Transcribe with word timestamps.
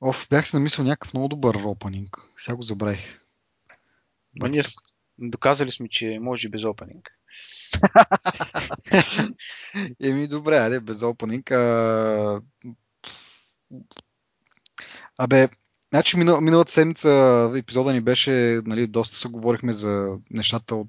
Оф, 0.00 0.26
бях 0.30 0.48
се 0.48 0.56
намислил 0.56 0.84
някакъв 0.84 1.14
много 1.14 1.28
добър 1.28 1.54
опенинг. 1.54 2.18
Сега 2.36 2.56
го 2.56 2.62
забравих. 2.62 3.20
Ма 4.40 4.48
ние 4.48 4.62
доказали 5.18 5.70
сме, 5.70 5.88
че 5.88 6.18
може 6.20 6.46
и 6.46 6.50
без 6.50 6.64
опенинг. 6.64 7.10
Еми, 10.02 10.28
добре, 10.28 10.56
айде, 10.56 10.80
без 10.80 11.02
опенинг. 11.02 11.50
А... 11.50 12.40
Абе, 15.18 15.48
значи 15.92 16.16
минал, 16.16 16.40
миналата 16.40 16.72
седмица 16.72 17.52
епизода 17.56 17.92
ни 17.92 18.00
беше, 18.00 18.60
нали, 18.66 18.86
доста 18.86 19.16
се 19.16 19.28
говорихме 19.28 19.72
за 19.72 20.16
нещата 20.30 20.76
от, 20.76 20.88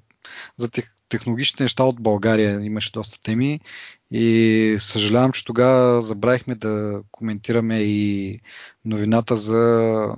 за 0.56 0.70
тех, 0.70 0.94
технологичните 1.08 1.62
неща 1.62 1.84
от 1.84 2.00
България. 2.00 2.60
Имаше 2.60 2.92
доста 2.92 3.22
теми 3.22 3.60
и 4.10 4.76
съжалявам, 4.78 5.32
че 5.32 5.44
тогава 5.44 6.02
забравихме 6.02 6.54
да 6.54 7.02
коментираме 7.10 7.78
и 7.78 8.40
новината 8.84 9.36
за 9.36 10.14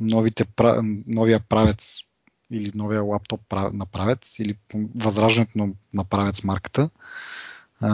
новите, 0.00 0.44
новия 1.06 1.40
правец 1.40 1.98
или 2.52 2.72
новия 2.74 3.02
лаптоп 3.02 3.40
на 3.72 3.86
правец 3.86 4.38
или 4.38 4.54
възраждането 4.94 5.68
на 5.94 6.04
правец 6.04 6.44
марката. 6.44 6.90
А, 7.80 7.90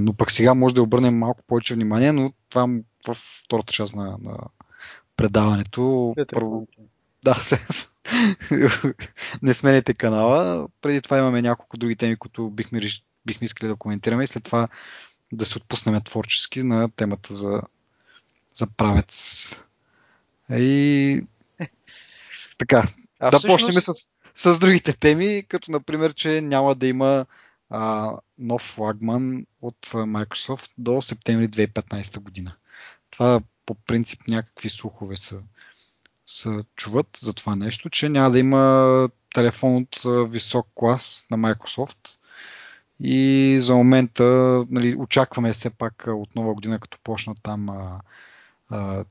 но 0.00 0.12
пък 0.12 0.30
сега 0.30 0.54
може 0.54 0.74
да 0.74 0.82
обърнем 0.82 1.18
малко 1.18 1.42
повече 1.46 1.74
внимание, 1.74 2.12
но 2.12 2.32
това 2.48 2.68
в 3.08 3.14
втората 3.44 3.72
част 3.72 3.96
на, 3.96 4.18
на 4.22 4.38
предаването. 5.16 6.14
Първо, 6.32 6.66
да, 7.24 7.40
не 9.42 9.54
сменете 9.54 9.94
канала. 9.94 10.68
Преди 10.80 11.02
това 11.02 11.18
имаме 11.18 11.42
няколко 11.42 11.76
други 11.76 11.96
теми, 11.96 12.16
които 12.16 12.50
бихме, 12.50 12.80
бихме 13.26 13.44
искали 13.44 13.68
да 13.68 13.76
коментираме 13.76 14.24
и 14.24 14.26
след 14.26 14.44
това 14.44 14.68
да 15.32 15.46
се 15.46 15.58
отпуснем 15.58 16.00
творчески 16.02 16.62
на 16.62 16.88
темата 16.90 17.34
за, 17.34 17.62
за 18.54 18.66
правец. 18.66 19.64
И 20.50 21.22
така, 22.58 22.84
а 23.20 23.30
да 23.30 23.38
всъщност... 23.38 23.86
почнем 23.86 23.96
с, 24.34 24.54
с 24.54 24.58
другите 24.58 24.92
теми, 24.96 25.44
като 25.48 25.70
например, 25.70 26.14
че 26.14 26.40
няма 26.40 26.74
да 26.74 26.86
има 26.86 27.26
а, 27.70 28.12
нов 28.38 28.62
флагман 28.62 29.46
от 29.62 29.86
Microsoft 29.86 30.70
до 30.78 31.02
септември 31.02 31.48
2015 31.48 32.20
година. 32.20 32.56
Това 33.10 33.40
по 33.66 33.74
принцип 33.74 34.20
някакви 34.28 34.70
слухове 34.70 35.16
са, 35.16 35.42
са 36.26 36.64
чуват 36.76 37.18
за 37.20 37.32
това 37.32 37.56
нещо, 37.56 37.90
че 37.90 38.08
няма 38.08 38.30
да 38.30 38.38
има 38.38 39.08
телефон 39.34 39.76
от 39.76 40.00
висок 40.30 40.68
клас 40.74 41.26
на 41.30 41.38
Microsoft. 41.38 42.18
И 43.00 43.56
за 43.60 43.74
момента 43.74 44.24
нали, 44.70 44.96
очакваме 44.98 45.52
все 45.52 45.70
пак 45.70 46.04
от 46.08 46.36
нова 46.36 46.54
година, 46.54 46.78
като 46.78 46.98
почна 47.04 47.34
там 47.42 47.68
а, 47.68 48.00
а, 48.70 49.04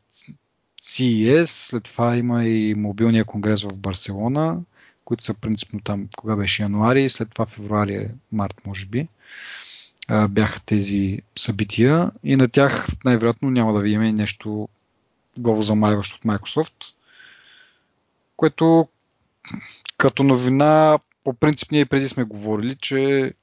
CES, 0.82 1.46
след 1.46 1.84
това 1.84 2.18
има 2.18 2.46
и 2.46 2.74
мобилния 2.78 3.26
конгрес 3.26 3.64
в 3.64 3.80
Барселона, 3.80 4.58
които 5.06 5.24
са 5.24 5.34
принципно 5.34 5.80
там, 5.80 6.08
кога 6.18 6.36
беше 6.36 6.64
януари, 6.64 7.10
след 7.10 7.30
това 7.30 7.46
февруари, 7.46 8.12
март 8.32 8.62
може 8.68 8.86
би, 8.86 9.08
бяха 10.30 10.62
тези 10.66 11.22
събития 11.38 12.12
и 12.24 12.36
на 12.36 12.48
тях 12.48 12.88
най-вероятно 13.06 13.52
няма 13.52 13.74
да 13.74 13.80
видим 13.80 14.02
нещо 14.02 14.70
главо 15.38 15.62
замайващо 15.62 16.16
от 16.16 16.24
Microsoft, 16.24 16.95
което 18.36 18.88
като 19.98 20.24
новина 20.24 21.00
по 21.24 21.34
принцип 21.34 21.72
ние 21.72 21.86
преди 21.86 22.08
сме 22.08 22.24
говорили, 22.24 22.76
че 22.76 23.34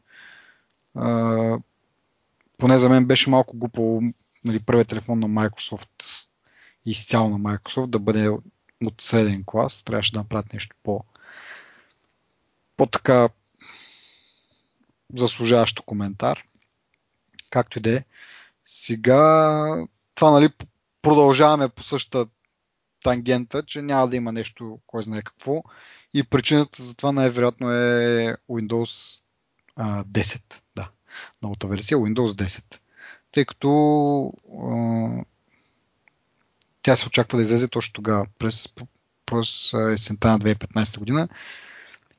а, 0.95 1.59
поне 2.59 2.79
за 2.79 2.89
мен 2.89 3.07
беше 3.07 3.31
малко 3.31 3.57
глупо 3.57 4.01
нали, 4.45 4.61
първият 4.61 4.89
телефон 4.89 5.19
на 5.19 5.29
Microsoft 5.29 6.27
изцяло 6.87 7.29
на 7.29 7.39
Microsoft 7.39 7.87
да 7.87 7.99
бъде 7.99 8.29
от 8.85 9.01
среден 9.01 9.43
клас. 9.47 9.83
Трябваше 9.83 10.13
да 10.13 10.19
направят 10.19 10.53
нещо 10.53 10.77
по, 10.83 11.05
по-така 12.77 13.29
заслужаващо 15.15 15.83
коментар. 15.83 16.45
Както 17.51 17.79
и 17.79 17.83
да 17.83 17.97
е. 17.97 18.05
Сега 18.65 19.87
това 20.15 20.31
нали, 20.31 20.49
продължаваме 21.03 21.69
по 21.69 21.83
същата 21.83 22.27
тангента, 23.03 23.63
че 23.63 23.83
няма 23.83 24.09
да 24.09 24.17
има 24.17 24.33
нещо, 24.33 24.79
кой 24.87 25.03
знае 25.03 25.23
какво. 25.23 25.63
И 26.15 26.23
причината 26.23 26.83
за 26.83 26.97
това 26.97 27.13
най-вероятно 27.13 27.71
е 27.71 28.37
Windows 28.51 29.25
а, 29.77 30.05
10. 30.05 30.63
Да, 30.77 30.91
новата 31.43 31.67
версия 31.67 31.99
Windows 31.99 32.27
10. 32.27 32.81
Тъй 33.33 33.45
като 33.45 34.33
а, 34.63 35.25
тя 36.83 36.97
се 36.97 37.07
очаква 37.07 37.39
да 37.39 37.43
излезе 37.43 37.69
точно 37.69 37.93
тогава, 37.93 38.27
през, 38.39 38.69
през 39.27 39.75
есента 39.75 40.29
на 40.29 40.39
2015 40.39 40.99
година. 40.99 41.29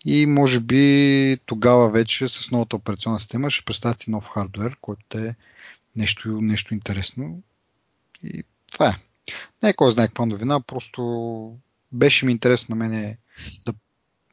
И 0.06 0.26
може 0.26 0.60
би 0.60 1.38
тогава 1.46 1.90
вече 1.90 2.28
с 2.28 2.52
новата 2.52 2.76
операционна 2.76 3.20
система 3.20 3.50
ще 3.50 3.66
представят 3.66 4.04
и 4.04 4.12
нов 4.12 4.30
хардвер, 4.30 4.78
който 4.82 5.18
е 5.18 5.36
нещо, 5.96 6.42
нещо 6.42 6.74
интересно. 6.74 7.42
И 8.24 8.44
това 8.72 8.90
е. 8.90 9.00
Не 9.64 9.74
кой 9.74 9.92
знае 9.92 10.08
каква 10.08 10.26
новина, 10.26 10.60
просто 10.60 11.58
беше 11.92 12.26
ми 12.26 12.32
интересно 12.32 12.76
на 12.76 12.86
мене 12.86 13.18
да, 13.66 13.74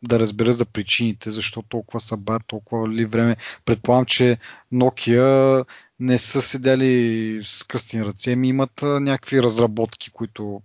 да 0.02 0.20
разбера 0.20 0.52
за 0.52 0.66
причините, 0.66 1.30
защо 1.30 1.62
толкова 1.62 2.00
съба, 2.00 2.40
толкова 2.46 2.88
ли 2.88 3.04
време. 3.04 3.36
Предполагам, 3.64 4.06
че 4.06 4.38
Nokia 4.72 5.66
не 6.00 6.18
са 6.18 6.42
седяли 6.42 7.42
с 7.44 7.64
кръстени 7.64 8.04
ръце, 8.04 8.36
ми 8.36 8.48
имат 8.48 8.82
някакви 8.82 9.42
разработки, 9.42 10.10
които 10.10 10.62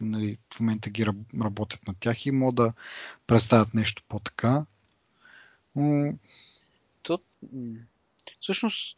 нали, 0.00 0.38
в 0.54 0.60
момента 0.60 0.90
ги 0.90 1.06
работят 1.44 1.86
на 1.88 1.94
тях 2.00 2.26
и 2.26 2.30
могат 2.30 2.54
да 2.54 2.72
представят 3.26 3.74
нещо 3.74 4.02
по-така. 4.08 4.66
То, 7.02 7.18
всъщност 8.40 8.96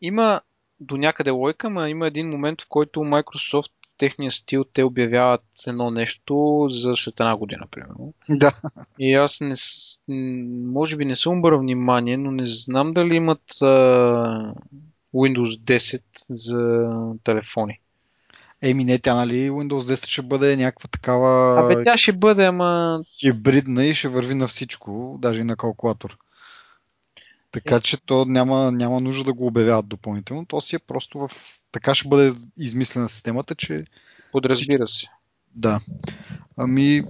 има 0.00 0.40
до 0.80 0.96
някъде 0.96 1.30
лойка, 1.30 1.70
но 1.70 1.86
има 1.86 2.06
един 2.06 2.30
момент, 2.30 2.62
в 2.62 2.66
който 2.68 3.00
Microsoft 3.00 3.72
техния 3.98 4.30
стил 4.30 4.64
те 4.64 4.84
обявяват 4.84 5.44
едно 5.66 5.90
нещо 5.90 6.66
за 6.70 6.96
след 6.96 7.20
една 7.20 7.36
година, 7.36 7.66
примерно. 7.70 8.14
Да. 8.28 8.52
И 8.98 9.14
аз 9.14 9.40
не, 9.40 9.54
може 10.48 10.96
би 10.96 11.04
не 11.04 11.16
съм 11.16 11.38
обърнал 11.38 11.60
внимание, 11.60 12.16
но 12.16 12.30
не 12.30 12.46
знам 12.46 12.92
дали 12.92 13.14
имат 13.14 13.62
а, 13.62 13.66
Windows 15.14 15.60
10 15.60 16.02
за 16.30 16.90
телефони. 17.24 17.80
Еми 18.62 18.84
не, 18.84 18.98
тя 18.98 19.14
нали 19.14 19.50
Windows 19.50 19.94
10 19.94 20.08
ще 20.08 20.22
бъде 20.22 20.56
някаква 20.56 20.88
такава... 20.88 21.60
Абе 21.64 21.84
тя 21.84 21.98
ще 21.98 22.12
бъде, 22.12 22.44
ама... 22.44 23.00
Хибридна 23.20 23.84
и 23.84 23.94
ще 23.94 24.08
върви 24.08 24.34
на 24.34 24.46
всичко, 24.46 25.18
даже 25.22 25.40
и 25.40 25.44
на 25.44 25.56
калкулатор. 25.56 26.18
Така 27.52 27.80
че 27.80 28.06
то 28.06 28.24
няма, 28.24 28.72
няма 28.72 29.00
нужда 29.00 29.24
да 29.24 29.32
го 29.32 29.46
обявяват 29.46 29.88
допълнително. 29.88 30.46
То 30.46 30.60
си 30.60 30.76
е 30.76 30.78
просто 30.78 31.18
в... 31.18 31.30
Така 31.72 31.94
ще 31.94 32.08
бъде 32.08 32.30
измислена 32.58 33.08
системата, 33.08 33.54
че... 33.54 33.84
Подразбира 34.32 34.88
се. 34.88 35.06
Да. 35.56 35.80
Ами... 36.56 37.02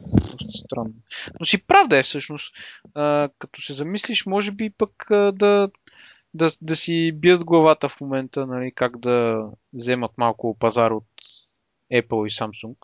Странно. 0.65 0.95
Но 1.41 1.47
си 1.47 1.67
правда 1.67 1.99
е 1.99 2.03
всъщност. 2.03 2.55
А, 2.95 3.29
като 3.39 3.63
се 3.63 3.73
замислиш, 3.73 4.27
може 4.27 4.53
би 4.53 4.71
пък 4.71 5.11
а, 5.11 5.33
да, 5.33 5.71
да, 6.35 6.51
да 6.61 6.77
си 6.77 7.13
бият 7.15 7.45
главата 7.45 7.89
в 7.89 8.01
момента, 8.01 8.47
нали, 8.47 8.73
как 8.75 8.99
да 8.99 9.47
вземат 9.73 10.11
малко 10.19 10.57
пазар 10.59 10.91
от 10.91 11.09
Apple 11.93 12.27
и 12.27 12.31
Samsung. 12.31 12.77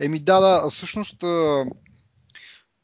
Еми 0.00 0.20
да, 0.20 0.40
да, 0.40 0.70
всъщност 0.70 1.24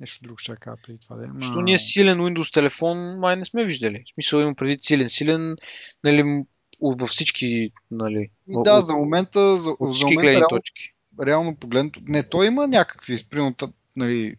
Нещо 0.00 0.24
друго 0.24 0.38
ще 0.38 0.56
кажа 0.56 0.76
преди 0.86 0.98
това. 0.98 1.16
Да. 1.16 1.26
Ма... 1.26 1.46
Що 1.46 1.60
ние 1.60 1.78
силен 1.78 2.18
Windows 2.18 2.54
телефон 2.54 3.18
май 3.18 3.36
не 3.36 3.44
сме 3.44 3.64
виждали. 3.64 4.04
В 4.06 4.14
смисъл 4.14 4.40
имам 4.40 4.54
преди 4.54 4.76
силен. 4.80 5.08
Силен, 5.08 5.56
нали, 6.04 6.44
във 6.80 7.08
всички, 7.08 7.72
нали. 7.90 8.30
Да, 8.48 8.78
от, 8.78 8.86
за 8.86 8.92
момента, 8.92 9.56
за, 9.56 9.76
за 9.80 10.04
момента 10.04 10.30
реално, 10.30 10.48
точки. 10.48 10.94
реално 11.26 11.56
погледнато, 11.56 12.00
не, 12.06 12.22
той 12.22 12.46
има 12.46 12.66
някакви, 12.66 13.24
примерно, 13.30 13.54
нали, 13.96 14.36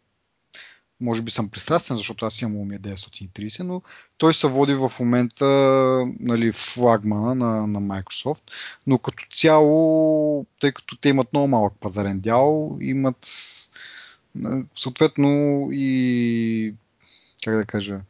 може 1.01 1.21
би 1.21 1.31
съм 1.31 1.49
пристрастен, 1.49 1.97
защото 1.97 2.25
аз 2.25 2.41
имам 2.41 2.53
Lumia 2.53 2.79
930, 2.79 3.63
но 3.63 3.81
той 4.17 4.33
се 4.33 4.47
води 4.47 4.73
в 4.73 4.91
момента 4.99 5.45
нали, 6.19 6.51
флагмана 6.51 7.35
на, 7.35 7.67
на 7.67 7.81
Microsoft, 7.81 8.41
но 8.87 8.97
като 8.97 9.25
цяло, 9.33 10.45
тъй 10.59 10.71
като 10.71 10.97
те 10.97 11.09
имат 11.09 11.33
много 11.33 11.47
малък 11.47 11.73
пазарен 11.79 12.19
дял, 12.19 12.77
имат 12.81 13.27
съответно 14.75 15.29
и 15.71 16.73
как 17.43 17.55
да 17.55 17.65
кажа 17.65 18.01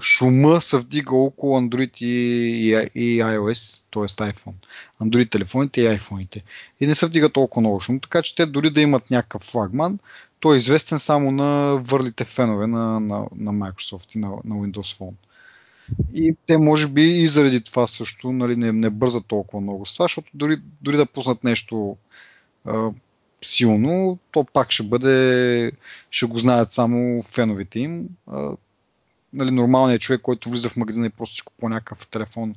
шума 0.00 0.60
се 0.60 0.78
вдига 0.78 1.16
около 1.16 1.60
Android 1.60 2.02
и, 2.02 2.70
и, 2.94 3.22
iOS, 3.22 3.84
т.е. 3.90 4.32
iPhone. 4.32 4.54
Android 5.02 5.30
телефоните 5.30 5.80
и 5.80 5.98
iPhone-ите. 5.98 6.42
И 6.80 6.86
не 6.86 6.94
се 6.94 7.06
вдига 7.06 7.28
толкова 7.28 7.60
много 7.60 7.80
шум, 7.80 8.00
така 8.00 8.22
че 8.22 8.34
те 8.34 8.46
дори 8.46 8.70
да 8.70 8.80
имат 8.80 9.10
някакъв 9.10 9.42
флагман, 9.42 9.98
той 10.40 10.54
е 10.54 10.56
известен 10.56 10.98
само 10.98 11.30
на 11.30 11.76
върлите 11.80 12.24
фенове 12.24 12.66
на, 12.66 13.00
на, 13.00 13.26
на 13.36 13.52
Microsoft 13.52 14.16
и 14.16 14.18
на, 14.18 14.28
на 14.28 14.54
Windows 14.54 14.98
Phone. 14.98 15.14
И 16.14 16.36
те 16.46 16.58
може 16.58 16.88
би 16.88 17.02
и 17.02 17.28
заради 17.28 17.60
това 17.60 17.86
също 17.86 18.32
нали, 18.32 18.56
не, 18.56 18.72
не 18.72 18.90
бързат 18.90 19.26
толкова 19.26 19.60
много 19.60 19.86
с 19.86 19.92
това, 19.92 20.04
защото 20.04 20.30
дори, 20.34 20.60
дори 20.82 20.96
да 20.96 21.06
пуснат 21.06 21.44
нещо 21.44 21.96
силно, 23.42 24.18
то 24.30 24.44
пак 24.44 24.72
ще 24.72 24.82
бъде, 24.82 25.72
ще 26.10 26.26
го 26.26 26.38
знаят 26.38 26.72
само 26.72 27.22
феновете 27.22 27.78
им. 27.78 28.08
А, 28.26 28.50
нали, 29.32 29.50
нормалният 29.50 30.02
човек, 30.02 30.20
който 30.20 30.50
влиза 30.50 30.68
в 30.68 30.76
магазина 30.76 31.06
и 31.06 31.10
просто 31.10 31.36
си 31.36 31.42
купува 31.42 31.70
някакъв 31.70 32.06
телефон, 32.06 32.54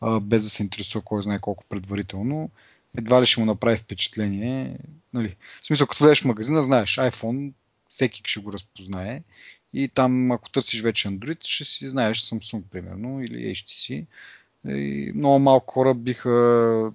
а, 0.00 0.20
без 0.20 0.42
да 0.42 0.50
се 0.50 0.62
интересува 0.62 1.04
кой 1.04 1.22
знае 1.22 1.38
колко 1.38 1.64
предварително, 1.68 2.50
едва 2.98 3.22
ли 3.22 3.26
ще 3.26 3.40
му 3.40 3.46
направи 3.46 3.76
впечатление. 3.76 4.76
Нали. 5.12 5.36
В 5.62 5.66
смисъл, 5.66 5.86
като 5.86 6.04
влезеш 6.04 6.22
в 6.22 6.24
магазина, 6.24 6.62
знаеш, 6.62 6.96
iPhone, 6.96 7.52
всеки 7.88 8.22
ще 8.24 8.40
го 8.40 8.52
разпознае. 8.52 9.22
И 9.72 9.88
там, 9.88 10.32
ако 10.32 10.50
търсиш 10.50 10.82
вече 10.82 11.08
Android, 11.08 11.38
ще 11.40 11.64
си 11.64 11.88
знаеш 11.88 12.20
Samsung, 12.20 12.62
примерно, 12.62 13.22
или 13.22 13.54
HTC. 13.54 14.06
И 14.68 15.12
много 15.14 15.38
малко 15.38 15.74
хора 15.74 15.94
биха 15.94 16.92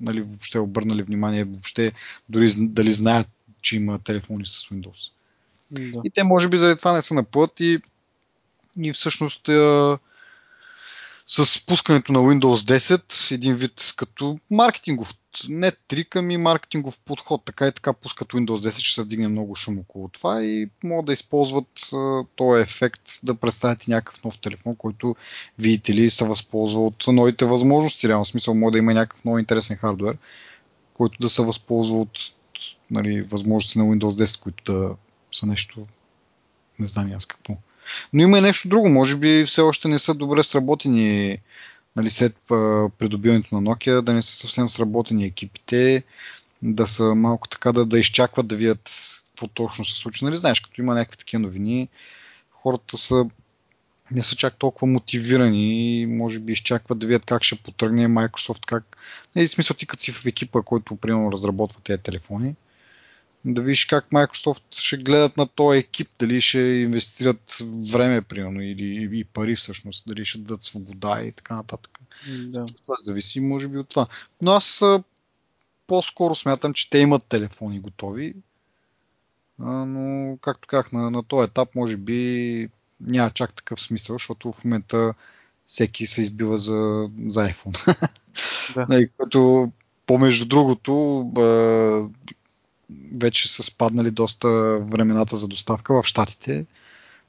нали, 0.00 0.20
въобще 0.20 0.58
обърнали 0.58 1.02
внимание, 1.02 1.44
въобще 1.44 1.92
дори 2.28 2.48
дали 2.58 2.92
знаят, 2.92 3.28
че 3.62 3.76
има 3.76 3.98
телефони 3.98 4.46
с 4.46 4.50
Windows. 4.50 5.12
Да. 5.70 6.00
И 6.04 6.10
те 6.10 6.22
може 6.22 6.48
би 6.48 6.58
заради 6.58 6.78
това 6.78 6.92
не 6.92 7.02
са 7.02 7.14
на 7.14 7.22
път 7.22 7.60
и, 7.60 7.80
и 8.82 8.92
всъщност 8.92 9.48
с 11.28 11.66
пускането 11.66 12.12
на 12.12 12.18
Windows 12.18 12.78
10, 12.78 13.34
един 13.34 13.54
вид 13.54 13.94
като 13.96 14.38
маркетингов, 14.50 15.14
не 15.48 15.72
трик, 15.88 16.16
ами 16.16 16.36
маркетингов 16.36 17.00
подход. 17.00 17.44
Така 17.44 17.66
и 17.66 17.72
така 17.72 17.92
пускат 17.92 18.28
Windows 18.28 18.68
10, 18.68 18.82
че 18.82 18.94
се 18.94 19.02
вдигне 19.02 19.28
много 19.28 19.54
шум 19.54 19.78
около 19.78 20.08
това 20.08 20.44
и 20.44 20.70
могат 20.84 21.06
да 21.06 21.12
използват 21.12 21.90
този 22.36 22.62
ефект 22.62 23.02
да 23.22 23.34
представят 23.34 23.88
някакъв 23.88 24.24
нов 24.24 24.38
телефон, 24.38 24.72
който, 24.78 25.16
видите 25.58 25.94
ли, 25.94 26.10
се 26.10 26.24
възползва 26.24 26.86
от 26.86 27.04
новите 27.08 27.44
възможности. 27.44 28.08
Реално 28.08 28.24
смисъл 28.24 28.54
може 28.54 28.72
да 28.72 28.78
има 28.78 28.94
някакъв 28.94 29.24
много 29.24 29.38
интересен 29.38 29.76
хардвер, 29.76 30.16
който 30.94 31.18
да 31.20 31.28
се 31.28 31.42
възползва 31.42 32.00
от 32.00 32.18
нали, 32.90 33.20
възможности 33.20 33.78
на 33.78 33.84
Windows 33.84 34.24
10, 34.24 34.40
които 34.40 34.72
да 34.72 34.90
са 35.32 35.46
нещо, 35.46 35.86
не 36.78 36.86
знам 36.86 37.12
аз 37.12 37.26
какво. 37.26 37.56
Но 38.12 38.22
има 38.22 38.38
и 38.38 38.40
нещо 38.40 38.68
друго. 38.68 38.88
Може 38.88 39.16
би 39.16 39.44
все 39.46 39.60
още 39.60 39.88
не 39.88 39.98
са 39.98 40.14
добре 40.14 40.42
сработени 40.42 41.38
нали, 41.96 42.10
след 42.10 42.36
придобиването 42.98 43.54
на 43.54 43.70
Nokia, 43.70 44.02
да 44.02 44.12
не 44.12 44.22
са 44.22 44.36
съвсем 44.36 44.68
сработени 44.68 45.24
екипите, 45.24 46.02
да 46.62 46.86
са 46.86 47.14
малко 47.14 47.48
така 47.48 47.72
да, 47.72 47.86
да 47.86 47.98
изчакват 47.98 48.46
да 48.46 48.56
видят 48.56 48.90
какво 49.26 49.48
точно 49.48 49.84
се 49.84 49.98
случи. 49.98 50.24
Нали, 50.24 50.36
знаеш, 50.36 50.60
като 50.60 50.80
има 50.80 50.94
някакви 50.94 51.16
такива 51.16 51.40
новини, 51.40 51.88
хората 52.50 52.96
са 52.96 53.26
не 54.10 54.22
са 54.22 54.36
чак 54.36 54.56
толкова 54.58 54.86
мотивирани 54.86 56.00
и 56.00 56.06
може 56.06 56.38
би 56.38 56.52
изчакват 56.52 56.98
да 56.98 57.06
видят 57.06 57.24
как 57.24 57.42
ще 57.42 57.56
потръгне 57.56 58.08
Microsoft, 58.08 58.66
как... 58.66 58.96
Нали, 59.36 59.46
в 59.46 59.50
смисъл 59.50 59.76
ти 59.76 59.86
като 59.86 60.02
си 60.02 60.12
в 60.12 60.26
екипа, 60.26 60.62
който 60.62 60.96
примерно 60.96 61.32
разработва 61.32 61.80
тези 61.80 62.02
телефони, 62.02 62.54
да 63.44 63.62
видиш 63.62 63.84
как 63.84 64.10
Microsoft 64.10 64.64
ще 64.70 64.96
гледат 64.96 65.36
на 65.36 65.46
този 65.46 65.78
екип, 65.78 66.08
дали 66.18 66.40
ще 66.40 66.58
инвестират 66.58 67.58
време, 67.92 68.22
примерно, 68.22 68.62
или 68.62 69.18
и 69.18 69.24
пари 69.24 69.56
всъщност, 69.56 70.04
дали 70.06 70.24
ще 70.24 70.38
дадат 70.38 70.62
свобода 70.62 71.22
и 71.22 71.32
така 71.32 71.56
нататък. 71.56 71.98
Да. 72.38 72.64
Това 72.82 72.94
зависи, 72.98 73.40
може 73.40 73.68
би, 73.68 73.78
от 73.78 73.88
това. 73.88 74.06
Но 74.42 74.52
аз 74.52 74.82
по-скоро 75.86 76.34
смятам, 76.34 76.74
че 76.74 76.90
те 76.90 76.98
имат 76.98 77.24
телефони 77.24 77.80
готови, 77.80 78.34
но, 79.58 80.36
както 80.40 80.68
казах, 80.68 80.92
на, 80.92 81.10
на 81.10 81.22
този 81.22 81.44
етап, 81.44 81.74
може 81.74 81.96
би 81.96 82.68
няма 83.00 83.30
чак 83.30 83.54
такъв 83.54 83.80
смисъл, 83.80 84.14
защото 84.14 84.52
в 84.52 84.64
момента 84.64 85.14
всеки 85.66 86.06
се 86.06 86.20
избива 86.20 86.58
за, 86.58 87.10
за 87.26 87.40
iPhone. 87.40 87.96
Да. 88.74 88.86
Нали, 88.88 89.08
като 89.18 89.72
по-между 90.06 90.46
другото, 90.46 91.24
вече 93.20 93.48
са 93.48 93.62
спаднали 93.62 94.10
доста 94.10 94.48
времената 94.80 95.36
за 95.36 95.48
доставка 95.48 96.02
в 96.02 96.06
Штатите. 96.06 96.66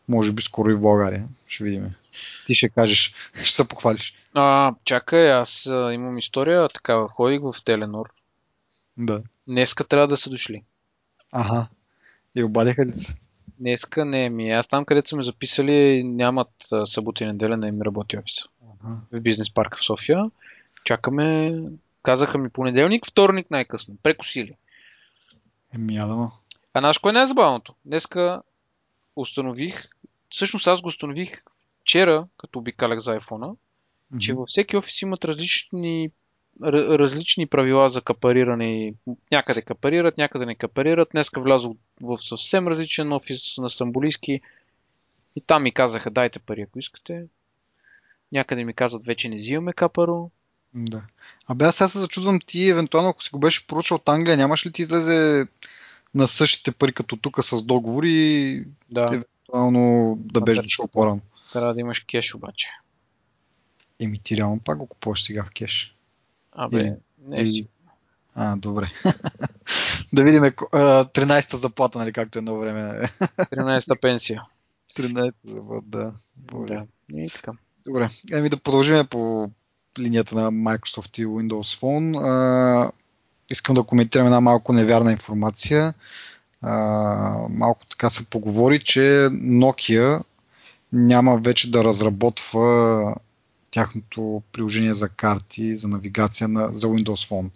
Може 0.07 0.33
би 0.33 0.41
скоро 0.41 0.71
и 0.71 0.75
в 0.75 0.81
България. 0.81 1.27
Ще 1.47 1.63
видим. 1.63 1.89
Ти 2.45 2.55
ще 2.55 2.69
кажеш, 2.69 3.13
ще 3.43 3.55
се 3.55 3.67
похвалиш. 3.67 4.13
А, 4.33 4.73
чакай, 4.85 5.31
аз 5.31 5.67
а, 5.67 5.93
имам 5.93 6.17
история 6.17 6.69
такава. 6.69 7.07
Ходих 7.07 7.41
в 7.41 7.53
Теленор. 7.65 8.09
Да. 8.97 9.21
Днеска 9.47 9.83
трябва 9.83 10.07
да 10.07 10.17
са 10.17 10.29
дошли. 10.29 10.63
Ага. 11.31 11.67
И 12.35 12.43
обадиха 12.43 12.81
ли 12.81 12.87
се? 12.87 13.15
Днеска 13.59 14.05
не, 14.05 14.29
ми. 14.29 14.51
Аз 14.51 14.67
там, 14.67 14.85
където 14.85 15.09
са 15.09 15.15
ме 15.15 15.23
записали, 15.23 16.03
нямат 16.03 16.49
събота 16.85 17.23
и 17.23 17.27
неделя, 17.27 17.57
не 17.57 17.67
им 17.67 17.81
работи 17.81 18.17
офиса. 18.17 18.47
Ага. 18.83 18.95
В 19.11 19.19
бизнес 19.19 19.53
парка 19.53 19.77
в 19.77 19.85
София. 19.85 20.31
Чакаме, 20.83 21.53
казаха 22.03 22.37
ми 22.37 22.49
понеделник, 22.49 23.07
вторник 23.07 23.51
най-късно. 23.51 23.95
Прекосили. 24.03 24.55
Еми, 25.75 25.95
ядама. 25.95 26.31
А 26.73 26.79
знаеш 26.79 26.97
кое 26.97 27.11
не 27.11 27.21
е 27.21 27.25
забавното? 27.25 27.75
Днеска 27.85 28.41
установих, 29.15 29.83
всъщност 30.29 30.67
аз 30.67 30.81
го 30.81 30.87
установих 30.87 31.41
вчера, 31.81 32.27
като 32.37 32.59
обикалях 32.59 32.99
за 32.99 33.19
iPhone, 33.19 33.55
mm-hmm. 33.55 34.19
че 34.19 34.33
във 34.33 34.47
всеки 34.47 34.77
офис 34.77 35.01
имат 35.01 35.25
различни 35.25 36.11
различни 36.61 37.47
правила 37.47 37.89
за 37.89 38.01
капариране. 38.01 38.93
Някъде 39.31 39.61
капарират, 39.61 40.17
някъде 40.17 40.45
не 40.45 40.55
капарират. 40.55 41.09
Днеска 41.11 41.41
влязох 41.41 41.77
в 42.01 42.17
съвсем 42.17 42.67
различен 42.67 43.13
офис 43.13 43.57
на 43.57 43.69
Самбулийски 43.69 44.41
и 45.35 45.41
там 45.41 45.63
ми 45.63 45.73
казаха 45.73 46.11
дайте 46.11 46.39
пари 46.39 46.61
ако 46.61 46.79
искате. 46.79 47.25
Някъде 48.31 48.63
ми 48.63 48.73
казват 48.73 49.05
вече 49.05 49.29
не 49.29 49.35
взимаме 49.35 49.73
капаро. 49.73 50.31
Да. 50.73 51.03
Абе, 51.47 51.65
аз 51.65 51.75
сега 51.75 51.87
се 51.87 51.99
зачудвам 51.99 52.39
ти, 52.45 52.69
евентуално, 52.69 53.09
ако 53.09 53.23
си 53.23 53.29
го 53.33 53.39
беше 53.39 53.67
поручал 53.67 53.95
от 53.95 54.09
Англия, 54.09 54.37
нямаш 54.37 54.65
ли 54.65 54.71
ти 54.71 54.81
излезе 54.81 55.47
на 56.15 56.27
същите 56.27 56.71
пари 56.71 56.93
като 56.93 57.17
тук 57.17 57.43
с 57.43 57.63
договори 57.63 58.65
да. 58.91 59.01
евентуално 59.01 60.15
да 60.19 60.41
беше 60.41 60.61
дошъл 60.61 60.87
по-рано? 60.87 61.21
Трябва 61.53 61.73
да 61.73 61.79
имаш 61.79 61.99
кеш 61.99 62.35
обаче. 62.35 62.67
Еми 63.99 64.19
ти 64.19 64.37
реално 64.37 64.59
пак 64.59 64.77
го 64.77 64.87
купуваш 64.87 65.23
сега 65.23 65.43
в 65.43 65.51
кеш. 65.51 65.95
Абе, 66.51 66.77
Или... 66.77 66.95
не. 67.27 67.41
Или... 67.41 67.67
А, 68.35 68.55
добре. 68.55 68.91
да 70.13 70.23
видим 70.23 70.41
13-та 70.41 71.57
заплата, 71.57 71.99
нали, 71.99 72.13
както 72.13 72.37
е 72.37 72.41
едно 72.41 72.57
време. 72.57 72.81
13-та 73.37 73.95
пенсия. 74.01 74.43
13-та 74.97 75.51
заплата, 75.51 75.87
да. 75.87 76.13
Добре. 76.35 76.85
Да. 77.09 77.21
И 77.21 77.29
така. 77.29 77.51
Добре. 77.85 78.09
Еми 78.31 78.49
да 78.49 78.57
продължим 78.57 79.07
по 79.07 79.51
линията 79.99 80.35
на 80.35 80.51
Microsoft 80.51 81.19
и 81.19 81.25
Windows 81.25 81.81
Phone. 81.81 82.19
А, 82.23 82.91
искам 83.51 83.75
да 83.75 83.83
коментирам 83.83 84.25
една 84.25 84.41
малко 84.41 84.73
невярна 84.73 85.11
информация. 85.11 85.93
А, 86.61 86.73
малко 87.49 87.85
така 87.85 88.09
се 88.09 88.25
поговори, 88.25 88.79
че 88.79 88.99
Nokia 89.31 90.23
няма 90.93 91.37
вече 91.37 91.71
да 91.71 91.83
разработва 91.83 93.15
тяхното 93.71 94.43
приложение 94.51 94.93
за 94.93 95.09
карти, 95.09 95.75
за 95.75 95.87
навигация 95.87 96.47
на, 96.47 96.73
за 96.73 96.87
Windows 96.87 97.29
Phone, 97.29 97.49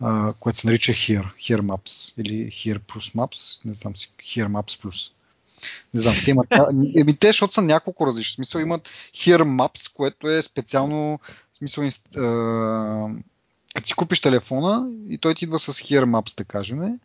а, 0.00 0.32
което 0.40 0.58
се 0.58 0.66
нарича 0.66 0.92
Here, 0.92 1.34
Here 1.34 1.60
Maps 1.60 2.14
или 2.20 2.34
Here 2.34 2.78
Plus 2.78 3.14
Maps, 3.14 3.64
не 3.64 3.74
знам 3.74 3.96
си, 3.96 4.12
Here 4.18 4.48
Maps 4.48 4.82
Plus. 4.82 5.12
Не 5.94 6.00
знам, 6.00 6.16
те 6.24 6.30
имат. 6.30 6.46
Еми, 7.00 7.16
те, 7.16 7.26
защото 7.26 7.54
са 7.54 7.62
няколко 7.62 8.06
различни. 8.06 8.34
Смисъл 8.34 8.60
имат 8.60 8.88
Here 9.14 9.42
Maps, 9.42 9.96
което 9.96 10.28
е 10.28 10.42
специално. 10.42 11.18
Смисъл, 11.68 11.90
като 13.74 13.86
си 13.86 13.94
купиш 13.94 14.20
телефона 14.20 14.92
и 15.08 15.18
той 15.18 15.34
ти 15.34 15.44
идва 15.44 15.58
с 15.58 15.72
Here 15.72 16.04
Maps, 16.04 16.36
да 16.36 16.44
кажем, 16.44 17.00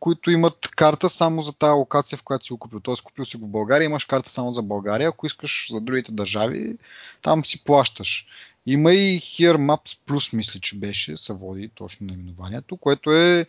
които 0.00 0.30
имат 0.30 0.68
карта 0.76 1.08
само 1.08 1.42
за 1.42 1.52
тази 1.52 1.72
локация, 1.72 2.18
в 2.18 2.22
която 2.22 2.46
си 2.46 2.52
го 2.52 2.58
купил. 2.58 2.80
Тоест, 2.80 3.02
купил 3.02 3.24
си 3.24 3.36
го 3.36 3.46
в 3.46 3.50
България, 3.50 3.86
имаш 3.86 4.04
карта 4.04 4.30
само 4.30 4.50
за 4.50 4.62
България. 4.62 5.08
Ако 5.08 5.26
искаш 5.26 5.66
за 5.70 5.80
другите 5.80 6.12
държави, 6.12 6.76
там 7.22 7.44
си 7.44 7.64
плащаш. 7.64 8.26
Има 8.66 8.92
и 8.92 9.20
Here 9.20 9.56
Maps 9.56 9.98
Plus, 10.06 10.36
мисля, 10.36 10.60
че 10.60 10.78
беше, 10.78 11.16
се 11.16 11.32
води 11.32 11.70
точно 11.74 12.06
наименованието, 12.06 12.76
което 12.76 13.12
е, 13.12 13.40
е 13.40 13.46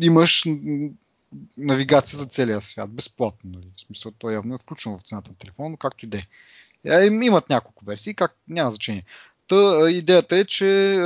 имаш 0.00 0.44
навигация 1.56 2.18
за 2.18 2.26
целия 2.26 2.60
свят, 2.60 2.90
безплатно. 2.90 3.50
Нали? 3.50 3.66
В 3.76 3.80
смисъл, 3.80 4.12
то 4.18 4.30
явно 4.30 4.54
е 4.54 4.58
включено 4.58 4.98
в 4.98 5.02
цената 5.02 5.30
на 5.30 5.36
телефона, 5.36 5.68
но 5.68 5.76
както 5.76 6.04
и 6.04 6.08
да 6.08 6.18
е. 6.18 7.06
Имат 7.06 7.48
няколко 7.48 7.84
версии, 7.84 8.14
как, 8.14 8.36
няма 8.48 8.70
значение. 8.70 9.04
Та, 9.48 9.90
идеята 9.90 10.36
е, 10.36 10.44
че 10.44 10.98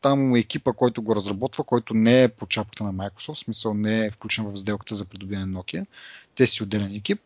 там 0.00 0.34
екипа, 0.34 0.72
който 0.72 1.02
го 1.02 1.16
разработва, 1.16 1.64
който 1.64 1.94
не 1.94 2.22
е 2.22 2.28
по 2.28 2.46
чапката 2.46 2.84
на 2.84 2.94
Microsoft, 2.94 3.34
в 3.34 3.38
смисъл 3.38 3.74
не 3.74 4.06
е 4.06 4.10
включен 4.10 4.44
в 4.44 4.56
сделката 4.56 4.94
за 4.94 5.04
придобиване 5.04 5.46
на 5.46 5.58
Nokia, 5.58 5.86
те 6.34 6.46
си 6.46 6.62
отделен 6.62 6.94
екип, 6.94 7.20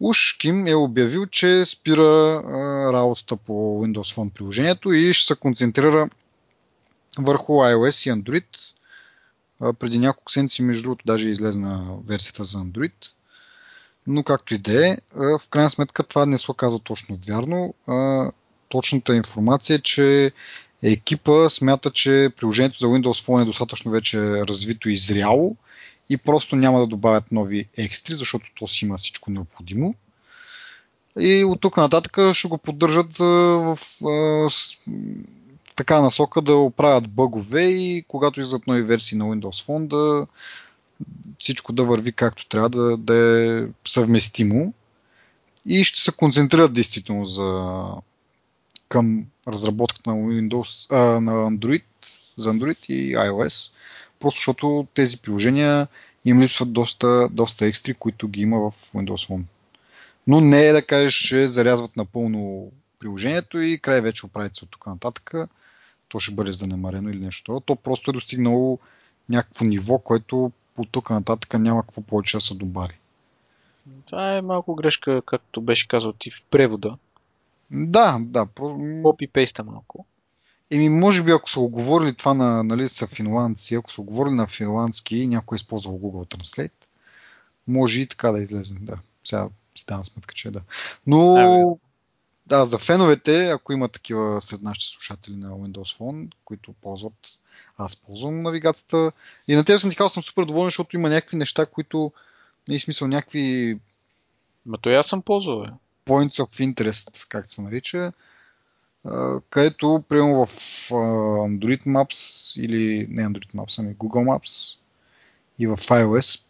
уж 0.00 0.36
Ким 0.38 0.66
е 0.66 0.74
обявил, 0.74 1.26
че 1.26 1.64
спира 1.64 2.42
работата 2.92 3.36
по 3.36 3.52
Windows 3.52 4.16
Phone 4.16 4.32
приложението 4.32 4.92
и 4.92 5.14
ще 5.14 5.26
се 5.26 5.40
концентрира 5.40 6.10
върху 7.18 7.52
iOS 7.52 8.10
и 8.10 8.12
Android, 8.12 8.74
преди 9.78 9.98
няколко 9.98 10.32
седмици, 10.32 10.62
между 10.62 10.82
другото, 10.82 11.06
даже 11.06 11.28
излезна 11.28 11.96
версията 12.04 12.44
за 12.44 12.58
Android. 12.58 12.92
Но 14.06 14.22
както 14.22 14.54
и 14.54 14.58
да 14.58 14.88
е, 14.88 14.96
в 15.14 15.40
крайна 15.50 15.70
сметка 15.70 16.02
това 16.02 16.26
не 16.26 16.38
се 16.38 16.50
оказа 16.50 16.78
точно 16.78 17.18
вярно. 17.26 17.74
Точната 18.68 19.16
информация 19.16 19.74
е, 19.74 19.78
че 19.78 20.32
екипа 20.82 21.48
смята, 21.48 21.90
че 21.90 22.30
приложението 22.36 22.78
за 22.78 22.86
Windows 22.86 23.26
Phone 23.26 23.42
е 23.42 23.44
достатъчно 23.44 23.90
вече 23.90 24.20
развито 24.20 24.88
и 24.88 24.96
зряло 24.96 25.56
и 26.10 26.16
просто 26.16 26.56
няма 26.56 26.80
да 26.80 26.86
добавят 26.86 27.32
нови 27.32 27.68
екстри, 27.76 28.14
защото 28.14 28.46
то 28.54 28.66
си 28.66 28.84
има 28.84 28.96
всичко 28.96 29.30
необходимо. 29.30 29.94
И 31.20 31.44
от 31.44 31.60
тук 31.60 31.76
нататък 31.76 32.18
ще 32.32 32.48
го 32.48 32.58
поддържат 32.58 33.16
в, 33.16 33.78
така 35.76 36.02
насока 36.02 36.42
да 36.42 36.54
оправят 36.54 37.10
бъгове 37.10 37.62
и 37.62 38.04
когато 38.08 38.40
излизат 38.40 38.66
нови 38.66 38.82
версии 38.82 39.18
на 39.18 39.24
Windows 39.24 39.66
Phone 39.66 39.86
да 39.86 40.26
всичко 41.38 41.72
да 41.72 41.84
върви 41.84 42.12
както 42.12 42.48
трябва, 42.48 42.68
да, 42.70 42.96
да 42.96 43.14
е 43.14 43.66
съвместимо. 43.88 44.72
И 45.66 45.84
ще 45.84 46.00
се 46.00 46.12
концентрират 46.12 46.72
действително 46.72 47.24
за, 47.24 47.84
към 48.88 49.26
разработката 49.48 50.10
на 50.10 50.16
Windows, 50.16 50.92
а, 50.92 51.20
на 51.20 51.32
Android, 51.32 51.84
за 52.36 52.52
Android 52.52 52.90
и 52.90 53.16
iOS. 53.16 53.72
Просто 54.20 54.38
защото 54.38 54.86
тези 54.94 55.18
приложения 55.20 55.88
им 56.24 56.40
липсват 56.40 56.72
доста, 56.72 57.28
доста 57.28 57.66
екстри, 57.66 57.94
които 57.94 58.28
ги 58.28 58.40
има 58.40 58.58
в 58.58 58.72
Windows 58.72 59.28
Phone. 59.28 59.42
Но 60.26 60.40
не 60.40 60.66
е 60.66 60.72
да 60.72 60.86
кажеш, 60.86 61.14
че 61.14 61.48
зарязват 61.48 61.96
напълно 61.96 62.72
приложението 62.98 63.60
и 63.60 63.78
край 63.78 64.00
вече 64.00 64.26
оправите 64.26 64.64
от 64.64 64.70
тук 64.70 64.86
нататък. 64.86 65.34
То 66.08 66.18
ще 66.18 66.34
бъде 66.34 66.52
занемарено 66.52 67.10
или 67.10 67.20
нещо. 67.20 67.62
То 67.66 67.76
просто 67.76 68.10
е 68.10 68.14
достигнало 68.14 68.78
някакво 69.28 69.64
ниво, 69.64 69.98
което 69.98 70.52
от 70.76 70.88
тук 70.90 71.10
нататък 71.10 71.54
няма 71.54 71.82
какво 71.82 72.02
повече 72.02 72.36
да 72.36 72.40
се 72.40 72.54
добави. 72.54 72.98
Това 74.06 74.36
е 74.36 74.42
малко 74.42 74.74
грешка, 74.74 75.22
както 75.26 75.60
беше 75.60 75.88
казал 75.88 76.12
ти 76.12 76.30
в 76.30 76.42
превода. 76.50 76.96
Да, 77.70 78.18
да. 78.20 78.46
Копи-пейста 79.02 79.62
малко. 79.62 80.06
Еми, 80.70 80.88
може 80.88 81.22
би 81.22 81.30
ако 81.30 81.50
са 81.50 81.60
оговорили 81.60 82.14
това 82.14 82.34
на, 82.34 82.64
нали, 82.64 82.88
са 82.88 83.06
финландци, 83.06 83.74
ако 83.74 83.92
са 83.92 84.00
оговорили 84.00 84.34
на 84.34 84.46
финландски 84.46 85.16
и 85.16 85.26
някой 85.26 85.56
е 85.56 85.60
използвал 85.60 85.98
Google 85.98 86.36
Translate, 86.36 86.86
може 87.68 88.00
и 88.00 88.06
така 88.06 88.32
да 88.32 88.38
излезе, 88.38 88.74
да. 88.80 88.98
Сега 89.24 89.48
си 89.74 89.84
давам 89.86 90.04
сметка, 90.04 90.34
че 90.34 90.48
е 90.48 90.50
да. 90.50 90.60
Но, 91.06 91.36
а, 91.36 91.76
да, 92.46 92.64
за 92.64 92.78
феновете, 92.78 93.48
ако 93.48 93.72
има 93.72 93.88
такива 93.88 94.40
след 94.40 94.62
нашите 94.62 94.86
слушатели 94.86 95.36
на 95.36 95.50
Windows 95.50 95.98
Phone, 95.98 96.32
които 96.44 96.72
ползват, 96.72 97.38
аз 97.78 97.96
ползвам 97.96 98.42
навигацията. 98.42 99.12
И 99.48 99.54
на 99.54 99.64
тези 99.64 99.80
съм 99.80 99.90
ти 99.90 99.96
казал, 99.96 100.08
съм 100.08 100.22
супер 100.22 100.44
доволен, 100.44 100.66
защото 100.66 100.96
има 100.96 101.08
някакви 101.08 101.36
неща, 101.36 101.66
които, 101.66 102.12
не 102.68 102.74
е 102.74 102.78
смисъл, 102.78 103.08
някакви... 103.08 103.78
Ма 104.66 104.78
то 104.78 104.90
аз 104.90 105.06
съм 105.06 105.22
ползвал. 105.22 105.66
Points 106.08 106.42
of 106.42 106.74
interest, 106.74 107.28
както 107.28 107.52
се 107.52 107.62
нарича, 107.62 108.12
където, 109.50 110.04
примерно 110.08 110.46
в 110.46 110.48
Android 110.90 111.82
Maps 111.82 112.60
или 112.60 113.06
не 113.10 113.22
Android 113.22 113.54
Maps, 113.54 113.78
ами 113.78 113.94
Google 113.94 114.38
Maps 114.38 114.78
и 115.58 115.66
в 115.66 115.76
iOS, 115.76 116.42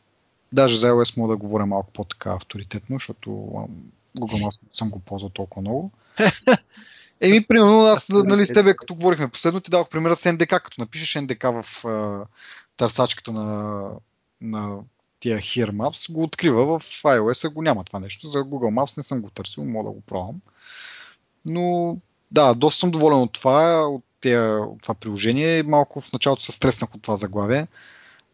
даже 0.52 0.78
за 0.78 0.90
iOS 0.90 1.16
мога 1.16 1.32
да 1.32 1.36
говоря 1.36 1.66
малко 1.66 1.92
по-така 1.92 2.32
авторитетно, 2.32 2.96
защото 2.96 3.30
Google 4.18 4.42
Maps 4.44 4.58
съм 4.72 4.90
го 4.90 4.98
ползвал 4.98 5.30
толкова 5.30 5.60
много. 5.60 5.90
Еми, 7.20 7.46
примерно, 7.46 7.80
аз, 7.80 8.08
нали, 8.08 8.48
тебе, 8.48 8.74
като 8.74 8.94
говорихме 8.94 9.28
последно, 9.28 9.60
ти 9.60 9.70
дадох 9.70 9.88
примера 9.88 10.16
с 10.16 10.32
НДК, 10.32 10.48
като 10.48 10.80
напишеш 10.80 11.14
НДК 11.14 11.42
в 11.42 11.84
а, 11.84 12.24
търсачката 12.76 13.32
на, 13.32 13.90
на 14.40 14.78
тия 15.20 15.38
Here 15.38 15.70
Maps, 15.70 16.12
го 16.12 16.22
открива 16.22 16.78
в 16.78 16.82
iOS, 17.02 17.52
го 17.52 17.62
няма 17.62 17.84
това 17.84 18.00
нещо. 18.00 18.26
За 18.26 18.38
Google 18.38 18.74
Maps 18.74 18.96
не 18.96 19.02
съм 19.02 19.22
го 19.22 19.30
търсил, 19.30 19.64
мога 19.64 19.88
да 19.88 19.94
го 19.94 20.00
пробвам. 20.00 20.40
Но 21.44 21.96
да, 22.30 22.54
доста 22.54 22.80
съм 22.80 22.90
доволен 22.90 23.18
от 23.18 23.32
това, 23.32 23.82
от, 23.88 24.04
тия, 24.20 24.62
от 24.62 24.82
това 24.82 24.94
приложение. 24.94 25.62
Малко 25.62 26.00
в 26.00 26.12
началото 26.12 26.42
се 26.42 26.52
стреснах 26.52 26.94
от 26.94 27.02
това 27.02 27.16
заглавие, 27.16 27.66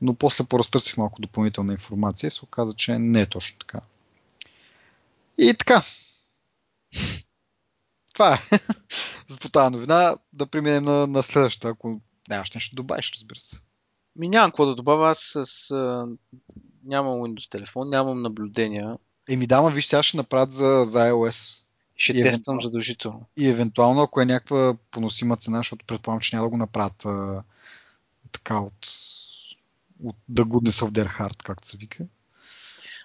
но 0.03 0.15
после 0.15 0.45
поразтърсих 0.45 0.97
малко 0.97 1.23
допълнителна 1.23 1.73
информация 1.73 2.29
и 2.29 2.31
се 2.31 2.45
оказа, 2.45 2.75
че 2.75 2.99
не 2.99 3.21
е 3.21 3.27
точно 3.27 3.59
така. 3.59 3.81
И 5.39 5.55
така. 5.55 5.83
Това 8.15 8.35
е. 8.35 8.59
За 9.29 9.39
тази 9.39 9.73
новина 9.73 10.17
да 10.33 10.47
преминем 10.47 10.85
на, 10.85 11.07
на 11.07 11.23
следващата, 11.23 11.69
ако 11.69 12.01
нямаш 12.29 12.51
нещо 12.51 12.77
добавиш, 12.77 13.13
разбира 13.13 13.39
се. 13.39 13.57
Ми 14.17 14.29
нямам 14.29 14.51
какво 14.51 14.67
да 14.67 14.75
добавя. 14.75 15.11
Аз 15.11 15.33
с, 15.45 15.71
нямам 16.87 17.21
Windows 17.21 17.51
телефон, 17.51 17.91
нямам 17.91 18.23
наблюдения. 18.23 18.97
Еми 19.29 19.47
да, 19.47 19.69
виж 19.69 19.87
сега 19.87 20.03
ще 20.03 20.17
направят 20.17 20.53
за, 20.53 20.85
за 20.87 20.99
iOS. 20.99 21.65
Ще 21.97 22.13
и 22.13 22.23
тествам 22.23 22.61
задължително. 22.63 23.27
И 23.37 23.49
евентуално, 23.49 24.03
ако 24.03 24.21
е 24.21 24.25
някаква 24.25 24.77
поносима 24.91 25.37
цена, 25.37 25.59
защото 25.59 25.87
предполагам, 25.87 26.21
че 26.21 26.37
няма 26.37 26.47
да 26.47 26.51
го 26.51 26.57
направят 26.57 27.05
а, 27.05 27.43
така 28.33 28.61
от, 28.61 28.89
от 30.05 30.17
The 30.33 30.43
Goodness 30.43 30.87
of 30.87 30.91
Their 30.91 31.19
Heart, 31.19 31.43
както 31.43 31.69
се 31.69 31.77
вика. 31.77 32.07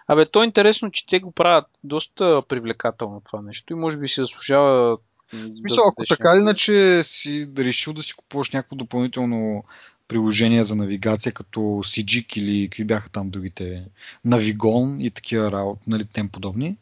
Абе, 0.08 0.26
то 0.26 0.44
е 0.44 0.46
интересно, 0.46 0.92
че 0.92 1.08
те 1.08 1.20
го 1.20 1.32
правят 1.32 1.66
доста 1.84 2.42
привлекателно 2.48 3.22
това 3.26 3.42
нещо 3.42 3.74
и 3.74 3.76
може 3.76 3.98
би 3.98 4.08
се 4.08 4.22
заслужава 4.22 4.98
Мисля, 5.34 5.82
ако 5.88 6.04
така 6.10 6.34
или 6.36 6.42
иначе 6.42 7.04
си 7.04 7.50
решил 7.58 7.94
да 7.94 8.04
си 8.04 8.14
купуваш 8.14 8.52
някакво 8.52 8.76
допълнително 8.76 9.64
приложение 10.10 10.64
за 10.64 10.76
навигация, 10.76 11.32
като 11.32 11.60
CGIC 11.60 12.38
или 12.38 12.70
какви 12.70 12.84
бяха 12.84 13.10
там 13.10 13.30
другите, 13.30 13.86
Navigon 14.28 15.02
и 15.02 15.12
такива 15.12 15.52
работи, 15.52 15.82
нали, 15.88 16.06
тем 16.14 16.30
подобни. 16.30 16.76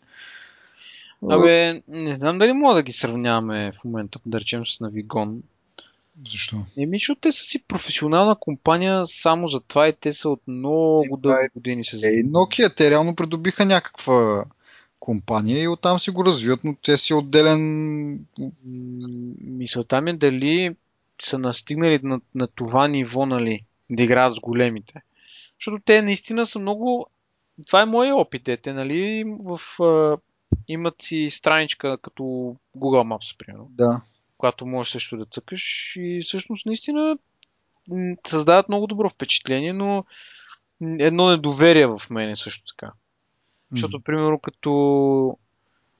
Абе, 1.29 1.81
не 1.87 2.15
знам 2.15 2.37
дали 2.37 2.53
мога 2.53 2.75
да 2.75 2.83
ги 2.83 2.91
сравняваме 2.91 3.71
в 3.71 3.83
момента, 3.83 4.19
да 4.25 4.39
речем 4.39 4.65
с 4.65 4.79
Navigon. 4.79 5.39
Защо? 6.31 6.65
Еми, 6.77 6.99
защото 6.99 7.21
те 7.21 7.31
са 7.31 7.43
си 7.43 7.63
професионална 7.67 8.35
компания 8.35 9.07
само 9.07 9.47
за 9.47 9.59
това 9.59 9.87
и 9.87 9.93
те 9.99 10.13
са 10.13 10.29
от 10.29 10.41
много 10.47 11.17
дълги 11.17 11.45
е, 11.45 11.49
години 11.53 11.83
се 11.83 11.97
занимават. 11.97 12.59
Е, 12.59 12.63
Nokia, 12.63 12.75
те 12.75 12.91
реално 12.91 13.15
придобиха 13.15 13.65
някаква 13.65 14.45
компания 14.99 15.63
и 15.63 15.67
оттам 15.67 15.99
си 15.99 16.11
го 16.11 16.25
развиват, 16.25 16.59
но 16.63 16.75
те 16.83 16.97
си 16.97 17.13
отделен... 17.13 18.25
Мисълта 19.41 20.01
ми 20.01 20.11
е 20.11 20.13
дали 20.13 20.75
са 21.21 21.37
настигнали 21.37 21.99
на, 22.03 22.21
на 22.35 22.47
това 22.47 22.87
ниво, 22.87 23.25
нали, 23.25 23.63
да 23.89 24.03
играят 24.03 24.35
с 24.35 24.39
големите. 24.39 25.01
Защото 25.59 25.83
те 25.85 26.01
наистина 26.01 26.45
са 26.45 26.59
много... 26.59 27.07
Това 27.67 27.81
е 27.81 27.85
моят 27.85 28.15
опит. 28.17 28.49
Те, 28.61 28.73
нали, 28.73 29.23
в, 29.39 29.83
а, 29.83 30.17
имат 30.67 30.95
си 31.01 31.29
страничка 31.29 31.97
като 31.97 32.23
Google 32.77 33.17
Maps, 33.17 33.37
примерно. 33.37 33.67
Да. 33.71 34.01
Която 34.37 34.65
можеш 34.65 34.91
също 34.91 35.17
да 35.17 35.25
цъкаш 35.25 35.93
и 35.95 36.21
всъщност 36.23 36.65
наистина 36.65 37.17
създават 38.27 38.69
много 38.69 38.87
добро 38.87 39.09
впечатление, 39.09 39.73
но 39.73 40.05
едно 40.81 41.29
недоверие 41.29 41.87
в 41.87 42.01
мене 42.09 42.35
също 42.35 42.73
така. 42.73 42.91
Защото, 43.71 44.01
примерно, 44.01 44.39
като 44.39 45.37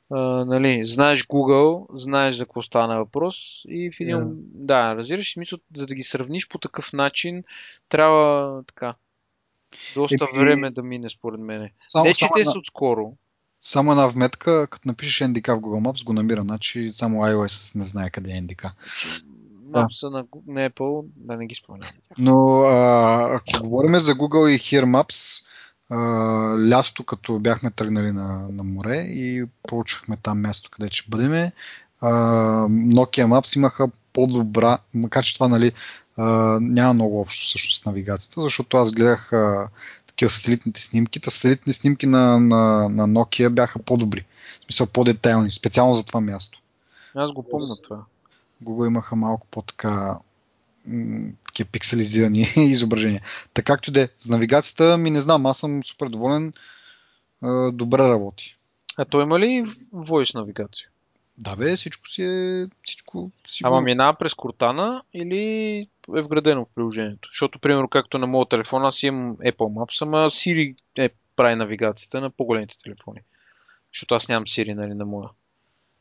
а, 0.10 0.46
нали, 0.46 0.86
знаеш 0.86 1.28
Google, 1.28 1.86
знаеш 1.94 2.36
за 2.36 2.46
какво 2.46 2.62
стана 2.62 2.98
въпрос 2.98 3.62
и 3.68 3.92
в 3.92 4.00
един... 4.00 4.16
Yeah. 4.16 4.34
Да, 4.54 4.96
разбираш, 4.96 5.34
смисъл, 5.34 5.60
за 5.76 5.88
да 5.88 5.96
ги 5.96 6.04
сравниш 6.04 6.48
по 6.48 6.58
такъв 6.58 6.94
начин, 6.94 7.44
трябва 7.90 8.64
така. 8.68 8.96
Доста 9.96 10.28
и, 10.34 10.40
време 10.40 10.72
да 10.72 10.84
мине, 10.84 11.10
според 11.10 11.40
мен. 11.40 11.70
Само, 11.88 12.06
Те, 12.06 12.14
че 12.14 12.26
те 12.36 12.44
са 12.44 12.60
отскоро. 12.60 13.14
Само 13.62 13.92
една 13.92 14.08
вметка, 14.08 14.68
като 14.68 14.88
напишеш 14.88 15.28
NDK 15.28 15.56
в 15.56 15.62
Google 15.62 15.90
Maps, 15.90 16.06
го 16.06 16.14
намира, 16.14 16.42
значи 16.42 16.90
само 16.94 17.20
iOS 17.20 17.76
не 17.76 17.84
знае 17.84 18.10
къде 18.10 18.32
е 18.32 18.42
NDK. 18.42 18.72
Мапса 19.66 20.10
да. 20.10 20.26
на, 20.48 20.70
Apple, 20.70 21.06
да 21.16 21.38
не 21.38 21.48
ги 21.48 21.56
спомням. 21.56 21.90
Но 22.18 22.62
а, 22.62 23.36
ако 23.36 23.64
говорим 23.64 23.96
за 23.96 24.16
Google 24.16 24.50
и 24.50 24.60
Here 24.60 24.86
Maps, 24.86 25.46
лятото, 26.70 27.04
като 27.04 27.40
бяхме 27.40 27.72
тръгнали 27.72 28.12
на, 28.12 28.48
на 28.52 28.64
море 28.64 28.98
и 28.98 29.46
проучихме 29.68 30.18
там 30.18 30.42
място, 30.42 30.70
къде 30.72 30.90
ще 30.92 31.10
бъдем, 31.10 31.52
Nokia 32.02 33.26
Maps 33.26 33.56
имаха 33.56 33.90
по-добра, 34.14 34.78
макар 34.94 35.24
че 35.24 35.34
това 35.34 35.48
нали, 35.48 35.72
няма 36.60 36.94
много 36.94 37.22
общо 37.22 37.46
всъщност 37.46 37.82
с 37.82 37.86
навигацията, 37.86 38.42
защото 38.42 38.78
аз 38.78 38.92
гледах 38.92 39.34
а, 39.34 39.70
такива 40.08 40.30
сателитните 40.30 40.82
снимки. 40.82 41.20
Та 41.20 41.32
сателитни 41.32 41.74
снимки 41.74 42.06
на, 42.06 42.40
на, 42.40 42.90
на 42.90 43.08
Nokia 43.08 43.50
бяха 43.50 43.80
по-добри. 43.80 44.26
В 44.62 44.66
смисъл 44.66 44.88
по-детайлни, 44.88 45.52
специално 45.52 45.94
за 45.94 46.04
това 46.04 46.22
място. 46.22 46.62
Аз 47.16 47.32
го 47.32 47.44
помня 47.44 47.78
това. 47.84 48.00
Google 48.64 48.88
имаха 48.88 49.16
малко 49.16 49.48
по-така 49.52 50.18
такива 51.46 51.70
пикселизирани 51.72 52.48
изображения. 52.56 53.22
Така 53.54 53.74
както 53.74 53.92
де, 53.92 54.10
с 54.18 54.30
навигацията 54.30 54.98
ми 54.98 55.12
не 55.12 55.22
знам, 55.22 55.46
аз 55.46 55.58
съм 55.58 55.84
супер 55.84 56.10
доволен, 56.10 56.54
добре 57.72 57.98
работи. 57.98 58.58
А 58.98 59.06
той 59.06 59.24
има 59.24 59.40
ли 59.40 59.66
voice 59.94 60.36
навигация? 60.36 60.90
Да 61.38 61.56
бе, 61.56 61.76
всичко 61.76 62.08
си 62.08 62.24
е... 62.24 62.68
Всичко 62.84 63.32
си 63.48 63.62
Ама 63.66 63.82
минава 63.82 64.18
през 64.18 64.34
Кортана 64.34 65.02
или 65.14 65.38
е 66.16 66.22
вградено 66.22 66.66
в 66.66 66.76
приложението? 66.76 67.30
Защото, 67.32 67.60
примерно, 67.60 67.88
както 67.88 68.18
на 68.18 68.28
моят 68.28 68.50
телефон, 68.50 68.86
аз 68.86 69.04
имам 69.04 69.36
Apple 69.36 69.56
Maps, 69.56 70.02
ама 70.02 70.18
Siri 70.18 70.76
е 70.98 71.10
прави 71.36 71.56
навигацията 71.56 72.22
на 72.22 72.30
по-големите 72.30 72.80
телефони. 72.80 73.20
Защото 73.94 74.16
аз 74.16 74.28
нямам 74.28 74.46
Siri 74.46 74.74
нали, 74.74 74.94
на 74.94 75.06
моя. 75.06 75.30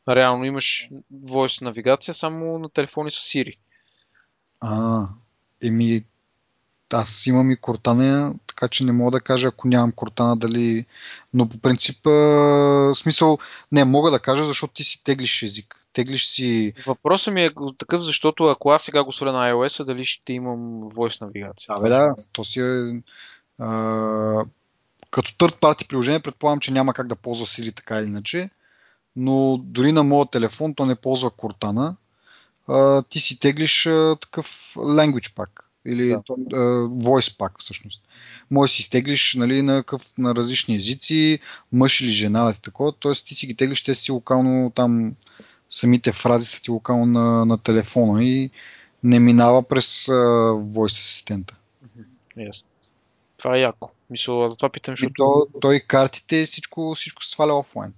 Реално 0.09 0.45
имаш 0.45 0.89
voice 1.13 1.61
навигация 1.61 2.13
само 2.13 2.59
на 2.59 2.69
телефони 2.69 3.11
с 3.11 3.15
Siri. 3.15 3.57
А, 4.59 5.07
еми, 5.61 6.03
аз 6.93 7.27
имам 7.27 7.51
и 7.51 7.55
Кортана, 7.55 8.35
така 8.47 8.67
че 8.67 8.83
не 8.83 8.91
мога 8.91 9.11
да 9.11 9.19
кажа, 9.19 9.47
ако 9.47 9.67
нямам 9.67 9.91
Кортана, 9.91 10.37
дали... 10.37 10.85
Но 11.33 11.49
по 11.49 11.57
принцип, 11.57 12.07
а, 12.07 12.91
смисъл, 12.95 13.37
не, 13.71 13.85
мога 13.85 14.11
да 14.11 14.19
кажа, 14.19 14.43
защото 14.43 14.73
ти 14.73 14.83
си 14.83 15.03
теглиш 15.03 15.43
език. 15.43 15.83
Теглиш 15.93 16.25
си... 16.25 16.73
Въпросът 16.87 17.33
ми 17.33 17.45
е 17.45 17.51
такъв, 17.77 18.03
защото 18.03 18.43
ако 18.43 18.69
аз 18.69 18.83
сега 18.83 19.03
го 19.03 19.11
сваля 19.11 19.31
на 19.31 19.51
iOS, 19.51 19.83
дали 19.83 20.05
ще 20.05 20.33
имам 20.33 20.59
voice 20.83 21.21
навигация? 21.21 21.75
Абе 21.77 21.89
да, 21.89 22.15
то 22.31 22.43
си 22.43 22.59
е... 22.59 23.01
А, 23.59 24.45
като 25.11 25.31
third 25.31 25.59
party 25.59 25.87
приложение, 25.87 26.19
предполагам, 26.19 26.59
че 26.59 26.71
няма 26.71 26.93
как 26.93 27.07
да 27.07 27.15
ползва 27.15 27.45
Siri 27.45 27.75
така 27.75 27.99
или 27.99 28.05
иначе, 28.05 28.49
но 29.15 29.57
дори 29.57 29.91
на 29.91 30.03
моят 30.03 30.31
телефон 30.31 30.75
то 30.75 30.85
не 30.85 30.95
ползва 30.95 31.31
Cortana. 31.31 31.95
А, 32.67 33.03
ти 33.03 33.19
си 33.19 33.39
теглиш 33.39 33.85
а, 33.85 34.15
такъв 34.21 34.73
language 34.75 35.33
pack 35.33 35.49
или 35.85 36.07
да. 36.07 36.17
uh, 36.17 37.03
voice 37.03 37.37
pack 37.37 37.59
всъщност. 37.59 38.01
Може 38.51 38.71
си 38.71 38.83
стеглиш 38.83 39.33
нали, 39.33 39.61
на, 39.61 39.83
къв, 39.83 40.11
на 40.17 40.35
различни 40.35 40.75
езици, 40.75 41.39
мъж 41.71 42.01
или 42.01 42.11
жена, 42.11 42.53
и 42.57 42.61
такова, 42.61 42.91
т.е. 42.91 43.11
ти 43.11 43.35
си 43.35 43.47
ги 43.47 43.55
теглиш, 43.55 43.83
те 43.83 43.95
си 43.95 44.11
локално 44.11 44.71
там, 44.75 45.15
самите 45.69 46.11
фрази 46.11 46.45
са 46.45 46.61
ти 46.61 46.71
локално 46.71 47.05
на, 47.05 47.45
на 47.45 47.57
телефона 47.57 48.23
и 48.23 48.49
не 49.03 49.19
минава 49.19 49.63
през 49.63 50.05
uh, 50.05 50.73
voice 50.73 50.85
асистента. 50.85 51.55
Yes. 52.37 52.63
Това 53.37 53.57
е 53.57 53.61
яко. 53.61 53.91
Мисля, 54.09 54.49
затова 54.49 54.69
питам, 54.69 54.91
защото... 54.91 55.45
То, 55.53 55.59
той 55.59 55.79
картите 55.79 56.45
всичко, 56.45 56.93
всичко 56.95 57.23
се 57.23 57.31
сваля 57.31 57.53
офлайн. 57.53 57.93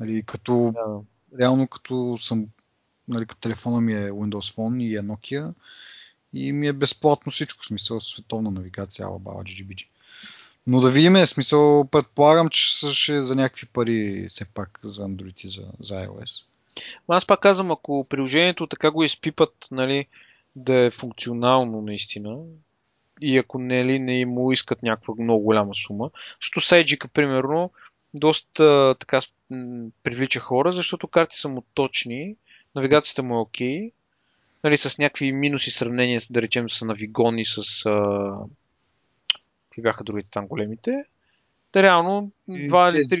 Нали, 0.00 0.22
като, 0.22 0.52
yeah. 0.52 1.02
реално 1.40 1.68
като 1.68 2.16
съм 2.20 2.46
нали, 3.10 3.26
телефона 3.40 3.80
ми 3.80 3.92
е 3.92 4.10
Windows 4.10 4.56
Phone 4.56 4.82
и 4.82 4.96
е 4.96 5.00
Nokia, 5.00 5.52
и 6.32 6.52
ми 6.52 6.68
е 6.68 6.72
безплатно 6.72 7.32
всичко, 7.32 7.64
смисъл 7.64 8.00
световна 8.00 8.50
навигация, 8.50 9.06
Alabama, 9.06 9.42
GGBG. 9.42 9.86
Но 10.66 10.80
да 10.80 10.90
видим, 10.90 11.26
смисъл, 11.26 11.88
предполагам, 11.90 12.48
че 12.48 12.92
ще 12.94 13.16
е 13.16 13.20
за 13.20 13.36
някакви 13.36 13.66
пари 13.66 14.26
все 14.28 14.44
пак 14.44 14.80
за 14.82 15.02
Android 15.02 15.44
и 15.44 15.48
за, 15.48 15.66
за 15.80 15.94
iOS. 15.94 16.44
Аз 17.08 17.26
пак 17.26 17.40
казвам, 17.40 17.70
ако 17.70 18.06
приложението 18.08 18.66
така 18.66 18.90
го 18.90 19.04
изпипат, 19.04 19.66
нали, 19.70 20.06
да 20.56 20.74
е 20.74 20.90
функционално 20.90 21.80
наистина, 21.80 22.38
и 23.20 23.38
ако 23.38 23.58
не, 23.58 23.84
ли, 23.84 23.98
не 23.98 24.26
му 24.26 24.52
искат 24.52 24.82
някаква 24.82 25.14
много 25.18 25.44
голяма 25.44 25.74
сума, 25.74 26.10
защото 26.40 26.66
Сайджика, 26.66 27.08
примерно, 27.08 27.70
доста 28.14 28.94
така 28.98 29.20
привлича 30.02 30.40
хора, 30.40 30.72
защото 30.72 31.08
карти 31.08 31.38
са 31.38 31.48
му 31.48 31.64
точни, 31.74 32.36
навигацията 32.74 33.22
му 33.22 33.34
е 33.34 33.38
окей, 33.38 33.80
okay, 33.80 33.92
нали, 34.64 34.76
с 34.76 34.98
някакви 34.98 35.32
минуси 35.32 35.70
сравнения, 35.70 36.20
да 36.30 36.42
речем, 36.42 36.70
с 36.70 36.84
навигони, 36.84 37.44
с... 37.44 37.86
А... 37.86 38.34
Какви 39.64 39.82
бяха 39.82 40.04
другите 40.04 40.30
там 40.30 40.46
големите? 40.46 41.04
Да, 41.72 41.82
реално, 41.82 42.30
два 42.48 42.88
или 42.88 43.08
три... 43.08 43.20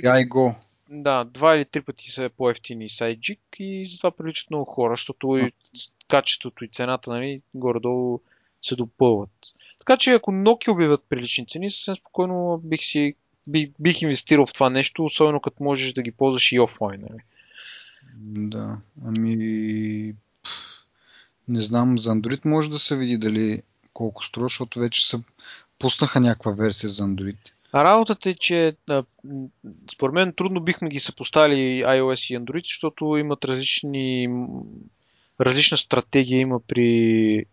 Да, 0.90 1.24
два 1.24 1.56
или 1.56 1.64
три 1.64 1.80
пъти 1.80 2.10
са 2.10 2.30
по-ефтини 2.36 2.88
сайджик 2.88 3.40
и 3.58 3.86
затова 3.86 4.10
привличат 4.10 4.50
много 4.50 4.64
хора, 4.64 4.92
защото 4.92 5.38
и 5.38 5.52
качеството 6.08 6.64
и 6.64 6.68
цената, 6.68 7.10
нали, 7.10 7.42
горе-долу 7.54 8.20
се 8.62 8.76
допълват. 8.76 9.30
Така 9.78 9.96
че 9.96 10.12
ако 10.12 10.30
Nokia 10.32 10.72
обявят 10.72 11.04
прилични 11.08 11.46
цени, 11.46 11.70
съвсем 11.70 11.96
спокойно 11.96 12.60
бих 12.64 12.80
си 12.80 13.14
бих, 13.48 13.68
бих 13.80 14.02
инвестирал 14.02 14.46
в 14.46 14.52
това 14.52 14.70
нещо, 14.70 15.04
особено 15.04 15.40
като 15.40 15.62
можеш 15.62 15.92
да 15.92 16.02
ги 16.02 16.12
ползваш 16.12 16.52
и 16.52 16.60
офлайн. 16.60 17.00
Нали? 17.10 17.20
Да, 18.16 18.80
ами 19.04 20.14
не 21.48 21.60
знам, 21.60 21.98
за 21.98 22.10
Android 22.10 22.40
може 22.44 22.70
да 22.70 22.78
се 22.78 22.96
види 22.96 23.18
дали 23.18 23.62
колко 23.92 24.24
струва, 24.24 24.44
защото 24.44 24.80
вече 24.80 25.08
са 25.08 25.22
пуснаха 25.78 26.20
някаква 26.20 26.52
версия 26.52 26.90
за 26.90 27.02
Android. 27.02 27.36
А 27.72 27.84
работата 27.84 28.30
е, 28.30 28.34
че 28.34 28.76
според 29.92 30.14
мен 30.14 30.32
трудно 30.32 30.60
бихме 30.60 30.88
ги 30.88 31.00
съпоставили 31.00 31.82
iOS 31.82 32.34
и 32.34 32.38
Android, 32.38 32.64
защото 32.64 33.16
имат 33.16 33.44
различни 33.44 34.28
различна 35.40 35.78
стратегия 35.78 36.40
има 36.40 36.60
при, 36.60 37.44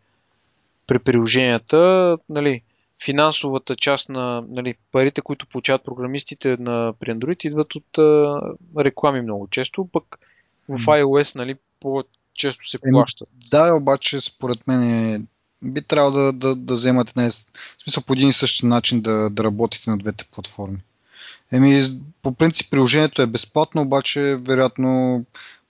при 0.88 1.00
приложенията. 1.00 2.17
Нали, 2.30 2.62
финансовата 3.04 3.76
част 3.76 4.10
на 4.10 4.43
нали, 4.50 4.76
парите, 4.91 5.22
които 5.22 5.48
получават 5.48 5.84
програмистите 5.84 6.58
на, 6.60 6.93
при 7.00 7.12
Android, 7.12 7.46
идват 7.46 7.76
от 7.76 7.98
а, 7.98 8.39
реклами 8.80 9.22
много 9.22 9.48
често, 9.48 9.89
пък 9.91 10.20
в 10.69 10.80
iOS 10.80 11.36
нали, 11.36 11.56
по, 11.80 12.03
често 12.34 12.69
се 12.69 12.80
плащат. 12.91 13.30
Да, 13.51 13.73
обаче 13.73 14.21
според 14.21 14.67
мен 14.67 14.84
е, 14.84 15.21
би 15.63 15.82
трябвало 15.82 16.12
да, 16.13 16.34
да, 16.34 16.56
да 16.56 16.73
вземате 16.73 17.13
не, 17.15 17.30
в 17.30 17.34
смисъл 17.84 18.03
по 18.03 18.13
един 18.13 18.30
и 18.30 18.34
същи 18.34 18.65
начин 18.65 19.01
да, 19.01 19.30
да 19.30 19.43
работите 19.43 19.89
на 19.89 19.97
двете 19.97 20.25
платформи. 20.25 20.77
Еми, 21.51 21.84
по 22.21 22.32
принцип 22.32 22.71
приложението 22.71 23.21
е 23.21 23.27
безплатно, 23.27 23.82
обаче 23.82 24.39
вероятно 24.41 25.23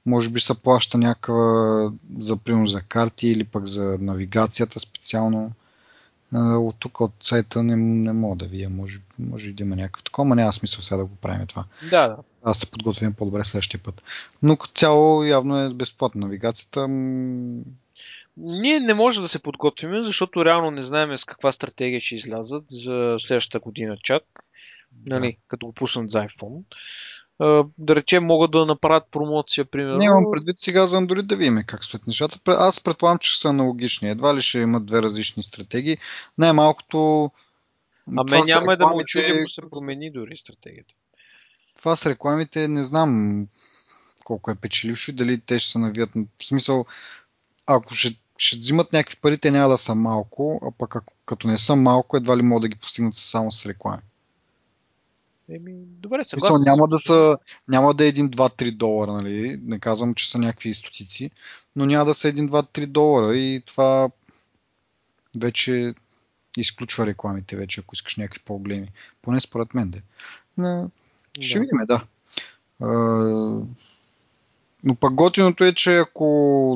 може 0.05 0.29
би 0.29 0.39
се 0.39 0.53
плаща 0.53 0.97
някаква 0.97 1.91
за 2.19 2.37
примерно 2.37 2.67
за 2.67 2.81
карти 2.81 3.27
или 3.27 3.43
пък 3.43 3.65
за 3.65 3.97
навигацията 4.01 4.79
специално. 4.79 5.51
От 6.33 6.75
тук 6.79 7.01
от 7.01 7.13
сайта 7.19 7.63
не, 7.63 7.75
не 7.75 8.13
мога 8.13 8.35
да 8.35 8.45
видя, 8.45 8.69
може, 8.69 8.99
може 9.19 9.53
да 9.53 9.63
има 9.63 9.75
някакво 9.75 10.03
такова, 10.03 10.27
но 10.27 10.35
няма 10.35 10.53
смисъл 10.53 10.83
сега 10.83 10.97
да 10.97 11.05
го 11.05 11.15
правим 11.15 11.47
това. 11.47 11.63
Да, 11.89 12.07
да. 12.07 12.17
Аз 12.49 12.59
се 12.59 12.71
подготвям 12.71 13.13
по-добре 13.13 13.43
следващия 13.43 13.79
път. 13.83 14.03
Но 14.43 14.57
като 14.57 14.73
цяло 14.73 15.23
явно 15.23 15.57
е 15.57 15.73
безплатна 15.73 16.21
навигацията. 16.21 16.87
Ние 18.37 18.79
не 18.79 18.93
можем 18.93 19.23
да 19.23 19.29
се 19.29 19.39
подготвим, 19.39 20.03
защото 20.03 20.45
реално 20.45 20.71
не 20.71 20.81
знаем 20.81 21.17
с 21.17 21.25
каква 21.25 21.51
стратегия 21.51 22.01
ще 22.01 22.15
излязат 22.15 22.63
за 22.69 23.15
следващата 23.19 23.59
година 23.59 23.97
чак. 24.03 24.23
Нали, 25.05 25.31
да. 25.31 25.37
като 25.47 25.65
го 25.65 25.73
пуснат 25.73 26.09
за 26.09 26.19
iPhone 26.19 26.63
да 27.77 27.95
речем, 27.95 28.23
могат 28.25 28.51
да 28.51 28.65
направят 28.65 29.03
промоция, 29.11 29.65
примерно. 29.65 29.97
Нямам 29.97 30.25
предвид 30.31 30.59
сега 30.59 30.85
за 30.85 30.97
Android 30.97 31.21
да 31.21 31.35
видим 31.35 31.63
как 31.67 31.83
стоят 31.83 32.07
нещата. 32.07 32.39
Аз 32.47 32.83
предполагам, 32.83 33.19
че 33.19 33.39
са 33.39 33.49
аналогични. 33.49 34.09
Едва 34.09 34.35
ли 34.35 34.41
ще 34.41 34.59
имат 34.59 34.85
две 34.85 35.01
различни 35.01 35.43
стратегии. 35.43 35.97
Най-малкото. 36.37 37.31
А 38.17 38.23
мен 38.23 38.43
няма 38.45 38.77
да 38.77 38.87
му 38.87 39.01
чуди, 39.07 39.25
ако 39.25 39.49
се 39.49 39.69
промени 39.69 40.11
дори 40.11 40.37
стратегията. 40.37 40.93
Това 41.77 41.95
с 41.95 42.05
рекламите 42.05 42.67
не 42.67 42.83
знам 42.83 43.47
колко 44.23 44.51
е 44.51 44.55
печелившо 44.55 45.11
и 45.11 45.13
дали 45.13 45.39
те 45.39 45.59
ще 45.59 45.71
се 45.71 45.79
навият. 45.79 46.09
В 46.13 46.45
смисъл, 46.45 46.85
ако 47.65 47.93
ще, 47.93 48.15
ще 48.37 48.57
взимат 48.57 48.93
някакви 48.93 49.17
пари, 49.21 49.37
те 49.37 49.51
няма 49.51 49.69
да 49.69 49.77
са 49.77 49.95
малко, 49.95 50.61
а 50.63 50.71
пък 50.71 50.95
ако, 50.95 51.13
като 51.25 51.47
не 51.47 51.57
са 51.57 51.75
малко, 51.75 52.17
едва 52.17 52.37
ли 52.37 52.41
могат 52.41 52.61
да 52.61 52.67
ги 52.67 52.75
постигнат 52.75 53.13
само 53.13 53.51
с 53.51 53.65
реклами. 53.65 54.01
Еми, 55.49 55.73
добре, 55.85 56.23
съгласен. 56.23 56.61
Няма 56.65 56.87
да, 56.87 56.99
са, 57.05 57.37
няма 57.67 57.93
да 57.93 58.05
е 58.05 58.13
1, 58.13 58.29
2, 58.29 58.63
3 58.63 58.71
долара, 58.71 59.13
нали? 59.13 59.59
Не 59.63 59.79
казвам, 59.79 60.15
че 60.15 60.31
са 60.31 60.37
някакви 60.37 60.73
стотици, 60.73 61.31
но 61.75 61.85
няма 61.85 62.05
да 62.05 62.13
са 62.13 62.27
1, 62.27 62.49
2, 62.49 62.79
3 62.79 62.85
долара 62.85 63.37
и 63.37 63.61
това 63.65 64.09
вече 65.37 65.93
изключва 66.57 67.05
рекламите 67.05 67.55
вече, 67.55 67.79
ако 67.79 67.95
искаш 67.95 68.15
някакви 68.15 68.39
по-големи. 68.45 68.91
Поне 69.21 69.39
според 69.39 69.73
мен 69.73 69.89
де. 69.89 70.01
Но, 70.57 70.89
ще 71.41 71.59
видим, 71.59 71.79
да. 71.87 72.03
но 74.83 74.95
пък 74.99 75.13
готиното 75.13 75.63
е, 75.63 75.73
че 75.73 75.97
ако 75.97 76.75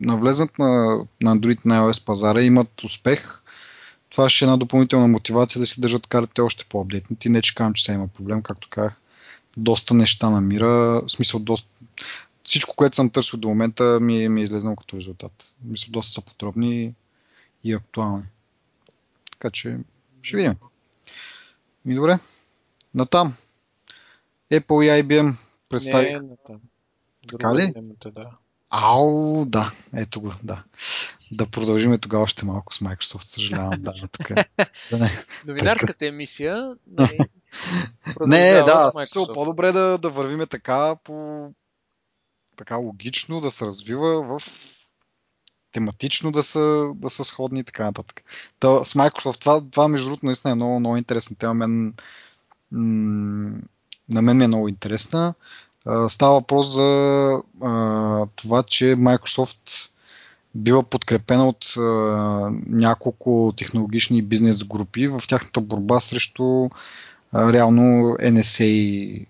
навлезнат 0.00 0.58
на, 0.58 1.00
на 1.20 1.36
Android 1.36 1.58
на 1.64 1.80
iOS 1.80 2.04
пазара 2.04 2.42
имат 2.42 2.84
успех, 2.84 3.42
това 4.12 4.30
ще 4.30 4.44
е 4.44 4.46
една 4.46 4.56
допълнителна 4.56 5.08
мотивация 5.08 5.60
да 5.60 5.66
си 5.66 5.80
държат 5.80 6.06
картите 6.06 6.40
още 6.40 6.64
по-апдейтнати. 6.64 7.28
Не 7.28 7.42
че 7.42 7.54
казвам, 7.54 7.74
че 7.74 7.84
сега 7.84 7.96
има 7.96 8.08
проблем, 8.08 8.42
както 8.42 8.68
казах. 8.70 9.00
Доста 9.56 9.94
неща 9.94 10.30
намира, 10.30 10.68
в 10.68 11.04
смисъл 11.08 11.40
доста... 11.40 11.68
Всичко, 12.44 12.76
което 12.76 12.96
съм 12.96 13.10
търсил 13.10 13.38
до 13.38 13.48
момента 13.48 13.98
ми, 14.00 14.24
е, 14.24 14.28
ми 14.28 14.40
е 14.40 14.44
излезнало 14.44 14.76
като 14.76 14.96
резултат. 14.96 15.54
Мисля, 15.64 15.90
доста 15.90 16.12
са 16.12 16.20
подробни 16.20 16.94
и 17.64 17.74
актуални. 17.74 18.22
Така 19.30 19.50
че 19.50 19.76
ще 20.22 20.36
видим. 20.36 20.54
И 21.86 21.94
добре. 21.94 22.18
Натам. 22.94 23.34
Apple 24.52 24.84
и 24.84 25.02
IBM 25.02 25.34
представих. 25.68 26.10
Не, 26.10 26.20
натам. 26.20 26.60
Така 27.28 27.54
ли? 27.54 27.72
да. 28.12 28.30
Ау, 28.70 29.44
да, 29.44 29.72
ето 29.94 30.20
го, 30.20 30.32
да. 30.44 30.64
Да 31.32 31.46
продължим 31.46 31.98
тогава 31.98 32.22
още 32.22 32.44
малко 32.44 32.74
с 32.74 32.78
Microsoft, 32.78 33.26
съжалявам, 33.26 33.82
да, 33.82 33.92
тук 34.12 34.30
е. 34.30 34.34
Новинарската 35.46 36.06
емисия. 36.06 36.74
Нали, 36.86 37.28
не, 38.20 38.54
да, 38.54 38.90
смисъл 38.90 39.32
по-добре 39.32 39.72
да, 39.72 39.98
да 39.98 40.10
вървиме 40.10 40.46
така 40.46 40.96
по 41.04 41.48
така 42.56 42.76
логично, 42.76 43.40
да 43.40 43.50
се 43.50 43.66
развива 43.66 44.22
в 44.22 44.42
тематично 45.72 46.32
да 46.32 46.42
са, 46.42 46.92
да 46.94 47.10
са 47.10 47.24
сходни 47.24 47.60
и 47.60 47.64
така 47.64 47.84
нататък. 47.84 48.22
Та, 48.60 48.84
с 48.84 48.94
Microsoft 48.94 49.40
това, 49.40 49.62
това 49.70 49.88
между 49.88 50.06
другото 50.06 50.26
наистина 50.26 50.52
е 50.52 50.54
много, 50.54 50.80
много 50.80 50.96
интересна 50.96 51.36
тема. 51.36 51.54
Мен, 51.54 51.94
м- 52.70 53.60
на 54.12 54.22
мен 54.22 54.36
ми 54.36 54.44
е 54.44 54.48
много 54.48 54.68
интересна. 54.68 55.34
Става 56.08 56.32
въпрос 56.32 56.66
за 56.72 57.42
това, 58.36 58.62
че 58.62 58.84
Microsoft 58.84 59.90
бива 60.54 60.82
подкрепена 60.82 61.48
от 61.48 61.76
а, 61.76 61.80
няколко 62.66 63.54
технологични 63.56 64.22
бизнес 64.22 64.64
групи 64.64 65.08
в 65.08 65.22
тяхната 65.28 65.60
борба 65.60 66.00
срещу 66.00 66.68
а, 67.32 67.52
реално 67.52 67.82
NSA 68.20 69.26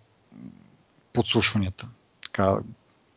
подслушванията. 1.12 1.88
Така, 2.24 2.56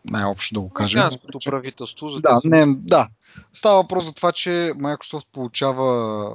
най-общо 0.05 0.53
да 0.53 0.59
го 0.59 0.69
кажем. 0.69 1.01
Американското 1.01 1.39
правителство 1.45 2.09
за 2.09 2.21
да, 2.21 2.41
не, 2.43 2.75
да. 2.75 3.07
Става 3.53 3.75
въпрос 3.75 4.05
за 4.05 4.13
това, 4.13 4.31
че 4.31 4.49
Microsoft 4.75 5.27
получава 5.31 6.29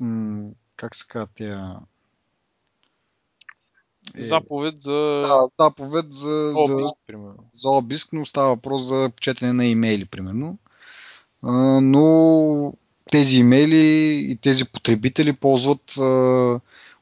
м- 0.00 0.50
как 0.76 0.96
се 0.96 1.04
казва 1.08 1.28
тя 1.34 1.76
е, 4.18 4.28
заповед 4.28 4.80
за... 4.80 4.92
Да, 4.92 5.64
заповед 5.64 6.12
за, 6.12 6.52
обиск, 6.56 6.80
за, 6.80 6.90
примерно. 7.06 7.44
за 7.52 7.70
обиск, 7.70 8.08
но 8.12 8.24
става 8.24 8.48
въпрос 8.48 8.82
за 8.82 9.10
четене 9.20 9.52
на 9.52 9.66
имейли, 9.66 10.04
примерно. 10.04 10.58
А, 11.42 11.52
но 11.80 12.72
тези 13.10 13.38
имейли 13.38 14.16
и 14.30 14.36
тези 14.36 14.64
потребители 14.64 15.32
ползват 15.32 15.96
а, 15.98 16.60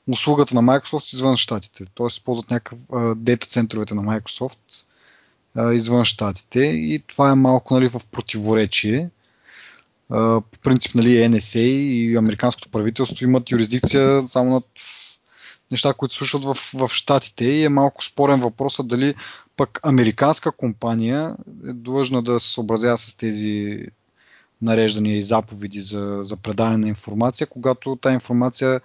услугата 0.08 0.54
на 0.54 0.62
Microsoft 0.62 1.14
извън 1.14 1.36
щатите. 1.36 1.84
Тоест 1.94 2.24
ползват 2.24 2.50
някакъв 2.50 2.78
дейта 3.16 3.46
центровете 3.46 3.94
на 3.94 4.02
Microsoft 4.02 4.58
а, 5.54 5.72
извън 5.72 6.04
щатите 6.04 6.60
и 6.60 7.02
това 7.06 7.30
е 7.30 7.34
малко 7.34 7.74
нали, 7.74 7.88
в 7.88 8.00
противоречие. 8.12 9.10
А, 10.10 10.40
по 10.40 10.58
принцип 10.58 10.94
нали, 10.94 11.08
NSA 11.08 11.58
и 11.58 12.16
американското 12.16 12.68
правителство 12.68 13.24
имат 13.24 13.50
юрисдикция 13.50 14.28
само 14.28 14.50
над 14.50 14.66
неща, 15.70 15.94
които 15.94 16.14
се 16.14 16.18
случват 16.18 16.44
в, 16.44 16.70
в 16.74 16.88
Штатите 16.92 17.44
и 17.44 17.64
е 17.64 17.68
малко 17.68 18.04
спорен 18.04 18.40
въпросът 18.40 18.88
дали 18.88 19.14
пък 19.56 19.80
американска 19.82 20.52
компания 20.52 21.36
е 21.68 21.72
длъжна 21.72 22.22
да 22.22 22.40
се 22.40 22.52
съобразява 22.52 22.98
с 22.98 23.14
тези 23.14 23.78
нареждания 24.62 25.16
и 25.16 25.22
заповеди 25.22 25.80
за, 25.80 26.18
за 26.22 26.36
предаване 26.36 26.76
на 26.76 26.88
информация, 26.88 27.46
когато 27.46 27.96
тази 27.96 28.14
информация 28.14 28.74
е, 28.74 28.80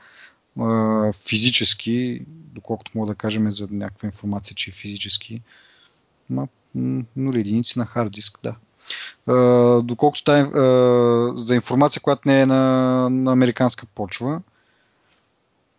физически, 1.28 2.22
доколкото 2.28 2.92
мога 2.96 3.08
да 3.08 3.16
кажем 3.16 3.52
за 3.52 3.68
някаква 3.72 4.06
информация, 4.06 4.56
че 4.56 4.70
е 4.70 4.74
физически, 4.74 5.42
има 6.30 6.48
нули 7.16 7.40
единици 7.40 7.80
на 7.80 7.86
хард 7.86 8.12
диск, 8.12 8.40
да. 8.44 8.56
Е, 9.30 9.82
доколкото 9.82 10.24
тази, 10.24 10.42
е, 10.42 10.52
за 11.46 11.56
информация, 11.56 12.02
която 12.02 12.28
не 12.28 12.42
е 12.42 12.46
на, 12.46 13.10
на 13.10 13.32
американска 13.32 13.86
почва, 13.86 14.42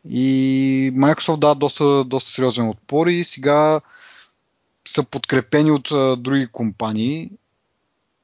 и 0.08 0.92
Microsoft 0.96 1.38
дава 1.38 1.54
доста, 1.54 2.04
доста 2.04 2.30
сериозен 2.30 2.68
отпор 2.68 3.06
и 3.06 3.24
сега 3.24 3.80
са 4.88 5.02
подкрепени 5.04 5.70
от 5.70 5.90
а, 5.90 6.16
други 6.16 6.46
компании, 6.46 7.30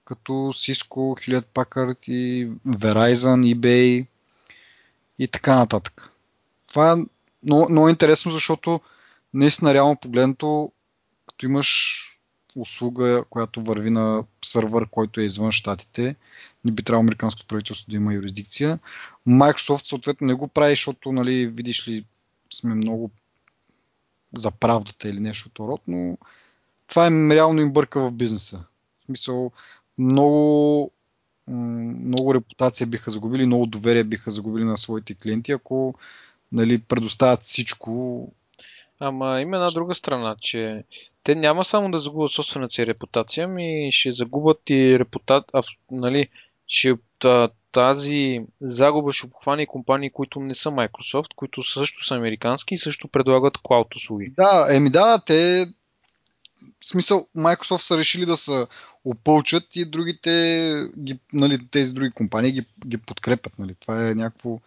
като 0.05 0.33
Cisco, 0.33 0.95
Hewlett 0.97 1.47
Packard 1.55 2.09
и 2.09 2.49
Verizon, 2.69 3.55
eBay 3.55 4.07
и 5.19 5.29
така 5.29 5.55
нататък. 5.55 6.11
Това 6.66 6.93
е 6.93 6.97
много, 7.45 7.71
много 7.71 7.88
интересно, 7.88 8.33
защото 8.33 8.81
наистина 9.35 9.75
реално 9.75 9.97
погледнато, 9.97 10.73
като 11.27 11.47
имаш 11.47 12.01
услуга, 12.57 13.25
която 13.31 13.62
върви 13.62 13.90
на 13.90 14.25
сървър, 14.45 14.87
който 14.90 15.21
е 15.21 15.25
извън 15.25 15.53
щатите, 15.53 16.16
не 16.64 16.73
би 16.73 16.83
трябвало 16.83 17.03
американското 17.03 17.46
правителство 17.46 17.90
да 17.90 17.96
има 17.96 18.14
юрисдикция. 18.14 18.79
Microsoft 19.29 19.88
съответно 19.88 20.27
не 20.27 20.35
го 20.35 20.49
прави, 20.49 20.73
защото, 20.73 21.12
нали, 21.12 21.46
видиш 21.46 21.88
ли, 21.88 22.05
сме 22.55 22.75
много 22.75 23.11
за 24.37 24.51
правдата 24.51 25.09
или 25.09 25.20
нещо 25.20 25.49
от 25.49 25.59
род, 25.59 25.81
но 25.88 26.18
това 26.87 27.07
е 27.07 27.11
реално 27.11 27.61
им 27.61 27.73
бърка 27.73 28.01
в 28.01 28.12
бизнеса. 28.12 28.64
В 29.03 29.05
смисъл, 29.07 29.53
много, 29.99 30.90
много 31.49 32.35
репутация 32.35 32.87
биха 32.87 33.11
загубили, 33.11 33.46
много 33.46 33.66
доверие 33.66 34.05
биха 34.05 34.31
загубили 34.31 34.64
на 34.64 34.77
своите 34.77 35.14
клиенти, 35.14 35.53
ако 35.53 35.94
нали, 36.53 36.79
предоставят 36.79 37.42
всичко. 37.42 38.33
Ама 39.01 39.40
има 39.40 39.57
една 39.57 39.70
друга 39.70 39.94
страна, 39.94 40.37
че 40.40 40.85
те 41.23 41.35
няма 41.35 41.64
само 41.64 41.90
да 41.90 41.99
загубят 41.99 42.31
собствената 42.31 42.75
си 42.75 42.87
репутация, 42.87 43.49
ми 43.49 43.88
ще 43.92 44.12
загубят 44.12 44.70
и 44.70 44.99
репутация, 44.99 45.62
нали, 45.90 46.29
ще, 46.71 46.95
тази 47.73 48.41
загуба 48.61 49.13
ще 49.13 49.27
обхване 49.27 49.67
компании, 49.67 50.11
които 50.11 50.41
не 50.41 50.55
са 50.55 50.69
Microsoft, 50.69 51.35
които 51.37 51.63
също 51.63 52.05
са 52.05 52.15
американски 52.15 52.75
и 52.75 52.79
също 52.79 53.09
предлагат 53.09 53.59
клауд 53.63 53.95
услуги. 53.95 54.33
Да, 54.37 54.67
еми 54.71 54.91
да, 54.91 55.23
те 55.27 55.69
в 56.81 56.89
смисъл 56.89 57.27
Microsoft 57.37 57.81
са 57.81 57.99
решили 57.99 58.27
да 58.27 58.37
се 58.37 58.67
опълчат 59.05 59.77
и 59.77 59.85
другите, 59.85 60.89
ги, 60.99 61.19
нали, 61.33 61.67
тези 61.67 61.93
други 61.93 62.11
компании 62.11 62.53
ги, 62.53 62.67
ги 62.87 62.99
подкрепят. 62.99 63.59
Нали. 63.59 63.75
Това 63.75 64.11
е 64.11 64.15
някакво... 64.15 64.61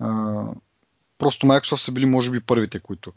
А, 0.00 0.44
просто 1.18 1.46
Microsoft 1.46 1.76
са 1.76 1.92
били 1.92 2.06
може 2.06 2.30
би 2.30 2.40
първите, 2.40 2.80
които 2.80 3.12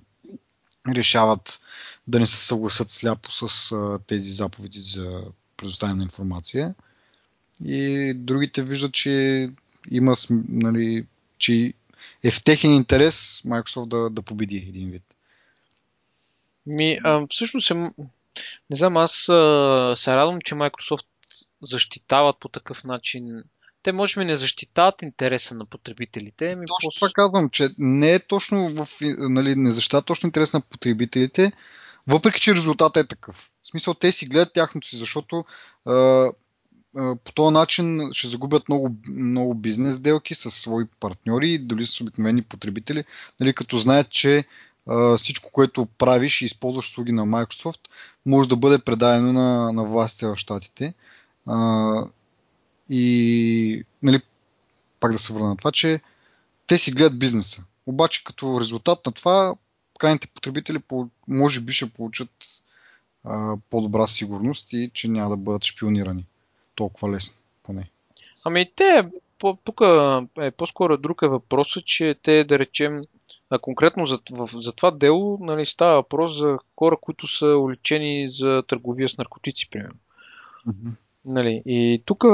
решават 0.95 1.61
да 2.07 2.19
не 2.19 2.25
се 2.25 2.45
съгласят 2.45 2.91
сляпо 2.91 3.31
с 3.31 3.71
а, 3.71 3.99
тези 4.07 4.31
заповеди 4.31 4.79
за 4.79 5.21
предоставяне 5.57 5.97
на 5.97 6.03
информация. 6.03 6.75
И 7.65 8.13
другите 8.15 8.63
виждат, 8.63 8.93
че 8.93 9.49
има, 9.91 10.13
нали, 10.49 11.05
че 11.37 11.73
е 12.23 12.31
в 12.31 12.43
техен 12.43 12.73
интерес 12.73 13.41
Microsoft 13.45 13.87
да, 13.87 14.09
да 14.09 14.21
победи 14.21 14.57
един 14.57 14.91
вид. 14.91 15.03
Ми, 16.65 16.99
а, 17.03 17.27
всъщност, 17.29 17.71
е, 17.71 17.73
не 18.69 18.75
знам, 18.75 18.97
аз 18.97 19.29
а, 19.29 19.93
се 19.97 20.11
радвам, 20.11 20.39
че 20.41 20.55
Microsoft 20.55 21.05
защитават 21.61 22.39
по 22.39 22.49
такъв 22.49 22.83
начин 22.83 23.43
те 23.83 23.91
може 23.91 24.19
би 24.19 24.25
не 24.25 24.35
защитават 24.35 25.01
интереса 25.01 25.55
на 25.55 25.65
потребителите. 25.65 26.55
Ми 26.55 26.65
точно 26.81 26.99
това 26.99 27.09
казвам, 27.13 27.49
че 27.49 27.69
не 27.77 28.13
е 28.13 28.19
точно 28.19 28.73
в, 28.75 28.87
нали, 29.17 29.55
не 29.55 29.71
защитават 29.71 30.05
точно 30.05 30.27
интерес 30.27 30.53
на 30.53 30.61
потребителите, 30.61 31.51
въпреки 32.07 32.41
че 32.41 32.55
резултатът 32.55 33.05
е 33.05 33.07
такъв. 33.07 33.51
В 33.61 33.67
смисъл, 33.67 33.93
те 33.93 34.11
си 34.11 34.25
гледат 34.25 34.53
тяхното 34.53 34.87
си, 34.87 34.97
защото 34.97 35.45
а, 35.85 36.29
по 37.23 37.31
този 37.31 37.53
начин 37.53 38.09
ще 38.11 38.27
загубят 38.27 38.69
много, 38.69 38.95
много 39.09 39.55
бизнес 39.55 39.95
сделки 39.95 40.35
с 40.35 40.51
свои 40.51 40.85
партньори, 40.99 41.59
дали 41.59 41.85
с 41.85 42.01
обикновени 42.01 42.41
потребители, 42.41 43.03
нали, 43.39 43.53
като 43.53 43.77
знаят, 43.77 44.09
че 44.09 44.45
всичко, 45.17 45.51
което 45.51 45.85
правиш 45.85 46.41
и 46.41 46.45
използваш 46.45 46.89
услуги 46.89 47.11
на 47.11 47.25
Microsoft, 47.25 47.79
може 48.25 48.49
да 48.49 48.55
бъде 48.55 48.79
предадено 48.79 49.33
на, 49.33 49.71
на 49.71 49.83
властите 49.83 50.27
в 50.27 50.35
Штатите. 50.35 50.93
И 52.89 53.83
нали, 54.03 54.21
пак 54.99 55.11
да 55.11 55.19
се 55.19 55.33
върна 55.33 55.47
на 55.47 55.57
това, 55.57 55.71
че 55.71 56.01
те 56.67 56.77
си 56.77 56.91
гледат 56.91 57.19
бизнеса. 57.19 57.63
Обаче 57.85 58.23
като 58.23 58.59
резултат 58.59 59.05
на 59.05 59.11
това, 59.11 59.55
крайните 59.99 60.27
потребители 60.27 60.79
може 61.27 61.61
би 61.61 61.73
ще 61.73 61.89
получат 61.89 62.29
по-добра 63.69 64.07
сигурност 64.07 64.73
и 64.73 64.91
че 64.93 65.07
няма 65.07 65.29
да 65.29 65.37
бъдат 65.37 65.65
шпионирани 65.65 66.25
толкова 66.77 67.11
лесно, 67.11 67.35
поне. 67.63 67.89
Ами 68.43 68.71
те, 68.75 69.09
тук 69.63 69.81
е 70.41 70.51
по-скоро 70.51 70.97
друг 70.97 71.21
е 71.21 71.27
въпросът, 71.27 71.85
че 71.85 72.15
те, 72.21 72.43
да 72.43 72.59
речем, 72.59 73.03
а 73.49 73.59
конкретно 73.59 74.05
за, 74.05 74.19
в, 74.31 74.49
за 74.53 74.73
това 74.73 74.91
дело 74.91 75.37
нали, 75.41 75.65
става 75.65 75.95
въпрос 75.95 76.37
за 76.37 76.57
хора, 76.79 76.97
които 77.01 77.27
са 77.27 77.47
уличени 77.47 78.29
за 78.29 78.63
търговия 78.67 79.09
с 79.09 79.17
наркотици, 79.17 79.69
примерно. 79.69 79.99
Mm-hmm. 80.67 80.91
Нали, 81.29 81.61
и 81.65 82.03
тук 82.05 82.25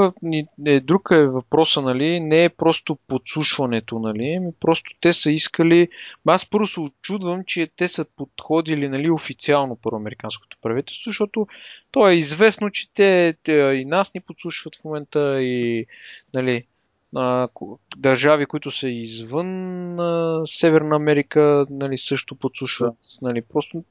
е, 0.66 0.80
друг 0.80 1.08
е 1.12 1.26
въпроса, 1.26 1.82
нали, 1.82 2.20
не 2.20 2.44
е 2.44 2.48
просто 2.48 2.98
подслушването, 3.08 3.98
нали, 3.98 4.40
просто 4.60 4.90
те 5.00 5.12
са 5.12 5.30
искали, 5.30 5.88
аз 6.26 6.50
първо 6.50 6.66
се 6.66 6.80
очудвам, 6.80 7.42
че 7.46 7.70
те 7.76 7.88
са 7.88 8.04
подходили 8.16 8.88
нали, 8.88 9.10
официално 9.10 9.76
по 9.76 9.96
американското 9.96 10.56
правителство, 10.62 11.08
защото 11.08 11.46
то 11.90 12.08
е 12.08 12.14
известно, 12.14 12.70
че 12.70 12.94
те, 12.94 13.34
те 13.42 13.52
и 13.52 13.84
нас 13.84 14.14
ни 14.14 14.20
подслушват 14.20 14.76
в 14.76 14.84
момента 14.84 15.42
и 15.42 15.86
нали, 16.34 16.64
а, 17.14 17.48
държави, 17.96 18.46
които 18.46 18.70
са 18.70 18.88
извън 18.88 20.00
а, 20.00 20.42
Северна 20.46 20.96
Америка, 20.96 21.66
нали, 21.70 21.98
също 21.98 22.34
подслушват. 22.34 22.96
Нали, 23.22 23.42
просто, 23.42 23.84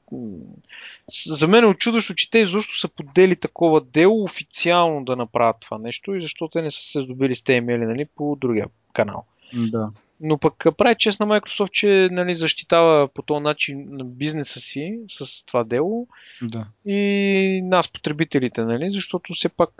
за 1.26 1.48
мен 1.48 1.64
е 1.64 1.68
очудващо, 1.68 2.14
че 2.14 2.30
те 2.30 2.38
изобщо 2.38 2.78
са 2.78 2.88
подели 2.88 3.36
такова 3.36 3.80
дело 3.80 4.22
официално 4.22 5.04
да 5.04 5.16
направят 5.16 5.56
това 5.60 5.78
нещо 5.78 6.14
и 6.14 6.22
защо 6.22 6.48
те 6.48 6.62
не 6.62 6.70
са 6.70 6.80
се 6.80 7.00
здобили 7.00 7.34
с 7.34 7.42
тези 7.42 7.56
имейли 7.56 7.86
нали, 7.86 8.06
по 8.16 8.36
другия 8.40 8.66
канал. 8.92 9.24
Да. 9.54 9.88
Но 10.26 10.38
пък 10.38 10.64
прави 10.78 10.96
чест 10.98 11.20
на 11.20 11.26
Microsoft, 11.26 11.70
че 11.70 12.08
нали, 12.12 12.34
защитава 12.34 13.08
по 13.08 13.22
този 13.22 13.42
начин 13.42 13.86
на 13.90 14.04
бизнеса 14.04 14.60
си 14.60 14.98
с 15.08 15.44
това 15.44 15.64
дело 15.64 16.08
да. 16.42 16.66
и 16.86 17.60
нас, 17.64 17.88
потребителите, 17.88 18.64
нали, 18.64 18.90
защото 18.90 19.34
все 19.34 19.48
пак 19.48 19.70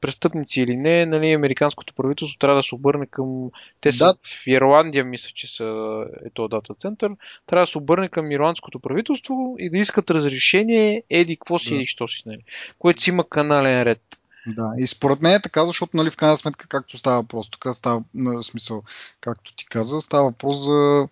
престъпници 0.00 0.60
или 0.60 0.76
не, 0.76 1.06
нали, 1.06 1.32
американското 1.32 1.94
правителство 1.94 2.38
трябва 2.38 2.56
да 2.56 2.62
се 2.62 2.74
обърне 2.74 3.06
към... 3.06 3.50
Те 3.80 3.88
да. 3.88 3.92
са 3.92 4.14
в 4.14 4.46
Ирландия, 4.46 5.04
мисля, 5.04 5.30
че 5.34 5.56
са 5.56 6.04
е 6.26 6.30
то 6.34 6.48
дата 6.48 6.74
център, 6.74 7.10
трябва 7.46 7.62
да 7.62 7.70
се 7.70 7.78
обърне 7.78 8.08
към 8.08 8.32
ирландското 8.32 8.80
правителство 8.80 9.54
и 9.58 9.70
да 9.70 9.78
искат 9.78 10.10
разрешение, 10.10 11.02
еди, 11.10 11.36
какво 11.36 11.58
си, 11.58 11.70
да. 11.70 11.76
еди, 11.76 11.86
що 11.86 12.08
си, 12.08 12.22
нали, 12.26 12.40
което 12.78 13.02
си 13.02 13.10
има 13.10 13.28
канален 13.28 13.82
ред. 13.82 14.02
Да, 14.46 14.72
и 14.78 14.86
според 14.86 15.22
мен 15.22 15.34
е 15.34 15.42
така, 15.42 15.66
защото 15.66 15.96
нали, 15.96 16.10
в 16.10 16.16
крайна 16.16 16.36
сметка, 16.36 16.66
както 16.68 16.98
става 16.98 17.16
въпрос, 17.16 17.50
тук 17.50 17.66
става 17.72 18.02
на 18.14 18.42
смисъл, 18.42 18.82
както 19.20 19.56
ти 19.56 19.66
каза, 19.66 20.00
става 20.00 20.24
въпрос 20.24 20.64
за 20.64 21.08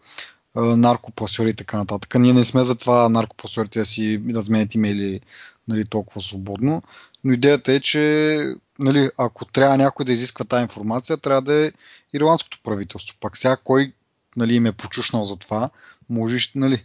наркопасьори 0.54 1.50
и 1.50 1.54
така 1.54 1.76
нататък. 1.76 2.14
Ние 2.14 2.32
не 2.32 2.44
сме 2.44 2.64
за 2.64 2.74
това 2.74 3.08
наркопасьорите 3.08 3.78
да 3.78 3.86
си 3.86 4.22
разменят 4.34 4.74
имейли 4.74 5.20
нали, 5.68 5.84
толкова 5.84 6.20
свободно, 6.20 6.82
но 7.24 7.32
идеята 7.32 7.72
е, 7.72 7.80
че 7.80 8.44
нали, 8.78 9.10
ако 9.18 9.44
трябва 9.44 9.76
някой 9.76 10.04
да 10.04 10.12
изисква 10.12 10.44
тази 10.44 10.62
информация, 10.62 11.16
трябва 11.16 11.42
да 11.42 11.66
е 11.66 11.72
ирландското 12.12 12.58
правителство. 12.62 13.16
Пак 13.20 13.36
сега 13.36 13.56
кой 13.64 13.92
нали, 14.36 14.54
им 14.54 14.66
е 14.66 14.72
почушнал 14.72 15.24
за 15.24 15.36
това, 15.36 15.70
можеш, 16.10 16.52
нали, 16.54 16.84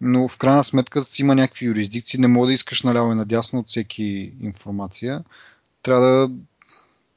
но 0.00 0.28
в 0.28 0.38
крайна 0.38 0.64
сметка 0.64 1.04
си 1.04 1.22
има 1.22 1.34
някакви 1.34 1.66
юрисдикции, 1.66 2.20
не 2.20 2.26
мога 2.26 2.46
да 2.46 2.52
искаш 2.52 2.82
наляво 2.82 3.12
и 3.12 3.16
надясно 3.16 3.58
от 3.58 3.68
всеки 3.68 4.32
информация. 4.40 5.24
Трябва 5.82 6.06
да, 6.06 6.34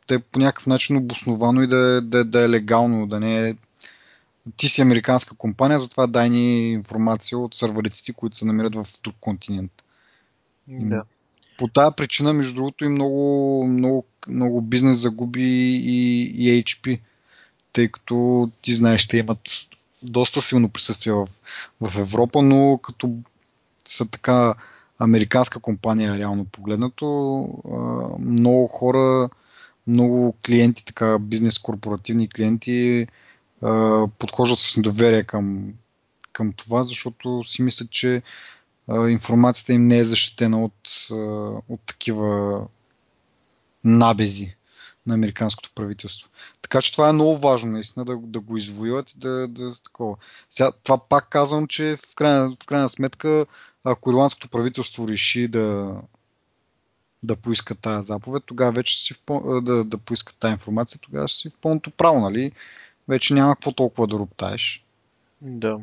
да 0.07 0.15
е 0.15 0.19
по 0.19 0.39
някакъв 0.39 0.67
начин 0.67 0.97
обосновано 0.97 1.61
и 1.61 1.67
да, 1.67 1.77
е, 1.77 2.01
да, 2.01 2.25
да 2.25 2.41
е 2.45 2.49
легално, 2.49 3.07
да 3.07 3.19
не 3.19 3.49
е 3.49 3.55
ти 4.57 4.69
си 4.69 4.81
американска 4.81 5.35
компания, 5.35 5.79
затова 5.79 6.07
дай 6.07 6.29
ни 6.29 6.71
информация 6.71 7.37
от 7.37 7.55
сървърите 7.55 8.13
които 8.13 8.37
се 8.37 8.45
намират 8.45 8.75
в 8.75 8.87
друг 9.03 9.15
континент. 9.19 9.71
Да. 10.67 11.03
По 11.57 11.67
тази 11.67 11.95
причина, 11.97 12.33
между 12.33 12.55
другото, 12.55 12.85
и 12.85 12.89
много, 12.89 13.65
много, 13.67 14.05
много 14.27 14.61
бизнес 14.61 14.97
загуби 14.97 15.75
и, 15.75 16.21
и 16.23 16.63
HP, 16.63 16.99
тъй 17.73 17.87
като 17.87 18.49
ти 18.61 18.73
знаеш, 18.73 19.07
те 19.07 19.17
имат 19.17 19.39
доста 20.03 20.41
силно 20.41 20.69
присъствие 20.69 21.13
в, 21.13 21.27
в 21.81 21.99
Европа, 21.99 22.41
но 22.41 22.77
като 22.83 23.15
са 23.85 24.05
така 24.05 24.53
американска 24.99 25.59
компания, 25.59 26.17
реално 26.17 26.45
погледнато, 26.45 27.05
много 28.19 28.67
хора, 28.67 29.29
много 29.87 30.35
клиенти, 30.45 30.85
така 30.85 31.19
бизнес 31.19 31.59
корпоративни 31.59 32.29
клиенти 32.29 33.07
подхождат 34.19 34.59
с 34.59 34.77
недоверие 34.77 35.23
към, 35.23 35.73
към 36.33 36.53
това, 36.53 36.83
защото 36.83 37.43
си 37.43 37.61
мислят, 37.61 37.91
че 37.91 38.21
информацията 39.09 39.73
им 39.73 39.87
не 39.87 39.97
е 39.97 40.03
защитена 40.03 40.63
от, 40.63 41.07
от 41.69 41.81
такива 41.85 42.61
набези 43.83 44.55
на 45.07 45.13
американското 45.13 45.71
правителство. 45.75 46.29
Така 46.61 46.81
че 46.81 46.91
това 46.91 47.09
е 47.09 47.13
много 47.13 47.37
важно, 47.37 47.71
наистина, 47.71 48.05
да, 48.05 48.17
да 48.17 48.39
го 48.39 48.57
извоюват 48.57 49.11
и 49.11 49.17
да, 49.17 49.47
да 49.47 49.73
такова. 49.83 50.15
Сега, 50.49 50.71
това 50.83 50.97
пак 50.97 51.29
казвам, 51.29 51.67
че 51.67 51.97
в 51.97 52.15
крайна, 52.15 52.55
в 52.63 52.65
крайна 52.65 52.89
сметка, 52.89 53.45
ако 53.83 54.09
ирландското 54.09 54.49
правителство 54.49 55.07
реши 55.07 55.47
да, 55.47 55.95
да 57.23 57.35
поиска 57.35 57.75
тази 57.75 58.07
заповед, 58.07 58.43
тогава 58.45 58.71
вече 58.71 59.03
си 59.03 59.13
в, 59.13 59.61
да, 59.61 59.83
да 59.83 59.97
поиска 59.97 60.33
тази 60.35 60.51
информация, 60.51 60.99
тогава 61.01 61.27
ще 61.27 61.37
си 61.37 61.49
в 61.49 61.59
пълното 61.61 61.91
право, 61.91 62.19
нали? 62.19 62.51
Вече 63.07 63.33
няма 63.33 63.55
какво 63.55 63.71
толкова 63.71 64.07
да 64.07 64.17
роптаеш. 64.17 64.85
Да. 65.41 65.79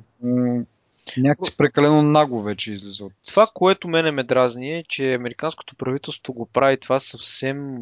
Някакси 1.16 1.56
прекалено 1.56 2.02
нагло 2.02 2.42
вече 2.42 2.72
излиза 2.72 3.04
от... 3.04 3.12
Това, 3.26 3.46
което 3.54 3.88
мене 3.88 4.10
ме 4.10 4.22
дразни 4.22 4.78
е, 4.78 4.84
че 4.88 5.14
американското 5.14 5.76
правителство 5.76 6.32
го 6.32 6.46
прави 6.46 6.76
това 6.80 7.00
съвсем 7.00 7.78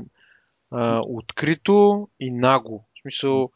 открито 1.08 2.08
и 2.20 2.30
наго. 2.30 2.84
В 2.94 3.00
смисъл, 3.02 3.50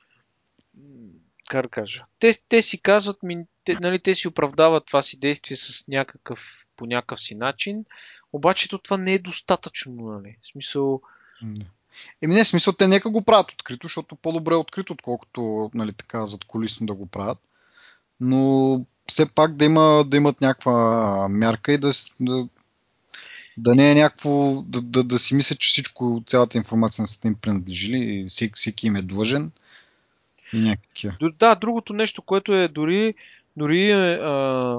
как 1.49 1.63
да 1.63 1.69
кажа, 1.69 2.05
те, 2.19 2.39
те 2.49 2.63
си 2.63 2.81
казват, 2.81 3.19
те, 3.65 3.77
нали, 3.81 4.03
те 4.03 4.15
си 4.15 4.29
оправдават 4.29 4.87
това 4.87 5.03
си 5.03 5.19
действие 5.19 5.57
с 5.57 5.85
някакъв, 5.89 6.67
по 6.77 6.87
някакъв 6.87 7.21
си 7.21 7.35
начин, 7.35 7.85
обаче 8.33 8.69
то 8.69 8.79
това 8.79 8.97
не 8.97 9.15
е 9.15 9.19
достатъчно, 9.19 9.95
нали? 9.95 10.37
В 10.41 10.47
смисъл... 10.47 11.01
Еми 12.23 12.35
не, 12.35 12.45
в 12.45 12.49
смисъл, 12.49 12.73
те 12.73 12.89
нека 12.89 13.11
го 13.11 13.23
правят 13.23 13.53
открито, 13.53 13.87
защото 13.87 14.17
по-добре 14.17 14.55
е 14.55 14.57
открито, 14.57 14.93
отколкото 14.93 15.71
нали, 15.75 15.93
така 15.93 16.27
зад 16.27 16.45
колисно 16.45 16.87
да 16.87 16.95
го 16.95 17.07
правят. 17.07 17.39
Но 18.21 18.85
все 19.09 19.27
пак 19.27 19.57
да, 19.57 19.65
има, 19.65 20.05
да 20.07 20.17
имат 20.17 20.41
някаква 20.41 21.29
мярка 21.29 21.73
и 21.73 21.79
да, 21.79 21.93
да, 22.21 22.49
да 23.59 23.75
не 23.75 23.91
е 23.91 23.95
някакво, 23.95 24.63
да, 24.63 24.83
да, 24.83 25.05
да 25.05 25.19
си 25.19 25.35
мисля, 25.35 25.57
че 25.57 25.69
всичко, 25.69 26.23
цялата 26.27 26.59
информация 26.59 27.03
на 27.03 27.07
света 27.07 27.29
им 27.29 27.35
принадлежи 27.35 27.97
и 27.97 28.25
всеки, 28.29 28.53
всеки 28.55 28.87
им 28.87 28.97
е 28.97 29.03
длъжен. 29.03 29.51
И 30.53 30.59
някакви. 30.59 31.11
Да, 31.39 31.55
другото 31.55 31.93
нещо, 31.93 32.23
което 32.23 32.55
е 32.55 32.69
дори, 32.69 33.15
дори 33.57 33.91
а, 33.93 34.79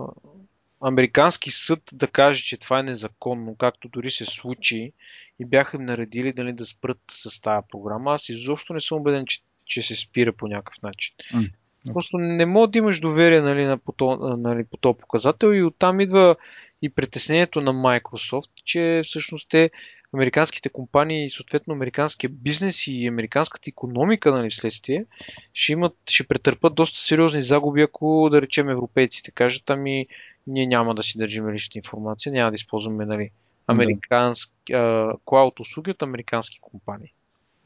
американски 0.82 1.52
съд 1.52 1.82
да 1.94 2.08
каже, 2.08 2.44
че 2.44 2.58
това 2.58 2.80
е 2.80 2.84
незаконно, 2.84 3.56
както 3.56 3.90
дори 3.90 4.12
се 4.12 4.26
случи 4.26 4.92
и 5.40 5.46
бяха 5.46 5.78
им 5.78 5.86
наредили 5.86 6.34
дали 6.34 6.54
да 6.54 6.66
спрат 6.66 7.00
с 7.12 7.42
тази 7.42 7.68
програма. 7.72 8.14
Аз 8.14 8.30
изобщо 8.30 8.74
не 8.74 8.82
съм 8.82 8.98
убеден, 8.98 9.26
че, 9.26 9.40
че 9.66 9.82
се 9.82 9.96
спира 9.96 10.34
по 10.34 10.48
някакъв 10.48 10.82
начин. 10.82 11.16
Mm. 11.34 11.52
Просто 11.94 12.18
не 12.18 12.46
мога 12.46 12.68
да 12.68 12.78
имаш 12.78 13.00
доверие 13.00 13.42
нали, 13.42 13.66
на, 13.66 13.78
по, 13.78 13.92
то, 13.92 14.38
нали, 14.38 14.64
по 14.64 14.78
този 14.78 15.00
показател 15.00 15.48
и 15.48 15.64
оттам 15.64 16.00
идва 16.00 16.36
и 16.82 16.90
притеснението 16.90 17.62
на 17.62 17.74
Microsoft, 17.74 18.50
че 18.66 19.02
всъщност 19.04 19.50
те, 19.50 19.72
американските 20.14 20.70
компании 20.70 21.26
и 21.26 21.30
съответно 21.30 21.74
американския 21.74 22.30
бизнес 22.30 22.88
и 22.88 23.08
американската 23.08 23.70
економика 23.70 24.32
нали, 24.32 24.50
вследствие 24.50 25.06
ще, 25.54 25.72
имат, 25.72 25.96
ще 26.10 26.28
претърпат 26.28 26.76
доста 26.76 27.00
сериозни 27.00 27.42
загуби, 27.42 27.82
ако 27.82 28.30
да 28.32 28.42
речем 28.42 28.70
европейците 28.70 29.32
кажат, 29.32 29.70
ами 29.70 30.08
ние 30.48 30.68
няма 30.68 30.96
да 30.96 31.04
си 31.04 31.18
държим 31.18 31.50
личната 31.50 31.78
информация, 31.78 32.32
няма 32.32 32.52
да 32.52 32.56
използваме 32.56 33.06
нали, 33.06 33.30
американски, 33.68 34.54
да. 34.70 35.14
клауд 35.26 35.60
услуги 35.60 35.92
от 35.92 36.02
американски 36.02 36.60
компании. 36.62 37.14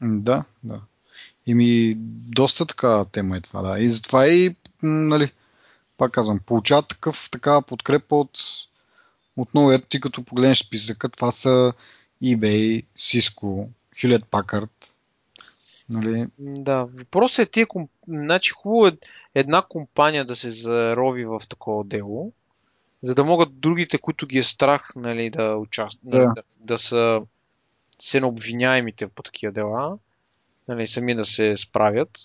Да, 0.02 0.44
да. 0.62 0.80
Ими, 1.46 1.94
доста 2.34 2.66
така 2.66 3.04
тема 3.12 3.36
е 3.36 3.40
това, 3.40 3.62
да. 3.62 3.80
И 3.80 3.88
затова 3.88 4.26
и, 4.28 4.56
нали, 4.82 5.30
пак 5.96 6.12
казвам, 6.12 6.40
получават 6.46 6.88
такъв, 6.88 7.28
такава 7.30 7.62
подкрепа 7.62 8.16
от, 8.16 8.38
отново 9.36 9.72
ето 9.72 9.88
ти 9.88 10.00
като 10.00 10.24
погледнеш 10.24 10.58
списъка, 10.58 11.08
това 11.08 11.32
са 11.32 11.72
eBay, 12.22 12.84
Cisco, 12.96 13.68
Hewlett 13.94 14.24
Packard. 14.24 14.70
Нали? 15.88 16.26
Да, 16.38 16.84
въпросът 16.84 17.48
е 17.48 17.50
тия, 17.50 17.66
значи 18.08 18.50
хубаво 18.50 18.86
е 18.86 18.96
една 19.34 19.62
компания 19.62 20.24
да 20.24 20.36
се 20.36 20.50
зарови 20.50 21.24
в 21.24 21.42
такова 21.48 21.84
дело, 21.84 22.32
за 23.02 23.14
да 23.14 23.24
могат 23.24 23.60
другите, 23.60 23.98
които 23.98 24.26
ги 24.26 24.38
е 24.38 24.42
страх 24.42 24.92
нали, 24.96 25.30
да 25.30 25.56
участват, 25.56 26.10
да. 26.10 26.18
да, 26.18 26.42
да 26.60 26.78
са 26.78 27.22
се 27.98 28.20
на 28.20 28.26
обвиняемите 28.26 29.08
по 29.08 29.22
такива 29.22 29.52
дела, 29.52 29.98
нали, 30.68 30.86
сами 30.86 31.14
да 31.14 31.24
се 31.24 31.56
справят. 31.56 32.18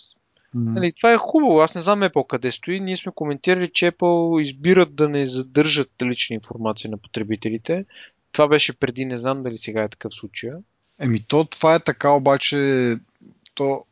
Нали, 0.53 0.93
това 0.97 1.13
е 1.13 1.17
хубаво. 1.17 1.59
Аз 1.59 1.75
не 1.75 1.81
знам 1.81 2.01
Apple 2.01 2.27
къде 2.27 2.51
стои. 2.51 2.79
Ние 2.79 2.95
сме 2.95 3.12
коментирали, 3.15 3.71
че 3.73 3.91
Apple 3.91 4.41
избират 4.41 4.95
да 4.95 5.09
не 5.09 5.27
задържат 5.27 5.91
лична 6.03 6.33
информация 6.33 6.91
на 6.91 6.97
потребителите. 6.97 7.85
Това 8.31 8.47
беше 8.47 8.79
преди, 8.79 9.05
не 9.05 9.17
знам 9.17 9.43
дали 9.43 9.57
сега 9.57 9.83
е 9.83 9.89
такъв 9.89 10.13
случай. 10.13 10.51
Еми 10.99 11.19
то 11.19 11.45
това 11.45 11.75
е 11.75 11.79
така, 11.79 12.12
обаче 12.12 12.95
то 13.55 13.85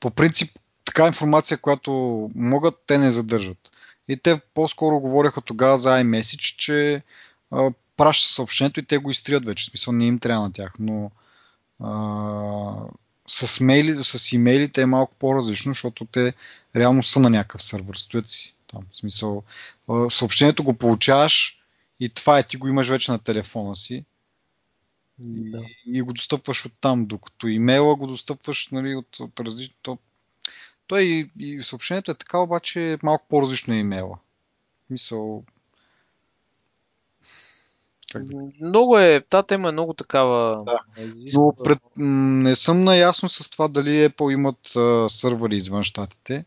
по 0.00 0.10
принцип 0.10 0.58
така 0.84 1.06
информация, 1.06 1.58
която 1.58 1.92
могат, 2.34 2.74
те 2.86 2.98
не 2.98 3.10
задържат. 3.10 3.70
И 4.08 4.16
те 4.16 4.40
по-скоро 4.54 5.00
говореха 5.00 5.40
тогава 5.40 5.78
за 5.78 5.88
iMessage, 5.88 6.56
че 6.56 7.02
а, 7.50 7.70
праща 7.96 8.28
съобщението 8.28 8.80
и 8.80 8.86
те 8.86 8.98
го 8.98 9.10
изтрият 9.10 9.44
вече. 9.44 9.64
В 9.64 9.70
смисъл 9.70 9.92
не 9.92 10.06
им 10.06 10.18
трябва 10.18 10.44
на 10.44 10.52
тях. 10.52 10.72
Но 10.78 11.10
а, 11.80 11.92
с, 13.28 13.60
мейли, 13.60 14.04
с 14.04 14.32
имейлите 14.32 14.82
е 14.82 14.86
малко 14.86 15.14
по-различно, 15.14 15.72
защото 15.72 16.04
те 16.04 16.34
реално 16.76 17.02
са 17.02 17.20
на 17.20 17.30
някакъв 17.30 17.62
сървър, 17.62 17.94
стоят 17.94 18.28
си 18.28 18.56
там. 18.66 18.82
В 18.90 18.96
смисъл, 18.96 19.42
съобщението 20.10 20.64
го 20.64 20.74
получаваш 20.74 21.58
и 22.00 22.08
това 22.08 22.38
е, 22.38 22.42
ти 22.42 22.56
го 22.56 22.68
имаш 22.68 22.88
вече 22.88 23.12
на 23.12 23.18
телефона 23.18 23.76
си. 23.76 24.04
Да. 25.18 25.58
И, 25.58 25.98
и 25.98 26.02
го 26.02 26.12
достъпваш 26.12 26.66
от 26.66 26.72
там, 26.80 27.06
докато 27.06 27.48
имейла 27.48 27.96
го 27.96 28.06
достъпваш 28.06 28.68
нали, 28.68 28.94
от, 28.94 29.20
от 29.20 29.40
различни. 29.40 29.76
То, 29.82 29.98
то 30.86 30.98
и, 30.98 31.30
и 31.38 31.62
съобщението 31.62 32.10
е 32.10 32.14
така, 32.14 32.38
обаче 32.38 32.92
е 32.92 32.98
малко 33.02 33.26
по-различно 33.28 33.74
е 33.74 33.78
имейла. 33.78 34.18
Мисъл. 34.90 35.44
Много 38.60 38.98
е, 38.98 39.24
тази 39.30 39.46
тема 39.46 39.68
е 39.68 39.72
много 39.72 39.94
такава. 39.94 40.64
Да. 40.64 40.78
Но 41.34 41.52
пред, 41.64 41.78
не 41.96 42.56
съм 42.56 42.84
наясно 42.84 43.28
с 43.28 43.50
това 43.50 43.68
дали 43.68 44.08
Apple 44.08 44.32
имат 44.32 44.76
а, 44.76 45.08
сървъри 45.08 45.56
извън 45.56 45.84
щатите. 45.84 46.44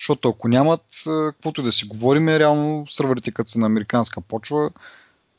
Защото 0.00 0.28
ако 0.28 0.48
нямат, 0.48 0.84
каквото 1.06 1.62
да 1.62 1.72
си 1.72 1.88
говорим, 1.88 2.28
е 2.28 2.38
реално 2.38 2.86
сървърите, 2.86 3.32
като 3.32 3.50
са 3.50 3.58
на 3.58 3.66
американска 3.66 4.20
почва, 4.20 4.70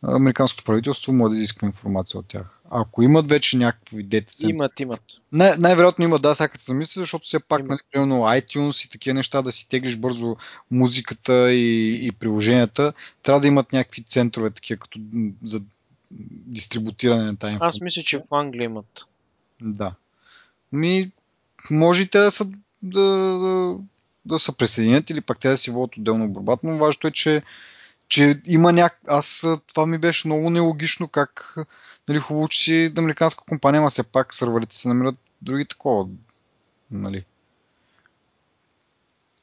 американското 0.04 0.64
правителство 0.64 1.14
може 1.14 1.30
да 1.30 1.36
изисква 1.36 1.66
информация 1.66 2.20
от 2.20 2.28
тях. 2.28 2.57
Ако 2.72 3.02
имат 3.04 3.30
вече 3.30 3.58
някакви 3.58 4.04
дете 4.04 4.34
Имат, 4.48 4.80
имат. 4.80 5.02
Най- 5.32 5.58
най-вероятно 5.58 6.06
имат, 6.06 6.22
да, 6.22 6.36
сега 6.36 6.48
като 6.48 6.64
се 6.64 6.72
замисля, 6.72 7.02
защото 7.02 7.26
все 7.26 7.40
пак, 7.40 7.68
нали, 7.68 7.80
примерно 7.92 8.16
iTunes 8.16 8.88
и 8.88 8.90
такива 8.90 9.14
неща, 9.14 9.42
да 9.42 9.52
си 9.52 9.70
теглиш 9.70 9.98
бързо 9.98 10.36
музиката 10.72 11.52
и, 11.52 12.08
и 12.08 12.12
приложенията, 12.12 12.94
трябва 13.24 13.42
да 13.42 13.48
имат 13.48 13.74
някакви 13.74 14.04
центрове, 14.04 14.50
такива 14.50 14.80
като 14.80 15.00
за 15.44 15.62
дистрибутиране 16.48 17.24
на 17.24 17.38
тази 17.38 17.54
информация. 17.54 17.78
Аз 17.78 17.82
мисля, 17.82 18.04
че 18.04 18.18
в 18.18 18.24
Англия 18.32 18.66
имат. 18.66 19.06
Да. 19.62 19.94
Ми, 20.72 21.12
може 21.72 22.08
те 22.08 22.20
да 22.20 22.32
са 22.32 22.46
да, 22.84 23.02
да, 23.40 23.76
да 24.26 24.40
се 24.40 24.58
присъединят 24.58 25.10
или 25.10 25.22
пък 25.22 25.40
те 25.40 25.50
да 25.50 25.58
си 25.58 25.72
водят 25.72 25.98
отделно 25.98 26.30
борбата, 26.30 26.68
но 26.68 26.78
важното 26.78 27.08
е, 27.08 27.12
че, 27.12 27.44
че 28.10 28.42
има 28.48 28.74
няк... 28.74 29.00
Аз 29.08 29.46
това 29.68 29.86
ми 29.86 29.98
беше 29.98 30.28
много 30.28 30.50
нелогично 30.50 31.08
как 31.08 31.58
нали, 32.08 32.20
хубаво, 32.20 32.48
че 32.48 32.60
си 32.60 32.94
американска 32.98 33.44
компания, 33.44 33.80
ама 33.80 33.90
все 33.90 34.04
пак 34.04 34.34
сървърите 34.34 34.78
се 34.78 34.88
намират 34.88 35.16
други 35.42 35.66
такова. 35.66 36.08
Нали. 36.92 37.26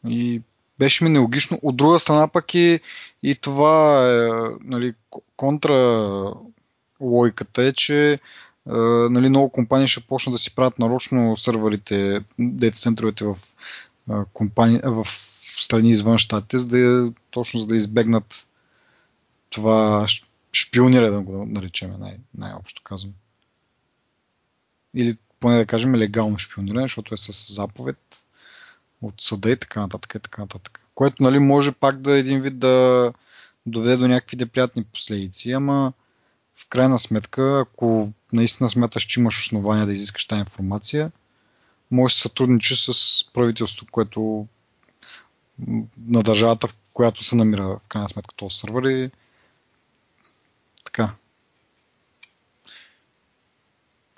И 0.09 0.43
беше 0.79 1.05
ми 1.05 1.11
нелогично. 1.11 1.59
От 1.63 1.77
друга 1.77 1.99
страна 1.99 2.29
пък 2.29 2.55
и, 2.55 2.81
и 3.23 3.35
това 3.35 4.05
е, 4.11 4.29
нали, 4.65 4.95
контра 5.37 6.33
логиката 7.01 7.63
е, 7.63 7.73
че 7.73 8.13
е, 8.13 8.19
нали, 9.11 9.29
много 9.29 9.51
компании 9.51 9.89
ще 9.89 10.07
почнат 10.07 10.35
да 10.35 10.39
си 10.39 10.55
правят 10.55 10.79
нарочно 10.79 11.37
сървърите, 11.37 12.21
дейта 12.39 12.79
центровете 12.79 13.25
в 13.25 13.37
компания, 14.33 14.81
в 14.85 15.07
страни 15.57 15.91
извън 15.91 16.19
щатите, 16.19 16.59
за 16.59 16.69
да, 16.69 17.13
точно 17.31 17.61
за 17.61 17.67
да 17.67 17.77
избегнат 17.77 18.49
това 19.51 20.07
шпиониране, 20.55 21.11
да 21.11 21.21
го 21.21 21.47
наречем 21.47 22.01
най- 22.01 22.19
най-общо 22.35 22.83
казвам. 22.83 23.13
Или 24.95 25.17
поне 25.41 25.57
да 25.57 25.67
кажем 25.67 25.95
легално 25.95 26.39
шпиониране, 26.39 26.83
защото 26.83 27.15
е 27.15 27.17
с 27.17 27.55
заповед 27.55 28.25
от 29.03 29.15
съда 29.21 29.51
и 29.51 29.57
така 29.57 29.81
нататък 29.81 30.15
и 30.15 30.21
така 30.21 30.43
нататък. 30.43 30.81
Което 30.95 31.23
нали, 31.23 31.39
може 31.39 31.73
пак 31.73 32.01
да 32.01 32.17
е 32.17 32.19
един 32.19 32.41
вид 32.41 32.59
да 32.59 33.13
доведе 33.67 33.97
до 33.97 34.09
някакви 34.09 34.37
неприятни 34.37 34.85
последици, 34.85 35.53
ама 35.53 35.93
в 36.55 36.69
крайна 36.69 36.99
сметка, 36.99 37.61
ако 37.61 38.13
наистина 38.33 38.71
смяташ, 38.71 39.03
че 39.03 39.21
имаш 39.21 39.41
основания 39.41 39.87
да 39.87 39.93
изискаш 39.93 40.27
тази 40.27 40.41
информация, 40.41 41.13
може 41.91 42.15
да 42.15 42.19
сътрудничи 42.19 42.77
с 42.77 42.93
правителството, 43.33 43.93
което 43.93 44.47
на 46.07 46.23
държавата, 46.23 46.69
в 46.69 46.77
която 46.93 47.25
се 47.25 47.37
намира 47.37 47.67
в 47.67 47.81
крайна 47.89 48.09
сметка 48.09 48.35
този 48.35 48.57
сървър 48.57 48.85
и 48.85 49.11
така. 50.95 51.11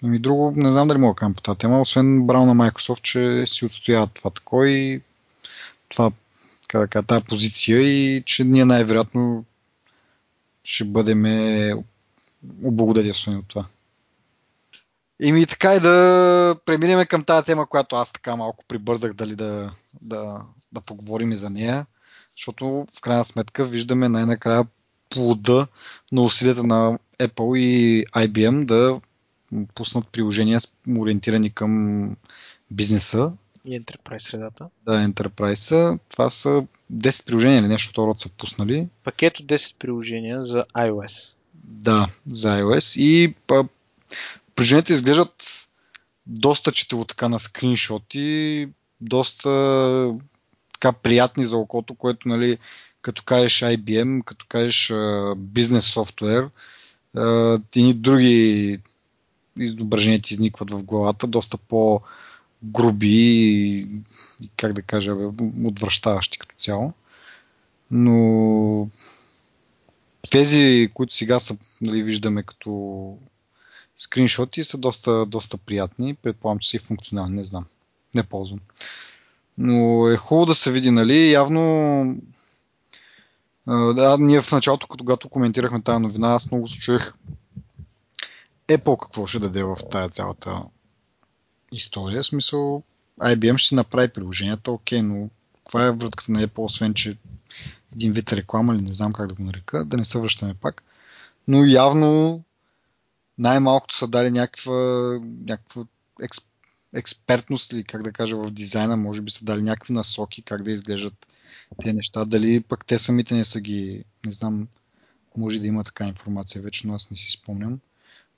Ами 0.03 0.19
друго, 0.19 0.53
не 0.57 0.73
знам 0.73 0.89
дали 0.89 0.99
мога 0.99 1.15
да 1.15 1.19
кажа 1.19 1.35
по 1.35 1.43
тази 1.43 1.59
тема, 1.59 1.81
освен 1.81 2.27
браво 2.27 2.47
на 2.47 2.55
Microsoft, 2.55 3.03
че 3.03 3.47
си 3.47 3.65
отстояват 3.65 4.11
това 4.15 4.31
тако 4.31 4.65
и 4.65 5.03
това, 5.89 6.11
така 6.63 7.03
да 7.03 7.07
тази 7.07 7.25
позиция 7.25 7.81
и 7.83 8.23
че 8.27 8.45
ние 8.45 8.65
най-вероятно 8.65 9.45
ще 10.65 10.85
бъдем 10.85 11.25
облагодетелствани 12.63 13.37
от 13.37 13.49
това. 13.49 13.67
И 15.21 15.33
ми 15.33 15.47
така 15.47 15.75
и 15.75 15.81
да 15.81 16.57
преминем 16.65 17.07
към 17.07 17.25
тази 17.25 17.47
тема, 17.47 17.67
която 17.67 17.97
аз 17.97 18.13
така 18.13 18.37
малко 18.37 18.65
прибързах 18.69 19.13
дали 19.13 19.37
да, 19.37 19.71
да, 20.03 20.43
да 20.73 20.81
поговорим 20.81 21.33
и 21.33 21.37
за 21.37 21.51
нея, 21.51 21.87
защото 22.37 22.87
в 22.97 23.01
крайна 23.01 23.25
сметка 23.25 23.65
виждаме 23.65 24.09
най-накрая 24.09 24.65
плода 25.17 25.67
на 26.13 26.23
усилията 26.23 26.63
на 26.63 26.99
Apple 27.19 27.59
и 27.59 28.07
IBM 28.07 28.65
да 28.65 29.01
пуснат 29.75 30.09
приложения 30.09 30.61
ориентирани 30.99 31.51
към 31.51 32.17
бизнеса. 32.71 33.33
И 33.65 33.81
Enterprise 33.81 34.19
средата. 34.19 34.69
Да, 34.85 34.93
Enterprise. 34.93 35.99
Това 36.09 36.31
са 36.31 36.65
10 36.93 37.27
приложения 37.27 37.61
или 37.61 37.69
нещо 37.69 37.91
второ 37.91 38.15
са 38.17 38.29
пуснали. 38.29 38.89
Пакет 39.05 39.41
от 39.41 39.47
10 39.47 39.75
приложения 39.79 40.43
за 40.43 40.65
iOS. 40.75 41.35
Да, 41.55 42.07
за 42.27 42.49
iOS. 42.49 43.01
И 43.01 43.35
Приложенията 44.57 44.93
изглеждат 44.93 45.69
доста 46.27 46.73
четиво 46.73 47.05
така 47.05 47.29
на 47.29 47.41
скриншоти, 47.41 48.69
доста 49.01 50.15
така 50.73 50.93
приятни 50.93 51.45
за 51.45 51.57
окото, 51.57 51.95
което 51.95 52.29
нали, 52.29 52.59
като 53.07 53.23
кажеш 53.23 53.61
IBM, 53.61 54.25
като 54.25 54.47
кажеш 54.49 54.93
бизнес 55.37 55.85
софтуер, 55.85 56.49
и 57.77 57.95
други 57.95 58.79
изображения 59.59 60.21
ти 60.21 60.35
изникват 60.35 60.71
в 60.71 60.83
главата, 60.83 61.27
доста 61.27 61.59
по 61.59 62.01
груби 62.63 63.09
и, 64.41 64.51
как 64.57 64.73
да 64.73 64.83
кажа, 64.83 65.15
отвръщаващи 65.65 66.39
като 66.39 66.55
цяло. 66.59 66.93
Но 67.91 68.89
тези, 70.31 70.91
които 70.95 71.15
сега 71.15 71.41
са, 71.41 71.57
нали, 71.81 72.03
виждаме 72.03 72.43
като 72.43 73.19
скриншоти 73.97 74.65
са 74.65 74.79
доста, 74.79 75.27
доста 75.27 75.57
приятни. 75.57 76.15
Предполагам, 76.15 76.59
че 76.59 76.71
са 76.71 76.77
и 76.77 76.81
функционални, 76.81 77.37
не 77.37 77.45
знам. 77.45 77.67
Не 78.15 78.23
ползвам. 78.23 78.61
Но 79.59 80.09
е 80.09 80.17
хубаво 80.17 80.47
да 80.47 80.55
се 80.55 80.73
види, 80.73 80.91
нали? 80.91 81.33
Явно 81.33 81.63
да, 83.67 84.17
ние 84.21 84.41
в 84.43 84.53
началото, 84.53 84.87
когато 84.87 85.29
коментирахме 85.29 85.83
тази 85.83 86.03
новина, 86.03 86.35
аз 86.35 86.51
много 86.51 86.69
се 86.69 86.79
чуех 86.79 87.15
Apple 88.69 89.03
какво 89.03 89.27
ще 89.27 89.39
даде 89.39 89.63
в 89.63 89.77
тази 89.91 90.13
цялата 90.13 90.63
история. 91.73 92.23
В 92.23 92.27
смисъл, 92.27 92.83
IBM 93.21 93.57
ще 93.57 93.69
си 93.69 93.75
направи 93.75 94.09
приложението, 94.09 94.73
окей, 94.73 95.03
но 95.03 95.29
каква 95.57 95.87
е 95.87 95.91
вратката 95.91 96.33
на 96.33 96.47
Apple, 96.47 96.65
освен 96.65 96.95
че 96.95 97.17
един 97.93 98.13
вид 98.13 98.33
реклама 98.33 98.75
или 98.75 98.83
не 98.83 98.93
знам 98.93 99.13
как 99.13 99.29
да 99.29 99.35
го 99.35 99.43
нарека, 99.43 99.85
да 99.85 99.97
не 99.97 100.05
се 100.05 100.19
връщаме 100.19 100.55
пак. 100.55 100.83
Но 101.49 101.65
явно 101.65 102.43
най-малкото 103.39 103.97
са 103.97 104.09
дали 104.09 104.31
някаква, 104.31 104.75
някаква 105.47 105.85
експ, 106.23 106.45
експертност 106.95 107.73
или 107.73 107.85
как 107.85 108.03
да 108.03 108.13
кажа 108.13 108.37
в 108.37 108.51
дизайна, 108.51 108.97
може 108.97 109.23
би 109.23 109.31
са 109.31 109.45
дали 109.45 109.63
някакви 109.63 109.93
насоки 109.93 110.43
как 110.43 110.63
да 110.63 110.73
изглеждат 110.73 111.27
тези 111.83 111.97
неща. 111.97 112.25
Дали 112.25 112.61
пък 112.61 112.87
те 112.87 112.99
самите 112.99 113.35
не 113.35 113.45
са 113.45 113.61
ги, 113.61 114.05
не 114.27 114.33
знам, 114.33 114.69
може 115.37 115.61
да 115.61 115.67
има 115.67 115.85
така 115.85 116.07
информация 116.07 116.63
вече, 116.63 116.87
но 116.87 116.95
аз 116.95 117.11
не 117.11 117.17
си 117.17 117.31
спомням. 117.33 117.81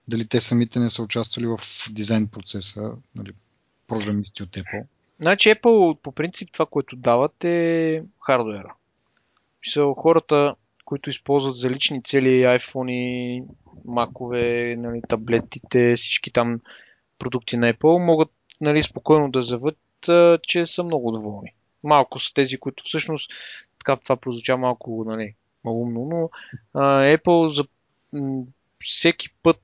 Дали 0.08 0.28
те 0.28 0.40
самите 0.40 0.78
не 0.78 0.90
са 0.90 1.02
участвали 1.02 1.46
в 1.46 1.60
дизайн 1.90 2.26
процеса, 2.26 2.92
нали, 3.14 3.32
програмисти 3.86 4.42
от 4.42 4.50
Apple. 4.50 4.84
Значи 5.20 5.48
Apple 5.48 5.98
по 5.98 6.12
принцип 6.12 6.48
това, 6.52 6.66
което 6.66 6.96
дават 6.96 7.44
е 7.44 8.02
хардуера. 8.26 8.74
Хората, 9.96 10.54
които 10.84 11.10
използват 11.10 11.56
за 11.56 11.70
лични 11.70 12.02
цели 12.02 12.28
iPhone, 12.28 13.44
макове, 13.84 14.76
нали, 14.78 15.02
таблетите, 15.08 15.96
всички 15.96 16.32
там 16.32 16.60
продукти 17.18 17.56
на 17.56 17.72
Apple 17.72 18.04
могат 18.04 18.30
нали, 18.60 18.82
спокойно 18.82 19.30
да 19.30 19.42
зават, 19.42 19.78
че 20.42 20.66
са 20.66 20.84
много 20.84 21.10
доволни. 21.10 21.54
Малко 21.84 22.18
са 22.18 22.34
тези, 22.34 22.58
които 22.58 22.84
всъщност, 22.84 23.30
така 23.78 23.96
това 23.96 24.16
прозвуча 24.16 24.56
малко 24.56 25.04
нали, 25.06 25.34
малумно, 25.64 26.04
но 26.04 26.30
а, 26.80 27.16
Apple 27.16 27.48
за 27.48 27.64
м- 28.12 28.44
всеки 28.80 29.30
път 29.42 29.60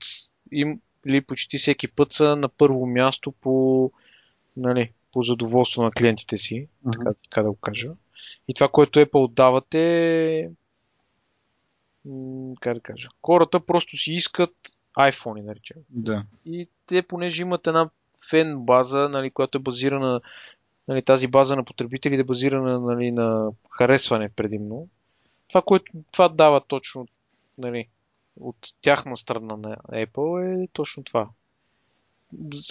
им, 0.52 0.80
или 1.06 1.20
почти 1.20 1.58
всеки 1.58 1.88
път 1.88 2.12
са 2.12 2.36
на 2.36 2.48
първо 2.48 2.86
място 2.86 3.32
по, 3.32 3.90
нали, 4.56 4.92
по 5.12 5.22
задоволство 5.22 5.82
на 5.82 5.90
клиентите 5.90 6.36
си, 6.36 6.68
така, 6.92 7.10
така 7.24 7.42
да 7.42 7.50
го 7.50 7.56
кажа. 7.56 7.92
И 8.48 8.54
това, 8.54 8.68
което 8.68 8.98
Apple 8.98 9.32
дават 9.32 9.74
е 9.74 10.50
как 12.60 12.74
да 12.74 12.80
кажа, 12.80 13.08
хората 13.22 13.60
просто 13.60 13.96
си 13.96 14.12
искат 14.12 14.54
iPhone, 14.98 15.42
наречем. 15.42 15.76
Да. 15.90 16.24
И 16.46 16.68
те, 16.86 17.02
понеже 17.02 17.42
имат 17.42 17.66
една 17.66 17.90
фен 18.30 18.58
база, 18.58 19.08
нали, 19.08 19.30
която 19.30 19.58
е 19.58 19.60
базирана, 19.60 20.20
нали, 20.88 21.02
тази 21.02 21.26
база 21.26 21.56
на 21.56 21.64
потребители 21.64 22.20
е 22.20 22.24
базирана 22.24 22.80
нали, 22.80 23.10
на 23.10 23.50
харесване 23.70 24.28
предимно. 24.28 24.88
Това, 25.48 25.62
което 25.62 25.92
това 26.12 26.28
дава 26.28 26.60
точно 26.60 27.06
нали, 27.58 27.88
от 28.40 28.56
тяхна 28.80 29.16
страна 29.16 29.56
на 29.56 29.76
Apple 29.76 30.64
е 30.64 30.68
точно 30.72 31.04
това 31.04 31.28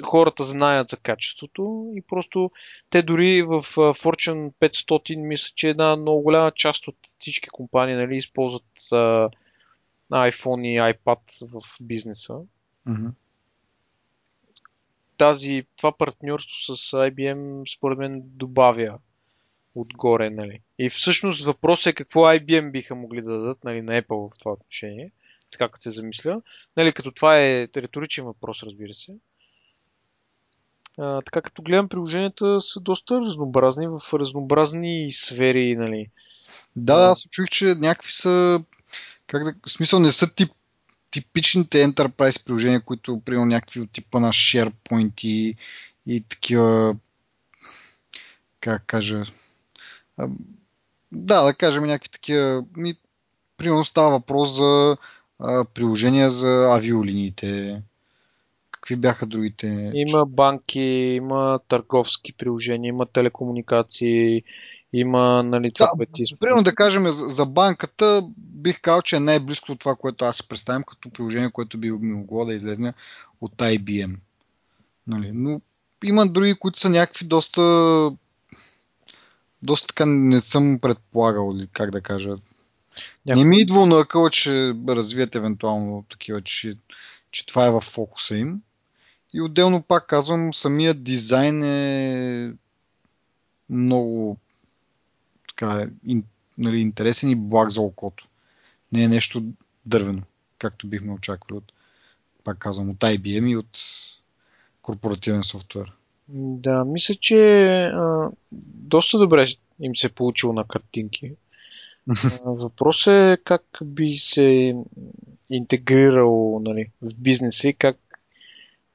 хората 0.06 0.44
знаят 0.44 0.90
за 0.90 0.98
качеството 0.98 1.92
и 1.96 2.02
просто 2.02 2.52
те 2.90 3.02
дори 3.02 3.44
в 3.44 3.64
Fortune 3.74 4.52
500 4.60 5.16
мисля, 5.16 5.54
че 5.56 5.70
една 5.70 5.96
много 5.96 6.22
голяма 6.22 6.52
част 6.52 6.88
от 6.88 6.96
всички 7.20 7.50
компании 7.50 7.96
нали, 7.96 8.18
използват 8.18 8.66
iPhone 10.12 10.68
и 10.68 10.94
iPad 10.94 11.48
в 11.48 11.62
бизнеса. 11.82 12.34
Mm-hmm. 12.88 13.12
Тази, 15.18 15.64
това 15.78 15.92
партньорство 15.92 16.76
с 16.76 16.92
IBM 16.92 17.76
според 17.78 17.98
мен 17.98 18.22
добавя 18.26 19.00
отгоре. 19.76 20.30
Нали. 20.30 20.62
И 20.80 20.90
всъщност 20.90 21.46
въпросът 21.46 21.86
е 21.86 21.94
какво 21.94 22.22
IBM 22.22 22.72
биха 22.72 22.96
могли 22.96 23.22
да 23.22 23.32
дадат 23.32 23.64
нали, 23.64 23.82
на 23.82 24.02
Apple 24.02 24.36
в 24.36 24.40
това 24.40 24.52
отношение. 24.52 25.12
Така 25.52 25.70
като 25.70 25.82
се 25.82 25.92
замисля. 25.92 26.42
Нали, 26.78 26.94
като 26.94 27.12
това 27.12 27.40
е 27.40 27.68
риторичен 27.76 28.26
въпрос, 28.26 28.64
разбира 28.64 28.94
се. 28.94 29.12
А, 30.98 31.22
така 31.22 31.42
като 31.42 31.62
гледам 31.62 31.90
приложенията 31.90 32.62
са 32.62 32.80
доста 32.80 33.22
разнообразни 33.22 33.88
в 33.88 34.00
разнообразни 34.14 35.12
сфери. 35.12 35.76
Нали. 35.76 36.10
Да, 36.76 36.96
аз 36.96 37.30
чух, 37.30 37.46
че 37.50 37.66
някакви 37.66 38.12
са, 38.12 38.64
как 39.28 39.44
да, 39.44 39.54
в 39.68 39.72
смисъл 39.72 40.00
не 40.00 40.12
са 40.12 40.36
тип, 40.36 40.52
типичните 41.14 41.88
Enterprise 41.88 42.46
приложения, 42.46 42.82
които 42.82 43.20
примерно 43.20 43.46
някакви 43.46 43.80
от 43.80 43.92
типа 43.92 44.20
на 44.20 44.30
SharePoint 44.30 45.26
и, 45.26 45.56
и 46.08 46.22
такива, 46.22 46.96
как 48.60 48.84
кажа, 48.86 49.24
да, 51.12 51.44
да 51.44 51.54
кажем 51.54 51.84
някакви 51.84 52.10
такива, 52.10 52.66
ми, 52.78 52.94
примерно 53.58 53.86
става 53.86 54.10
въпрос 54.10 54.56
за 54.56 54.98
а, 55.40 55.66
приложения 55.66 56.30
за 56.30 56.68
авиолиниите, 56.72 57.82
Какви 58.84 58.96
бяха 58.96 59.26
другите? 59.26 59.92
Има 59.94 60.26
банки, 60.26 60.80
има 61.16 61.60
търговски 61.68 62.34
приложения, 62.34 62.90
има 62.90 63.06
телекомуникации, 63.06 64.44
има 64.94 65.44
нали, 65.44 65.72
това, 65.74 65.86
да, 65.86 65.92
което 65.98 66.12
ти 66.12 66.24
Примерно 66.40 66.64
да 66.64 66.76
кажем 66.76 67.04
за, 67.04 67.28
за 67.30 67.46
банката, 67.46 68.24
бих 68.38 68.82
казал, 68.82 69.02
че 69.02 69.16
е 69.16 69.20
най-близко 69.20 69.72
от 69.72 69.80
това, 69.80 69.96
което 69.96 70.26
аз 70.26 70.38
си 70.38 70.48
представям 70.48 70.84
като 70.84 71.10
приложение, 71.10 71.52
което 71.52 71.78
би 71.78 71.92
могло 71.92 72.46
да 72.46 72.54
излезне 72.54 72.94
от 73.42 73.56
IBM. 73.56 74.16
Нали? 75.08 75.32
Но 75.34 75.62
има 76.04 76.28
други, 76.28 76.56
които 76.56 76.80
са 76.80 76.90
някакви 76.90 77.26
доста 77.26 77.62
доста 79.64 79.88
така 79.88 80.06
не 80.06 80.42
съм 80.42 80.80
предполагал, 80.82 81.54
как 81.74 81.92
да 81.92 82.02
кажа. 82.02 82.30
Някакво... 83.26 83.44
Не 83.44 83.50
ми 83.50 83.62
идва 83.62 83.86
на 83.86 84.00
акъла, 84.00 84.30
че 84.30 84.74
развият 84.88 85.36
евентуално 85.36 86.06
такива, 86.10 86.42
че, 86.42 86.74
че 87.32 87.46
това 87.46 87.66
е 87.66 87.72
в 87.72 87.82
фокуса 87.82 88.38
им. 88.38 88.62
И 89.34 89.42
отделно 89.42 89.82
пак 89.82 90.08
казвам, 90.08 90.54
самият 90.54 91.04
дизайн 91.04 91.64
е 91.64 92.54
много 93.70 94.38
така, 95.64 95.90
ин, 96.08 96.24
нали, 96.58 96.78
интересен 96.78 97.30
и 97.30 97.36
благ 97.36 97.70
за 97.70 97.82
окото. 97.82 98.28
Не 98.92 99.04
е 99.04 99.08
нещо 99.08 99.44
дървено, 99.86 100.22
както 100.58 100.88
бихме 100.88 101.14
очаквали 101.14 101.58
от, 101.58 101.74
пак 102.44 102.58
казвам, 102.58 102.90
от 102.90 102.98
IBM 102.98 103.50
и 103.50 103.58
от 103.58 103.80
корпоративен 104.82 105.44
софтуер. 105.44 105.92
Да, 106.28 106.86
мисля, 106.86 107.16
че 107.16 107.84
а, 107.84 108.30
доста 108.52 109.18
добре 109.18 109.46
им 109.80 109.96
се 109.96 110.08
е 110.08 110.10
получило 110.10 110.54
на 110.54 110.68
картинки. 110.68 111.32
Въпросът 112.46 113.14
е 113.14 113.38
как 113.44 113.64
би 113.84 114.14
се 114.14 114.76
интегрирал 115.50 116.60
нали, 116.64 116.90
в 117.02 117.16
бизнеса 117.18 117.70
и 117.70 117.74
как 117.74 117.98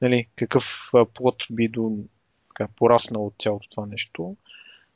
нали, 0.01 0.27
какъв 0.35 0.91
плод 1.13 1.35
би 1.51 1.67
до, 1.67 1.97
така, 2.47 2.67
пораснал 2.75 3.25
от 3.25 3.33
цялото 3.39 3.69
това 3.69 3.85
нещо. 3.85 4.35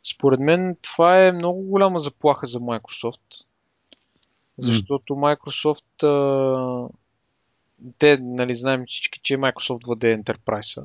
Според 0.03 0.39
мен 0.39 0.77
това 0.81 1.25
е 1.25 1.31
много 1.31 1.61
голяма 1.61 1.99
заплаха 1.99 2.47
за 2.47 2.59
Microsoft, 2.59 3.45
защото 4.57 5.13
Microsoft 5.13 6.03
а, 6.03 6.89
те, 7.97 8.17
нали, 8.21 8.55
знаем 8.55 8.83
всички, 8.87 9.19
че 9.23 9.37
Microsoft 9.37 9.85
владее 9.85 10.17
Enterprise, 10.17 10.83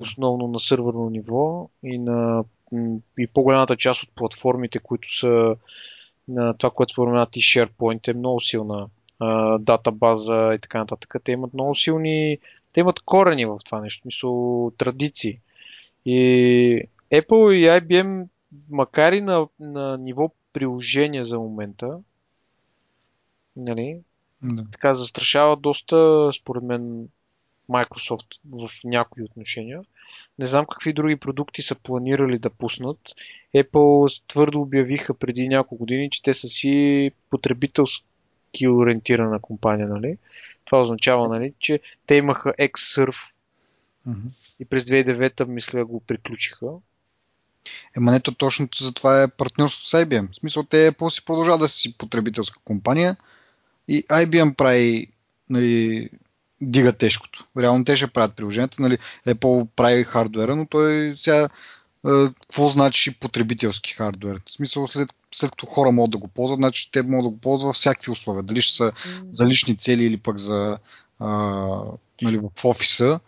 основно 0.00 0.48
на 0.48 0.60
сървърно 0.60 1.10
ниво 1.10 1.68
и 1.84 1.98
на 1.98 2.44
и 3.18 3.26
по-голямата 3.26 3.76
част 3.76 4.02
от 4.02 4.10
платформите, 4.14 4.78
които 4.78 5.18
са 5.18 5.56
на 6.28 6.54
това, 6.54 6.70
което 6.70 6.92
споменат 6.92 7.36
и 7.36 7.40
SharePoint 7.40 8.08
е 8.08 8.14
много 8.14 8.40
силна 8.40 8.88
а, 9.18 9.58
датабаза 9.58 10.52
и 10.54 10.58
така 10.58 10.78
нататък. 10.78 11.14
Те 11.24 11.32
имат 11.32 11.54
много 11.54 11.76
силни 11.76 12.38
те 12.74 12.80
имат 12.80 13.00
корени 13.00 13.46
в 13.46 13.58
това 13.64 13.80
нещо, 13.80 14.02
мисъл, 14.06 14.72
традиции. 14.78 15.38
И 16.06 16.88
Apple 17.12 17.52
и 17.52 17.80
IBM, 17.80 18.26
макар 18.70 19.12
и 19.12 19.20
на, 19.20 19.48
на 19.60 19.98
ниво 19.98 20.30
приложение 20.52 21.24
за 21.24 21.38
момента, 21.38 22.00
нали, 23.56 24.00
да. 24.42 24.66
така 24.72 24.94
застрашава 24.94 25.56
доста, 25.56 26.30
според 26.32 26.62
мен, 26.62 27.08
Microsoft 27.70 28.40
в 28.52 28.70
някои 28.84 29.22
отношения. 29.24 29.82
Не 30.38 30.46
знам 30.46 30.66
какви 30.66 30.92
други 30.92 31.16
продукти 31.16 31.62
са 31.62 31.74
планирали 31.74 32.38
да 32.38 32.50
пуснат. 32.50 32.98
Apple 33.56 34.22
твърдо 34.28 34.60
обявиха 34.60 35.14
преди 35.14 35.48
няколко 35.48 35.76
години, 35.76 36.10
че 36.10 36.22
те 36.22 36.34
са 36.34 36.48
си 36.48 37.10
потребителски 37.30 38.68
ориентирана 38.68 39.40
компания, 39.40 39.88
нали? 39.88 40.18
Това 40.64 40.80
означава, 40.80 41.28
нали, 41.28 41.54
че 41.58 41.80
те 42.06 42.14
имаха 42.14 42.52
Xsurf 42.52 43.32
mm-hmm. 44.08 44.30
и 44.60 44.64
през 44.64 44.84
2009 44.84 45.44
мисля 45.44 45.84
го 45.84 46.00
приключиха. 46.00 46.66
Ема 47.96 48.12
нето 48.12 48.34
точно 48.34 48.68
за 48.80 48.92
това 48.94 49.22
е 49.22 49.28
партньорство 49.28 49.86
с 49.86 50.04
IBM. 50.04 50.32
В 50.32 50.36
смисъл 50.36 50.62
те 50.62 50.92
Apple 50.92 51.08
си 51.08 51.24
продължава 51.24 51.58
да 51.58 51.68
си 51.68 51.98
потребителска 51.98 52.58
компания 52.64 53.16
и 53.88 54.04
IBM 54.04 54.54
прави 54.54 55.06
нали, 55.50 56.08
дига 56.60 56.92
тежкото. 56.92 57.44
Реално 57.58 57.84
те 57.84 57.96
ще 57.96 58.06
правят 58.06 58.36
приложението. 58.36 58.82
Нали, 58.82 58.98
Apple 59.26 59.68
прави 59.76 60.04
хардвера, 60.04 60.56
но 60.56 60.66
той 60.66 61.14
сега 61.16 61.48
какво 62.40 62.68
значи 62.68 63.18
потребителски 63.18 63.92
хардвер? 63.92 64.40
В 64.46 64.52
смисъл, 64.52 64.86
след, 64.86 65.14
след 65.34 65.50
като 65.50 65.66
хора 65.66 65.92
могат 65.92 66.10
да 66.10 66.18
го 66.18 66.28
ползват, 66.28 66.58
значи 66.58 66.90
те 66.92 67.02
могат 67.02 67.24
да 67.24 67.30
го 67.30 67.40
ползват 67.40 67.66
във 67.66 67.76
всякакви 67.76 68.12
условия. 68.12 68.42
Дали 68.42 68.60
ще 68.60 68.76
са 68.76 68.92
за 69.30 69.46
лични 69.46 69.76
цели 69.76 70.04
или 70.04 70.16
пък 70.16 70.38
за 70.38 70.78
а, 71.18 71.28
нали, 72.22 72.38
в 72.38 72.64
офиса. 72.64 73.20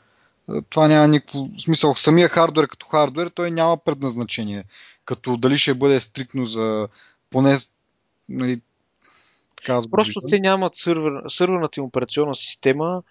Това 0.70 0.88
няма 0.88 1.08
никакво 1.08 1.48
смисъл. 1.58 1.94
Самия 1.94 2.28
хардвер 2.28 2.68
като 2.68 2.86
хардвер, 2.86 3.28
той 3.28 3.50
няма 3.50 3.76
предназначение. 3.76 4.64
Като 5.04 5.36
дали 5.36 5.58
ще 5.58 5.74
бъде 5.74 6.00
стрикно 6.00 6.44
за 6.44 6.88
поне 7.30 7.56
нали, 8.28 8.60
така, 9.56 9.82
Просто 9.90 10.20
те 10.30 10.38
нямат 10.40 10.74
сървър, 10.74 11.22
сървърната 11.28 11.80
им 11.80 11.86
операционна 11.86 12.34
система, 12.34 13.02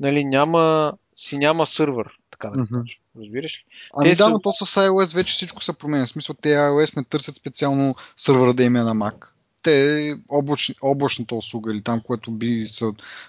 нали, 0.00 0.24
няма, 0.24 0.92
си 1.16 1.38
няма 1.38 1.66
сървър 1.66 2.18
така 2.30 2.50
да 2.50 2.64
mm-hmm. 2.64 3.00
Разбираш 3.18 3.58
ли? 3.58 3.64
Ами 3.94 4.10
те 4.10 4.16
да, 4.16 4.24
са... 4.24 4.30
но 4.30 4.40
то 4.40 4.52
с 4.64 4.74
iOS 4.74 5.14
вече 5.14 5.32
всичко 5.32 5.62
се 5.62 5.78
променя. 5.78 6.04
В 6.04 6.08
смисъл, 6.08 6.36
те 6.40 6.48
iOS 6.48 6.96
не 6.96 7.04
търсят 7.04 7.36
специално 7.36 7.94
сървъра 8.16 8.54
да 8.54 8.64
има 8.64 8.82
на 8.82 8.94
Mac. 8.94 9.26
Те 9.62 10.16
облач, 10.28 10.74
облачната 10.82 11.34
услуга 11.34 11.72
или 11.72 11.82
там, 11.82 12.00
което 12.00 12.30
би 12.30 12.64
се 12.66 12.84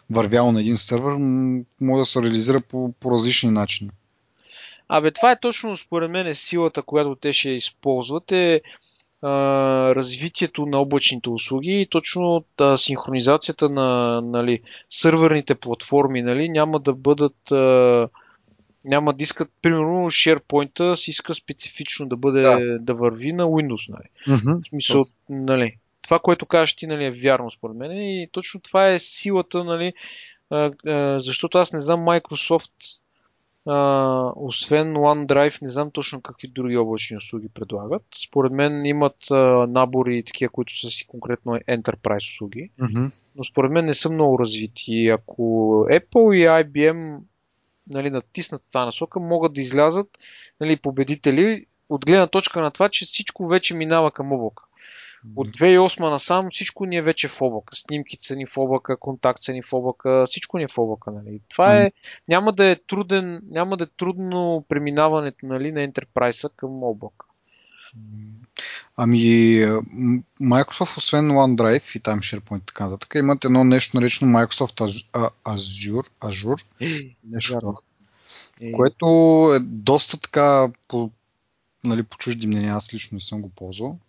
вървяло 0.10 0.52
на 0.52 0.62
един 0.62 0.78
сървър, 0.78 1.16
може 1.82 2.00
да 2.00 2.06
се 2.06 2.22
реализира 2.22 2.62
по, 2.62 2.94
по 3.00 3.12
различни 3.12 3.52
начини. 3.52 3.90
Абе, 4.90 5.12
това 5.12 5.32
е 5.32 5.40
точно 5.40 5.78
според 5.78 6.12
мен 6.12 6.28
е 6.28 6.36
силата, 6.36 6.82
която 6.82 7.16
те 7.16 7.34
ще 7.34 7.50
използват 7.50 8.32
е 8.32 8.62
а, 9.22 9.30
развитието 9.96 10.66
на 10.66 10.78
облачните 10.78 11.30
услуги 11.30 11.82
и 11.82 11.88
точно 11.88 12.46
а, 12.58 12.78
синхронизацията 12.78 13.70
на 13.70 14.22
нали, 14.22 14.60
сървърните 14.90 15.56
платформи 15.56 16.22
нали, 16.22 16.50
няма 16.50 16.80
да 16.80 16.94
бъдат 16.94 17.52
а, 17.52 18.08
няма 18.86 19.14
да 19.14 19.24
искат, 19.24 19.52
примерно, 19.62 20.12
SharePoint 20.12 20.96
си 20.96 21.10
иска 21.10 21.34
специфично 21.34 22.06
да 22.06 22.18
бъде, 22.18 22.42
да, 22.42 22.80
да 22.80 22.94
върви 22.94 23.34
на 23.34 23.44
Windows, 23.44 23.90
нали. 23.90 24.38
Mm-hmm. 24.38 24.66
В 24.66 24.70
смисъл, 24.70 25.06
нали, 25.30 25.76
това, 26.02 26.20
което 26.20 26.46
кажеш 26.46 26.76
ти, 26.76 26.88
нали, 26.88 27.06
е 27.06 27.12
вярно 27.12 27.50
според 27.50 27.78
мен 27.78 27.92
и 27.92 28.30
точно 28.32 28.60
това 28.60 28.90
е 28.90 29.00
силата, 29.00 29.64
нали, 29.64 29.94
а, 30.50 30.72
а, 30.88 31.20
защото 31.20 31.58
аз 31.58 31.74
не 31.74 31.82
знам 31.82 32.00
Microsoft, 32.00 33.00
а, 33.66 34.32
освен 34.36 34.94
OneDrive, 34.94 35.62
не 35.62 35.70
знам 35.70 35.92
точно 35.92 36.22
какви 36.22 36.48
други 36.48 36.78
облачни 36.78 37.18
услуги 37.18 37.50
предлагат. 37.54 38.04
Според 38.28 38.52
мен 38.52 38.86
имат 38.86 39.32
а, 39.32 39.36
набори 39.68 40.24
такива, 40.24 40.50
които 40.52 40.80
са 40.80 40.90
си 40.90 41.08
конкретно 41.08 41.52
Enterprise 41.52 42.34
услуги, 42.34 42.70
mm-hmm. 42.80 43.12
но 43.36 43.44
според 43.44 43.72
мен 43.72 43.86
не 43.86 43.94
са 43.94 44.12
много 44.12 44.40
развити. 44.40 45.08
Ако 45.08 45.44
Apple 45.90 46.36
и 46.36 46.48
IBM 46.64 47.18
нали, 47.90 48.10
натиснат 48.10 48.62
тази 48.72 48.86
насока, 48.86 49.20
могат 49.20 49.54
да 49.54 49.62
излязат 49.62 50.18
нали, 50.62 50.76
победители 50.76 51.66
от 51.90 52.06
гледна 52.06 52.28
точка 52.28 52.62
на 52.62 52.72
това, 52.72 52.90
че 52.90 53.06
всичко 53.06 53.48
вече 53.48 53.74
минава 53.74 54.12
към 54.12 54.32
облака. 54.32 54.64
От 55.36 55.48
2008 55.48 56.10
насам 56.10 56.48
всичко 56.52 56.86
ни 56.86 56.98
е 56.98 57.02
вече 57.02 57.28
в 57.28 57.42
облака. 57.42 57.76
Снимките 57.76 58.26
са 58.26 58.36
ни 58.36 58.46
в 58.46 58.58
облака, 58.58 58.98
контакт 58.98 59.44
са 59.44 59.54
ни 59.54 59.62
в 59.62 59.74
облака, 59.74 60.26
всичко 60.28 60.58
ни 60.58 60.64
е 60.64 60.68
в 60.68 60.78
облака. 60.78 61.12
Нали. 61.12 61.42
Това 61.50 61.78
е, 61.78 61.92
няма 62.28 62.54
да 62.54 62.66
е 62.66 62.76
труден, 62.76 63.42
няма 63.52 63.78
да 63.78 63.84
е 63.84 63.88
трудно 63.98 64.66
преминаването 64.70 65.46
нали, 65.46 65.72
на 65.72 65.88
Enterprise 65.88 66.50
към 66.56 66.84
облака. 66.84 67.26
Ами, 68.98 69.20
Microsoft, 70.42 70.98
освен 70.98 71.30
OneDrive 71.30 71.98
и 71.98 72.00
там 72.00 72.20
SharePoint 72.20 72.62
и 72.62 72.66
така 72.66 72.84
нататък, 72.84 73.16
имат 73.16 73.46
едно 73.46 73.64
нещо 73.64 73.98
наречено 73.98 74.32
Microsoft 74.32 75.06
Azure, 75.46 76.10
Azure 76.20 76.64
нещо, 77.24 77.74
е. 78.62 78.72
което 78.72 79.06
е 79.56 79.60
доста 79.60 80.18
така 80.18 80.70
по, 80.88 81.12
нали, 81.84 82.04
по 82.04 82.18
чужди 82.18 82.48
мнения, 82.48 82.76
аз 82.76 82.94
лично 82.94 83.16
не 83.16 83.22
съм 83.22 83.42
го 83.42 83.50
ползвал. 83.50 84.00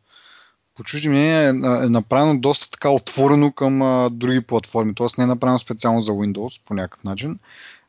По 0.75 0.85
чужди 0.85 1.09
мнения 1.09 1.43
е, 1.43 1.49
е 1.49 1.89
направено 1.89 2.41
доста 2.41 2.71
така 2.71 2.91
отворено 2.91 3.53
към 3.53 3.83
а, 3.83 4.11
други 4.11 4.41
платформи, 4.41 4.95
т.е. 4.95 5.07
не 5.19 5.25
е 5.25 5.27
направено 5.27 5.59
специално 5.59 6.01
за 6.01 6.13
Windows 6.13 6.61
по 6.65 6.75
някакъв 6.75 7.05
начин. 7.05 7.39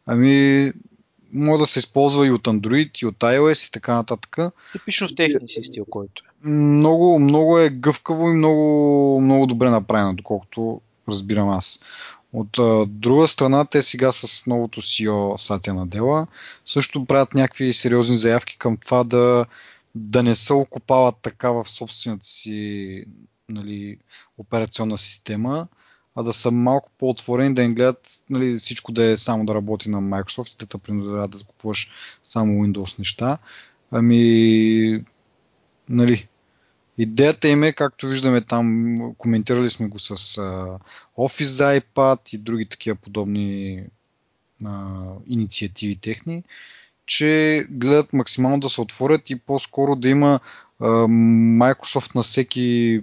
Ами, 0.05 0.71
може 1.33 1.59
да 1.59 1.65
се 1.65 1.79
използва 1.79 2.27
и 2.27 2.31
от 2.31 2.43
Android, 2.43 3.03
и 3.03 3.05
от 3.05 3.15
iOS 3.15 3.67
и 3.67 3.71
така 3.71 3.95
нататък. 3.95 4.37
Типично 4.71 5.07
в 5.07 5.15
техния 5.15 5.47
си 5.49 5.63
стил, 5.63 5.85
който 5.89 6.23
е. 6.25 6.49
Много, 6.49 7.19
много 7.19 7.59
е 7.59 7.69
гъвкаво 7.69 8.29
и 8.29 8.33
много, 8.33 9.21
много 9.21 9.47
добре 9.47 9.69
направено, 9.69 10.13
доколкото 10.13 10.81
разбирам 11.09 11.49
аз. 11.49 11.79
От 12.33 12.59
а, 12.59 12.85
друга 12.85 13.27
страна, 13.27 13.65
те 13.65 13.83
сега 13.83 14.11
с 14.11 14.47
новото 14.47 14.81
CEO 14.81 15.37
Сатя 15.37 15.73
Надела 15.73 16.27
също 16.65 17.05
правят 17.05 17.33
някакви 17.33 17.73
сериозни 17.73 18.17
заявки 18.17 18.57
към 18.57 18.77
това 18.77 19.03
да, 19.03 19.45
да 19.95 20.23
не 20.23 20.35
се 20.35 20.53
окупават 20.53 21.15
така 21.21 21.51
в 21.51 21.69
собствената 21.69 22.25
си 22.25 23.05
нали, 23.49 23.97
операционна 24.37 24.97
система, 24.97 25.67
а 26.15 26.23
да 26.23 26.33
са 26.33 26.51
малко 26.51 26.89
по-отворени, 26.97 27.53
да 27.55 27.63
им 27.63 27.75
гледат 27.75 28.23
нали, 28.29 28.59
всичко 28.59 28.91
да 28.91 29.03
е 29.03 29.17
само 29.17 29.45
да 29.45 29.55
работи 29.55 29.89
на 29.89 30.01
Microsoft, 30.01 30.59
да 30.59 30.65
те 30.65 30.77
принудят 30.77 31.31
да 31.31 31.43
купуваш 31.43 31.91
само 32.23 32.63
Windows 32.63 32.99
неща. 32.99 33.37
Ами, 33.91 35.03
нали, 35.89 36.27
идеята 36.97 37.47
им 37.47 37.63
е, 37.63 37.73
както 37.73 38.07
виждаме 38.07 38.41
там, 38.41 38.97
коментирали 39.17 39.69
сме 39.69 39.87
го 39.87 39.99
с 39.99 40.15
uh, 40.15 40.79
Office 41.17 41.43
за 41.43 41.81
iPad 41.81 42.33
и 42.33 42.37
други 42.37 42.65
такива 42.65 42.95
подобни 42.95 43.83
uh, 44.63 45.17
инициативи 45.27 45.95
техни, 45.95 46.43
че 47.11 47.65
гледат 47.69 48.13
максимално 48.13 48.59
да 48.59 48.69
се 48.69 48.81
отворят 48.81 49.29
и 49.29 49.35
по-скоро 49.35 49.95
да 49.95 50.09
има 50.09 50.39
Microsoft 50.81 52.15
на 52.15 52.23
всеки 52.23 53.01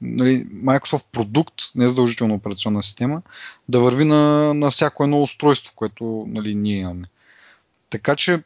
нали, 0.00 0.46
Microsoft 0.46 1.06
продукт, 1.12 1.54
не 1.74 1.88
задължително 1.88 2.34
операционна 2.34 2.82
система, 2.82 3.22
да 3.68 3.80
върви 3.80 4.04
на, 4.04 4.54
на 4.54 4.70
всяко 4.70 5.04
едно 5.04 5.22
устройство, 5.22 5.72
което 5.76 6.24
нали, 6.28 6.54
ние 6.54 6.78
имаме. 6.78 7.08
Така 7.90 8.16
че 8.16 8.42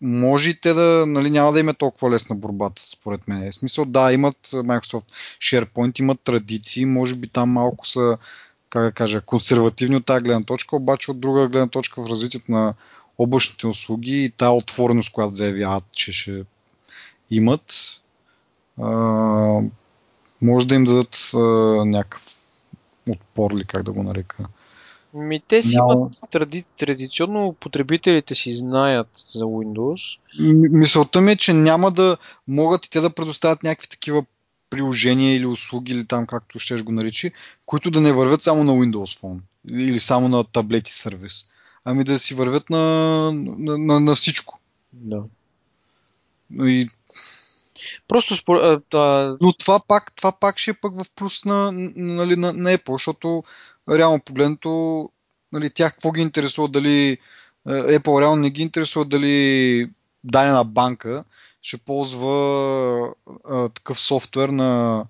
може 0.00 0.50
и 0.50 0.60
те 0.60 0.72
да, 0.72 1.04
нали, 1.06 1.30
няма 1.30 1.52
да 1.52 1.60
има 1.60 1.74
толкова 1.74 2.10
лесна 2.10 2.36
борбата, 2.36 2.82
според 2.86 3.28
мен. 3.28 3.50
В 3.50 3.54
смисъл, 3.54 3.84
да, 3.84 4.12
имат 4.12 4.48
Microsoft 4.48 5.04
SharePoint, 5.40 6.00
имат 6.00 6.20
традиции, 6.20 6.84
може 6.84 7.14
би 7.14 7.28
там 7.28 7.50
малко 7.50 7.86
са, 7.86 8.18
как 8.70 8.84
да 8.84 8.92
кажа, 8.92 9.20
консервативни 9.20 9.96
от 9.96 10.06
тази 10.06 10.24
гледна 10.24 10.44
точка, 10.44 10.76
обаче 10.76 11.10
от 11.10 11.20
друга 11.20 11.48
гледна 11.48 11.68
точка 11.68 12.02
в 12.02 12.10
развитието 12.10 12.52
на 12.52 12.74
облачните 13.18 13.66
услуги 13.66 14.24
и 14.24 14.30
тази 14.30 14.58
отвореност, 14.58 15.12
която 15.12 15.34
заявяват, 15.34 15.84
че 15.92 16.12
ще 16.12 16.44
имат, 17.30 18.00
може 20.42 20.66
да 20.66 20.74
им 20.74 20.84
дадат 20.84 21.30
а, 21.34 21.38
някакъв 21.84 22.22
отпор 23.10 23.56
ли, 23.56 23.64
как 23.64 23.82
да 23.82 23.92
го 23.92 24.02
нарека. 24.02 24.46
Ми, 25.14 25.40
те 25.48 25.62
си 25.62 25.76
Няма... 25.76 25.92
имат 25.92 26.12
тради... 26.30 26.64
традиционно 26.78 27.56
потребителите 27.60 28.34
си 28.34 28.56
знаят 28.56 29.08
за 29.34 29.44
Windows. 29.44 30.18
Мисълта 30.70 31.20
ми 31.20 31.32
е, 31.32 31.36
че 31.36 31.52
няма 31.52 31.90
да 31.90 32.16
могат 32.48 32.86
и 32.86 32.90
те 32.90 33.00
да 33.00 33.10
предоставят 33.10 33.62
някакви 33.62 33.88
такива 33.88 34.24
приложения 34.70 35.36
или 35.36 35.46
услуги 35.46 35.92
или 35.92 36.06
там 36.06 36.26
както 36.26 36.58
ще 36.58 36.82
го 36.82 36.92
наричи, 36.92 37.32
които 37.66 37.90
да 37.90 38.00
не 38.00 38.12
вървят 38.12 38.42
само 38.42 38.64
на 38.64 38.72
Windows 38.72 39.20
Phone 39.20 39.38
или 39.68 40.00
само 40.00 40.28
на 40.28 40.44
таблети 40.44 40.92
сервис. 40.92 41.46
Ами 41.84 42.04
да 42.04 42.18
си 42.18 42.34
вървят 42.34 42.70
на, 42.70 42.78
на, 43.32 43.78
на, 43.78 44.00
на 44.00 44.14
всичко. 44.14 44.58
Да. 44.92 45.22
И 46.52 46.88
Просто 48.08 48.36
спор... 48.36 48.56
а... 48.94 49.36
Но 49.40 49.52
това 49.52 49.80
пак, 49.88 50.12
това 50.16 50.32
пак 50.32 50.58
ще 50.58 50.70
е 50.70 50.74
пък 50.74 50.96
в 50.96 51.06
плюс 51.16 51.44
на, 51.44 51.72
нали, 51.96 52.36
на, 52.36 52.52
на 52.52 52.78
Apple, 52.78 52.92
защото 52.92 53.44
реално 53.90 54.20
погледнато 54.20 55.10
нали, 55.52 55.70
тях 55.70 55.92
какво 55.92 56.12
ги 56.12 56.20
интересува 56.20 56.68
дали 56.68 57.18
Apple 57.66 58.20
реално 58.20 58.42
не 58.42 58.50
ги 58.50 58.62
интересува 58.62 59.04
дали 59.04 59.90
дадена 60.24 60.64
банка 60.64 61.24
ще 61.62 61.76
ползва 61.76 62.34
а, 63.50 63.68
такъв 63.68 64.00
софтуер 64.00 64.48
на, 64.48 65.04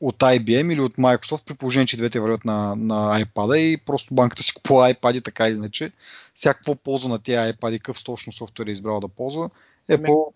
от 0.00 0.18
IBM 0.18 0.72
или 0.72 0.80
от 0.80 0.96
Microsoft, 0.96 1.44
при 1.44 1.54
положение, 1.54 1.86
че 1.86 1.96
двете 1.96 2.20
вървят 2.20 2.44
на, 2.44 2.76
на 2.76 3.24
iPad 3.24 3.56
и 3.56 3.76
просто 3.76 4.14
банката 4.14 4.42
си 4.42 4.54
купува 4.54 4.94
iPad 4.94 5.24
така 5.24 5.48
или 5.48 5.56
иначе. 5.56 5.92
Всякакво 6.34 6.74
ползва 6.74 7.08
на 7.08 7.18
тези 7.18 7.36
iPad, 7.36 7.78
какъв 7.78 8.04
точно 8.04 8.32
софтуер 8.32 8.66
е 8.66 8.70
избрал 8.70 9.00
да 9.00 9.08
ползва. 9.08 9.50
Apple 9.90 10.32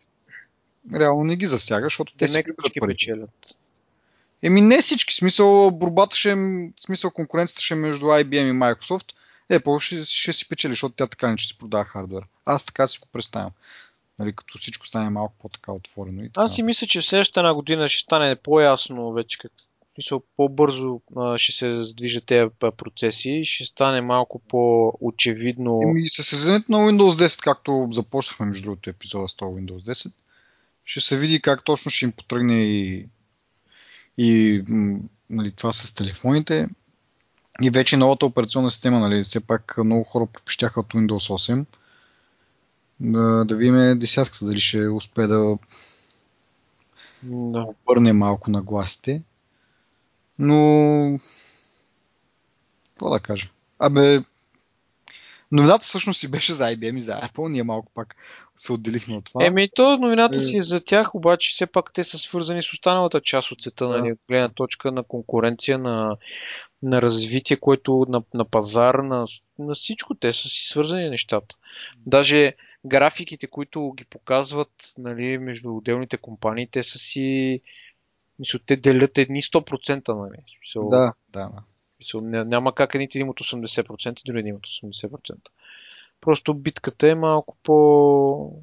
реално 0.95 1.25
не 1.25 1.37
ги 1.37 1.47
засяга, 1.47 1.87
защото 1.87 2.13
те, 2.13 2.19
те 2.19 2.29
си 2.29 2.43
ги 2.43 2.81
печелят. 2.87 3.57
Еми 4.43 4.61
не 4.61 4.81
всички. 4.81 5.15
Смисъл, 5.15 5.71
борбата 5.71 6.17
ще 6.17 6.33
е, 6.33 6.37
смисъл 6.77 7.11
конкуренцията 7.11 7.63
ще 7.63 7.75
е 7.75 7.77
между 7.77 8.07
IBM 8.07 8.51
и 8.51 8.53
Microsoft. 8.53 9.13
Apple 9.51 9.81
ще, 9.81 10.05
ще 10.05 10.33
си 10.33 10.49
печели, 10.49 10.73
защото 10.73 10.95
тя 10.95 11.07
така 11.07 11.31
не 11.31 11.37
ще 11.37 11.49
си 11.49 11.59
продава 11.59 11.85
хардвер. 11.85 12.23
Аз 12.45 12.65
така 12.65 12.87
си 12.87 12.99
го 12.99 13.09
представям. 13.13 13.51
Нали, 14.23 14.33
като 14.33 14.59
всичко 14.59 14.87
стане 14.87 15.11
малко 15.11 15.35
по-така 15.39 15.73
отворено. 15.73 16.23
И 16.23 16.29
така. 16.29 16.47
Аз 16.47 16.55
си 16.55 16.63
мисля, 16.63 16.87
че 16.87 17.03
следващата 17.03 17.41
една 17.41 17.55
година 17.55 17.89
ще 17.89 18.03
стане 18.03 18.37
по-ясно 18.37 19.13
вече 19.13 19.39
как 19.39 19.53
мисъл, 19.99 20.23
по-бързо 20.37 21.01
а, 21.17 21.39
ще 21.39 21.53
се 21.53 21.85
движат 21.97 22.27
тези 22.27 22.51
процеси 22.77 23.31
и 23.31 23.45
ще 23.45 23.65
стане 23.65 24.01
малко 24.01 24.43
по-очевидно. 24.49 25.81
Еми, 25.83 26.09
със 26.13 26.27
създаването 26.27 26.73
на 26.73 26.79
Windows 26.79 27.27
10, 27.27 27.43
както 27.43 27.89
започнахме 27.93 28.47
между 28.47 28.65
другото 28.65 28.91
епизода 28.91 29.29
с 29.29 29.35
това 29.35 29.51
Windows 29.51 29.93
10, 29.93 30.13
ще 30.85 31.01
се 31.01 31.19
види 31.19 31.43
как 31.43 31.65
точно 31.65 31.91
ще 31.91 32.05
им 32.05 32.13
потръгне 32.13 32.63
и, 32.63 33.09
и 34.19 34.63
нали, 35.31 35.53
това 35.53 35.73
с 35.73 35.95
телефоните. 35.95 36.69
И 37.63 37.71
вече 37.71 37.97
новата 37.97 38.27
операционна 38.27 38.71
система, 38.71 39.01
нали, 39.01 39.23
все 39.23 39.47
пак 39.47 39.79
много 39.85 40.05
хора 40.05 40.27
пропищяха 40.27 40.81
от 40.81 40.93
Windows 40.93 41.55
8. 41.55 41.67
Да, 43.03 43.45
да 43.45 43.57
видим 43.57 43.99
десятката, 43.99 44.45
дали 44.45 44.61
ще 44.61 44.89
успее 44.89 45.27
да 45.27 45.59
да. 47.23 47.67
обърне 47.83 48.13
малко 48.13 48.51
на 48.51 48.63
гласите. 48.63 49.23
Но... 50.39 51.19
Какво 52.95 53.11
да 53.11 53.21
кажа? 53.21 53.49
Абе, 53.79 54.21
Новината 55.53 55.85
всъщност 55.85 56.21
си 56.21 56.31
беше 56.31 56.53
за 56.53 56.65
IBM 56.65 56.97
и 56.97 57.01
за 57.01 57.13
Apple. 57.13 57.49
Ние 57.49 57.63
малко 57.63 57.93
пак 57.95 58.17
се 58.57 58.73
отделихме 58.73 59.17
от 59.17 59.25
това. 59.25 59.47
Еми, 59.47 59.69
то 59.75 59.97
новината 59.97 60.39
е... 60.39 60.41
си 60.41 60.57
е 60.57 60.63
за 60.63 60.81
тях, 60.81 61.15
обаче 61.15 61.53
все 61.53 61.67
пак 61.67 61.93
те 61.93 62.05
са 62.05 62.19
свързани 62.19 62.63
с 62.63 62.73
останалата 62.73 63.21
част 63.21 63.53
от 63.53 63.63
света, 63.63 63.89
да. 63.89 63.99
нали, 63.99 64.15
гледна 64.29 64.49
точка 64.49 64.93
на 64.93 65.03
конкуренция, 65.03 65.79
на, 65.79 66.17
на 66.83 67.03
развитие, 67.03 67.57
което 67.57 68.07
на, 68.09 68.23
на 68.35 68.45
пазар, 68.45 68.95
на, 68.95 69.27
на 69.59 69.75
всичко. 69.75 70.15
Те 70.15 70.33
са 70.33 70.49
си 70.49 70.69
свързани 70.69 71.09
нещата. 71.09 71.57
Даже 72.07 72.55
графиките, 72.85 73.47
които 73.47 73.93
ги 73.93 74.05
показват 74.05 74.95
нали, 74.99 75.39
между 75.39 75.77
отделните 75.77 76.17
компании, 76.17 76.69
те 76.69 76.83
са 76.83 76.99
си. 76.99 77.61
Мисля, 78.39 78.59
те 78.67 78.77
делят 78.77 79.19
едни 79.19 79.43
100%. 79.43 80.09
Нали? 80.09 80.39
Мисъл, 80.61 80.89
да, 80.89 81.13
да. 81.29 81.51
Няма 82.23 82.75
как 82.75 82.95
едните 82.95 83.19
имат 83.19 83.41
80%, 83.41 84.25
други 84.27 84.49
имат 84.49 84.63
80%. 84.63 85.37
Просто 86.21 86.55
битката 86.55 87.09
е 87.09 87.15
малко 87.15 87.57
по... 87.63 88.63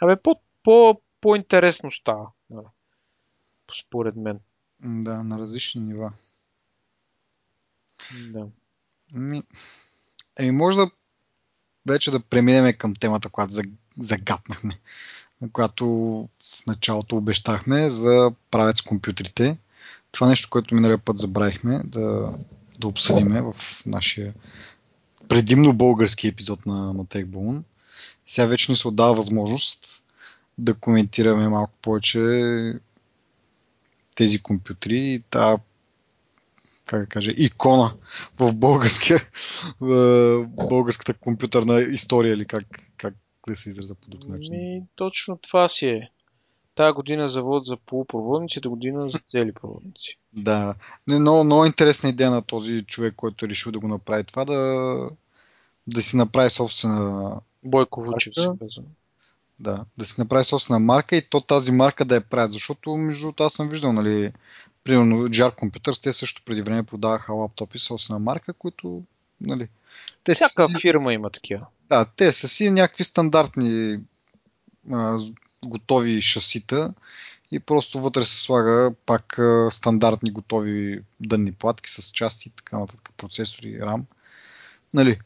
Абе, 0.00 0.16
по, 0.16 0.40
по, 0.62 1.00
по-интересно 1.20 1.90
става. 1.90 2.30
Нали? 2.50 2.66
Според 3.80 4.16
мен. 4.16 4.40
Да, 4.80 5.22
на 5.22 5.38
различни 5.38 5.80
нива. 5.80 6.12
Да. 8.28 8.46
Ми... 9.14 9.42
Еми, 10.38 10.50
може 10.50 10.78
да 10.78 10.90
вече 11.86 12.10
да 12.10 12.20
преминем 12.20 12.72
към 12.72 12.94
темата, 12.94 13.28
която 13.28 13.54
загатнахме, 13.98 14.78
която 15.52 15.86
в 16.40 16.66
началото 16.66 17.16
обещахме 17.16 17.90
за 17.90 18.32
правец 18.50 18.82
компютрите 18.82 19.56
това 20.16 20.28
нещо, 20.28 20.50
което 20.50 20.74
миналия 20.74 20.98
път 20.98 21.18
забравихме 21.18 21.80
да, 21.84 22.34
да 22.78 22.88
обсъдиме 22.88 23.42
в 23.42 23.54
нашия 23.86 24.34
предимно 25.28 25.72
български 25.72 26.28
епизод 26.28 26.66
на, 26.66 26.92
на 26.92 27.04
TechBoom. 27.04 27.62
Сега 28.26 28.46
вече 28.46 28.72
ни 28.72 28.76
се 28.76 28.88
отдава 28.88 29.14
възможност 29.14 30.04
да 30.58 30.74
коментираме 30.74 31.48
малко 31.48 31.72
повече 31.82 32.20
тези 34.16 34.38
компютри 34.38 34.98
и 34.98 35.22
тази 35.30 35.56
как 36.86 37.00
да 37.00 37.06
кажа, 37.06 37.32
икона 37.36 37.94
в 38.38 38.54
българския, 38.54 39.20
българската 40.68 41.14
компютърна 41.14 41.80
история 41.80 42.34
или 42.34 42.44
как, 42.44 42.64
как 42.96 43.14
да 43.48 43.56
се 43.56 43.68
израза 43.68 43.94
по 43.94 44.10
друг 44.10 44.28
начин. 44.28 44.54
Ми, 44.54 44.82
точно 44.94 45.36
това 45.36 45.68
си 45.68 45.86
е. 45.86 46.10
Тая 46.74 46.92
година 46.92 47.28
завод 47.28 47.66
за 47.66 47.76
полупроводници, 47.76 48.60
тази 48.60 48.70
година 48.70 49.10
за 49.10 49.18
цели 49.26 49.52
проводници. 49.52 50.18
Да. 50.32 50.74
Не, 51.08 51.20
много, 51.20 51.44
много 51.44 51.64
интересна 51.64 52.08
идея 52.08 52.30
на 52.30 52.42
този 52.42 52.82
човек, 52.82 53.14
който 53.16 53.44
е 53.44 53.48
решил 53.48 53.72
да 53.72 53.78
го 53.78 53.88
направи 53.88 54.24
това, 54.24 54.44
да, 54.44 55.10
да 55.86 56.02
си 56.02 56.16
направи 56.16 56.50
собствена... 56.50 57.32
Бойко 57.64 58.02
Вучев 58.02 58.34
си 58.34 58.48
казва. 58.58 58.82
Да, 59.58 59.84
да 59.98 60.04
си 60.04 60.14
направи 60.18 60.44
собствена 60.44 60.78
марка 60.78 61.16
и 61.16 61.22
то 61.22 61.40
тази 61.40 61.72
марка 61.72 62.04
да 62.04 62.14
я 62.14 62.20
правят, 62.20 62.52
защото 62.52 62.96
между 62.96 63.20
другото 63.20 63.42
аз 63.42 63.52
съм 63.52 63.68
виждал, 63.68 63.92
нали, 63.92 64.32
примерно 64.84 65.28
Jar 65.28 65.58
Computers, 65.58 66.02
те 66.02 66.12
също 66.12 66.42
преди 66.44 66.62
време 66.62 66.82
продаваха 66.82 67.32
лаптопи 67.32 67.78
собствена 67.78 68.18
марка, 68.18 68.52
които, 68.52 69.02
нали, 69.40 69.68
те 70.24 70.34
Всяка 70.34 70.68
си, 70.68 70.80
фирма 70.80 71.12
има 71.12 71.30
такива. 71.30 71.66
Да, 71.88 72.04
те 72.04 72.32
са 72.32 72.48
си 72.48 72.70
някакви 72.70 73.04
стандартни 73.04 74.00
а, 74.92 75.18
готови 75.66 76.22
шасита 76.22 76.94
и 77.50 77.60
просто 77.60 78.00
вътре 78.00 78.24
се 78.24 78.42
слага 78.42 78.92
пак 79.06 79.38
а, 79.38 79.68
стандартни 79.70 80.30
готови 80.30 81.00
дънни 81.20 81.52
платки 81.52 81.90
с 81.90 82.12
части 82.12 82.48
и 82.48 82.52
така 82.56 82.78
нататък, 82.78 83.10
процесори, 83.16 83.80
RAM. 83.80 84.02
Нали. 84.94 85.20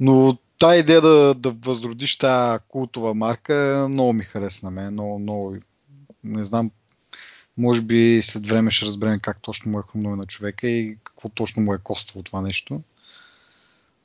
Но 0.00 0.38
тази 0.58 0.80
идея 0.80 1.00
да, 1.00 1.34
да 1.34 1.50
възродиш 1.50 2.18
тази 2.18 2.62
култова 2.68 3.14
марка 3.14 3.86
много 3.90 4.12
ми 4.12 4.24
хареса 4.24 4.66
на 4.66 4.70
мен. 4.70 4.92
Много, 4.92 5.18
много, 5.18 5.56
не 6.24 6.44
знам, 6.44 6.70
може 7.58 7.82
би 7.82 8.20
след 8.22 8.46
време 8.46 8.70
ще 8.70 8.86
разберем 8.86 9.20
как 9.20 9.42
точно 9.42 9.72
му 9.72 9.78
е 9.78 9.82
хрумно 9.92 10.16
на 10.16 10.26
човека 10.26 10.68
и 10.68 10.96
какво 11.04 11.28
точно 11.28 11.62
му 11.62 11.74
е 11.74 11.78
коствало 11.78 12.22
това 12.22 12.40
нещо. 12.40 12.80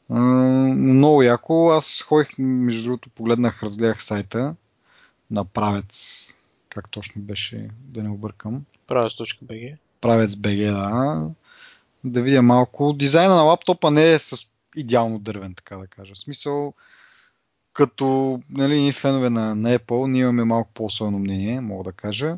Много 0.10 1.24
яко. 1.24 1.70
Аз 1.70 2.02
ходих, 2.02 2.30
между 2.38 2.84
другото, 2.84 3.10
погледнах, 3.10 3.64
разгледах 3.64 4.04
сайта 4.04 4.56
на 5.32 5.46
Правец. 5.46 6.26
Как 6.70 6.92
точно 6.92 7.22
беше, 7.22 7.68
да 7.80 8.04
не 8.04 8.10
объркам. 8.10 8.66
Правец.bg 8.88 9.76
Правец 10.02 10.32
BG, 10.32 10.72
да. 10.72 11.30
Да 12.04 12.22
видя 12.22 12.42
малко. 12.42 12.94
Дизайна 12.94 13.36
на 13.36 13.42
лаптопа 13.42 13.92
не 13.92 14.12
е 14.14 14.20
с 14.20 14.48
идеално 14.76 15.20
дървен, 15.20 15.56
така 15.56 15.78
да 15.78 15.88
кажа. 15.88 16.16
В 16.16 16.20
смисъл, 16.20 16.74
като 17.74 18.40
нали, 18.50 18.82
ние 18.82 18.92
фенове 18.92 19.30
на, 19.30 19.56
на 19.56 19.80
Apple, 19.80 20.08
ние 20.08 20.22
имаме 20.22 20.44
малко 20.44 20.72
по-особено 20.74 21.20
мнение, 21.20 21.62
мога 21.62 21.84
да 21.84 21.92
кажа. 21.92 22.38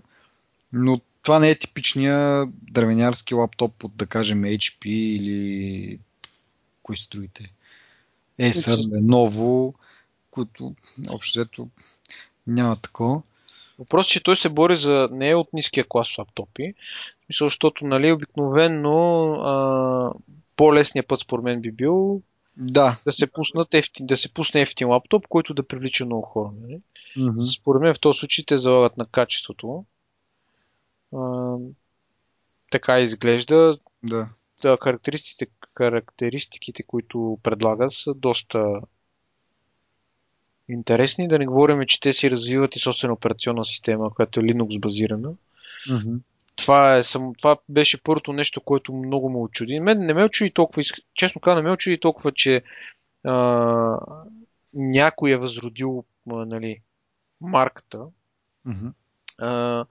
Но 0.74 1.02
това 1.24 1.40
не 1.40 1.50
е 1.50 1.60
типичния 1.60 2.46
дървенярски 2.72 3.34
лаптоп 3.34 3.84
от, 3.84 3.98
да 3.98 4.06
кажем, 4.06 4.42
HP 4.42 4.88
или 4.88 6.00
кои 6.84 6.98
са 6.98 7.08
другите? 7.12 7.54
Acer, 8.40 8.76
Lenovo, 8.76 9.74
които 10.32 10.76
общо 11.10 11.40
взето 11.40 11.68
няма 12.48 12.76
такова. 12.76 13.22
Въпросът 13.80 14.12
е, 14.12 14.14
че 14.14 14.24
той 14.24 14.36
се 14.36 14.50
бори 14.50 14.76
за 14.76 15.10
не 15.12 15.30
е 15.30 15.36
от 15.36 15.54
ниския 15.54 15.86
клас 15.90 16.18
лаптопи, 16.18 16.74
защото 17.34 17.86
нали, 17.86 18.12
обикновено 18.12 19.32
а, 19.34 20.14
по-лесният 20.62 21.08
път 21.08 21.20
според 21.20 21.44
мен 21.44 21.62
би 21.62 21.72
бил 21.72 22.22
да. 22.58 23.00
да, 23.06 23.14
се, 23.20 23.28
пуснат 23.28 23.74
ефтин, 23.74 24.06
да 24.06 24.18
се 24.18 24.34
пусне 24.34 24.62
ефтин 24.62 24.88
лаптоп, 24.88 25.28
който 25.28 25.54
да 25.54 25.68
привлича 25.68 26.06
много 26.06 26.22
хора. 26.22 26.52
Нали? 26.62 26.82
Mm-hmm. 27.18 27.60
Според 27.60 27.82
мен 27.82 27.94
в 27.94 28.00
този 28.00 28.20
случай 28.20 28.46
те 28.46 28.58
залагат 28.58 28.98
на 28.98 29.06
качеството. 29.06 29.86
А, 31.16 31.56
така 32.72 33.00
изглежда. 33.00 33.78
Да. 34.04 34.30
да 34.62 34.78
характеристиките, 34.84 35.48
характеристиките, 35.78 36.84
които 36.84 37.40
предлага, 37.44 37.90
са 37.90 38.14
доста 38.14 38.82
интересни. 40.70 41.28
Да 41.28 41.40
не 41.40 41.46
говорим, 41.46 41.86
че 41.88 42.00
те 42.00 42.14
си 42.14 42.32
развиват 42.32 42.76
и 42.76 42.80
собствена 42.80 43.14
операционна 43.14 43.66
система, 43.66 44.12
която 44.14 44.40
е 44.40 44.44
Linux 44.44 44.80
базирана. 44.80 45.34
Mm-hmm. 45.90 46.20
Това, 46.56 46.98
е, 46.98 47.04
съм, 47.04 47.34
това 47.38 47.58
беше 47.70 48.04
първото 48.04 48.34
нещо, 48.34 48.62
което 48.62 48.94
много 48.94 49.30
ме 49.30 49.38
очуди. 49.38 49.80
Мен 49.80 50.00
не 50.00 50.14
ме 50.14 50.24
очуди 50.24 50.52
толкова, 50.52 50.84
честно 51.14 51.42
казвам, 51.42 51.64
не 51.64 51.70
ме 51.70 51.74
очуди 51.74 52.00
толкова, 52.00 52.32
че 52.32 52.64
а, 53.24 53.98
някой 54.74 55.32
е 55.32 55.38
възродил 55.38 56.06
а, 56.30 56.34
нали, 56.34 56.82
марката. 57.42 58.06
Mm-hmm. 58.68 58.94
А, 59.38 59.86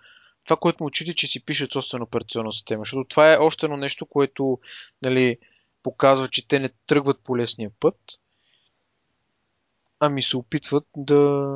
това, 0.45 0.57
което 0.57 0.83
му 0.83 0.87
очуди, 0.87 1.15
че 1.15 1.27
си 1.27 1.45
пише 1.45 1.69
собствена 1.73 2.05
операционна 2.05 2.53
система. 2.53 2.81
Защото 2.81 3.09
това 3.09 3.33
е 3.33 3.39
още 3.39 3.67
едно 3.67 3.77
нещо, 3.77 4.07
което 4.07 4.59
нали, 5.03 5.39
показва, 5.83 6.29
че 6.29 6.49
те 6.49 6.61
не 6.61 6.71
тръгват 6.87 7.21
по 7.25 7.37
лесния 7.37 7.71
път, 7.81 7.99
ами 10.01 10.23
се 10.23 10.37
опитват 10.37 10.87
да, 10.97 11.49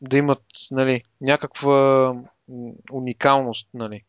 да 0.00 0.16
имат 0.16 0.44
нали, 0.70 1.02
някаква 1.20 2.14
уникалност, 2.92 3.68
нали, 3.74 4.04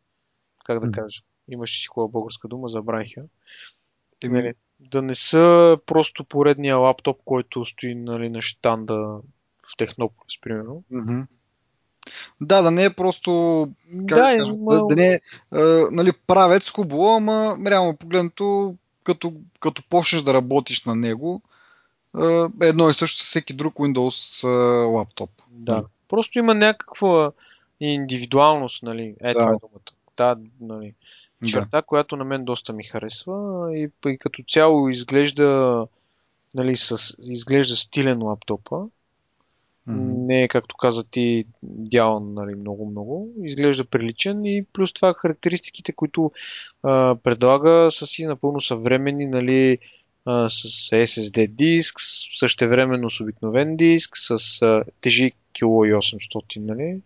как 0.64 0.86
да 0.86 0.92
кажа. 0.92 1.22
Имаше 1.50 1.82
си 1.82 1.88
хубава 1.88 2.12
българска 2.12 2.48
дума, 2.48 2.70
забравих 2.70 3.18
я. 3.18 3.24
Нали, 4.24 4.54
да 4.80 5.02
не 5.02 5.16
са 5.16 5.78
просто 5.86 6.24
поредния 6.24 6.78
лаптоп, 6.78 7.18
който 7.26 7.66
стои 7.66 7.96
нали, 7.96 8.30
на 8.30 8.42
штанда 8.42 9.20
в 9.68 9.78
Технополис, 9.78 10.42
примерно. 10.42 10.84
Mm-hmm. 10.94 11.28
Да, 12.42 12.62
да 12.62 12.72
не 12.72 12.84
е 12.84 12.94
просто 12.94 13.68
как, 14.10 14.18
да, 14.18 14.32
има... 14.32 14.88
да 14.90 14.96
не 14.96 15.14
е 15.14 15.20
нали, 15.92 16.12
правец 16.28 16.70
хубаво, 16.70 17.08
ама 17.08 17.58
реално 17.68 17.98
погледнато 17.98 18.76
като, 19.04 19.34
като 19.60 19.84
почнеш 19.90 20.22
да 20.22 20.34
работиш 20.34 20.86
на 20.86 20.96
него, 20.96 21.42
е 22.62 22.68
едно 22.68 22.90
и 22.90 22.94
също 22.94 23.24
с 23.24 23.28
всеки 23.28 23.54
друг 23.54 23.76
Windows 23.76 24.48
лаптоп. 24.94 25.30
Да. 25.50 25.84
Просто 26.08 26.40
има 26.40 26.54
някаква 26.54 27.32
индивидуалност, 27.80 28.84
нали? 28.84 29.16
Е, 29.24 29.34
да. 29.34 29.42
е 29.42 29.46
думата. 29.46 29.92
Да, 30.18 30.38
нали. 30.62 30.94
Черта, 31.48 31.78
да. 31.78 31.82
която 31.82 32.18
на 32.18 32.26
мен 32.26 32.46
доста 32.46 32.74
ми 32.74 32.84
харесва 32.84 33.70
и, 33.78 33.90
и 34.06 34.18
като 34.18 34.44
цяло 34.48 34.90
изглежда, 34.90 35.88
нали, 36.54 36.76
с, 36.76 37.16
изглежда 37.22 37.76
стилен 37.76 38.24
лаптопа. 38.24 38.76
Mm-hmm. 39.90 40.28
Не 40.28 40.44
е, 40.44 40.48
както 40.48 40.76
каза 40.76 41.04
ти, 41.04 41.46
дял 41.64 42.20
нали, 42.20 42.56
много-много. 42.56 43.34
Изглежда 43.44 43.86
приличен 43.86 44.46
и 44.46 44.66
плюс 44.74 44.94
това 44.94 45.14
характеристиките, 45.14 45.94
които 45.94 46.32
а, 46.84 47.16
предлага 47.16 47.88
са 47.92 48.08
си 48.08 48.26
напълно 48.26 48.62
съвременни, 48.62 49.26
нали, 49.26 49.78
а, 50.26 50.50
с 50.50 50.64
SSD 50.90 51.48
диск, 51.48 51.96
същевременно 52.40 53.10
с 53.10 53.22
обикновен 53.22 53.78
диск, 53.78 54.18
с 54.18 54.62
а, 54.62 54.84
тежи 55.02 55.32
кило 55.54 55.86
и 55.86 55.94
800, 55.94 56.58
нали? 56.58 57.02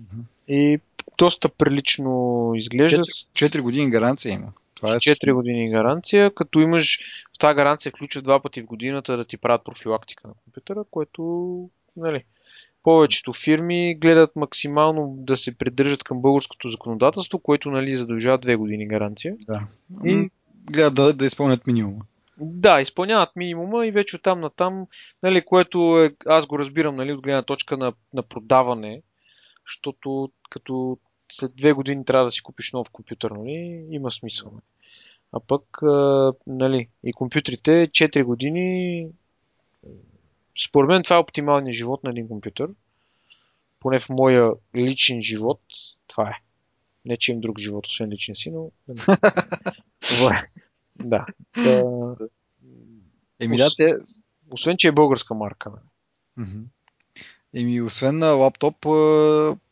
Mm-hmm. 0.00 0.22
И 0.48 0.78
доста 1.18 1.48
прилично 1.48 2.50
изглежда. 2.54 3.02
4, 3.34 3.56
4 3.56 3.60
години 3.60 3.90
гаранция 3.90 4.32
има. 4.32 4.52
Това 4.74 4.94
е 4.94 4.98
4 4.98 5.32
години 5.32 5.70
гаранция, 5.70 6.34
като 6.34 6.60
имаш 6.60 6.98
в 7.34 7.38
тази 7.38 7.54
гаранция 7.54 7.92
включва 7.92 8.22
два 8.22 8.42
пъти 8.42 8.62
в 8.62 8.66
годината 8.66 9.16
да 9.16 9.24
ти 9.24 9.36
правят 9.36 9.64
профилактика 9.64 10.28
на 10.28 10.34
компютъра, 10.34 10.84
което 10.90 11.22
нали, 11.96 12.24
повечето 12.82 13.32
фирми 13.32 13.94
гледат 13.94 14.36
максимално 14.36 15.14
да 15.18 15.36
се 15.36 15.58
придържат 15.58 16.04
към 16.04 16.22
българското 16.22 16.68
законодателство, 16.68 17.38
което 17.38 17.70
нали, 17.70 17.96
задължава 17.96 18.38
две 18.38 18.56
години 18.56 18.88
гаранция. 18.88 19.34
Да. 19.46 19.62
И 20.04 20.30
гледат 20.72 20.94
да, 20.94 21.12
да 21.12 21.26
изпълнят 21.26 21.66
минимума. 21.66 22.00
Да, 22.38 22.80
изпълняват 22.80 23.36
минимума 23.36 23.86
и 23.86 23.90
вече 23.90 24.16
оттам 24.16 24.40
на 24.40 24.50
там, 24.50 24.86
нали, 25.22 25.42
което 25.42 26.02
е, 26.02 26.14
аз 26.26 26.46
го 26.46 26.58
разбирам 26.58 26.96
нали, 26.96 27.12
от 27.12 27.22
гледна 27.22 27.42
точка 27.42 27.76
на, 27.76 27.92
на 28.14 28.22
продаване, 28.22 29.02
защото 29.66 30.32
като 30.50 30.98
след 31.32 31.56
две 31.56 31.72
години 31.72 32.04
трябва 32.04 32.24
да 32.24 32.30
си 32.30 32.42
купиш 32.42 32.72
нов 32.72 32.90
компютър, 32.90 33.30
нали, 33.30 33.86
има 33.90 34.10
смисъл. 34.10 34.52
А 35.32 35.40
пък, 35.40 35.82
а, 35.82 36.32
нали, 36.46 36.88
и 37.04 37.12
компютрите 37.12 37.88
4 37.88 38.24
години 38.24 39.08
според 40.66 40.88
мен 40.88 41.02
това 41.02 41.16
е 41.16 41.18
оптималният 41.18 41.76
живот 41.76 42.04
на 42.04 42.10
един 42.10 42.28
компютър. 42.28 42.70
Поне 43.80 44.00
в 44.00 44.08
моя 44.08 44.52
личен 44.76 45.22
живот 45.22 45.60
това 46.06 46.28
е. 46.28 46.34
Не, 47.04 47.16
че 47.16 47.32
имам 47.32 47.40
друг 47.40 47.58
живот, 47.58 47.86
освен 47.86 48.10
личен 48.10 48.34
си, 48.34 48.50
но... 48.50 48.70
да. 50.98 51.26
Еми 53.40 53.56
да, 53.56 53.68
те... 53.76 53.94
Освен, 54.50 54.76
че 54.76 54.88
е 54.88 54.92
българска 54.92 55.34
марка. 55.34 55.72
Mm-hmm. 56.38 56.64
Еми, 57.54 57.82
освен 57.82 58.18
на 58.18 58.26
лаптоп, 58.26 58.80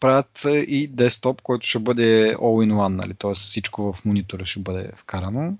правят 0.00 0.46
и 0.66 0.88
десктоп, 0.88 1.42
който 1.42 1.66
ще 1.66 1.78
бъде 1.78 2.34
all-in-one, 2.36 2.88
нали? 2.88 3.14
т.е. 3.14 3.34
всичко 3.34 3.92
в 3.92 4.04
монитора 4.04 4.46
ще 4.46 4.60
бъде 4.60 4.92
вкарано. 4.96 5.56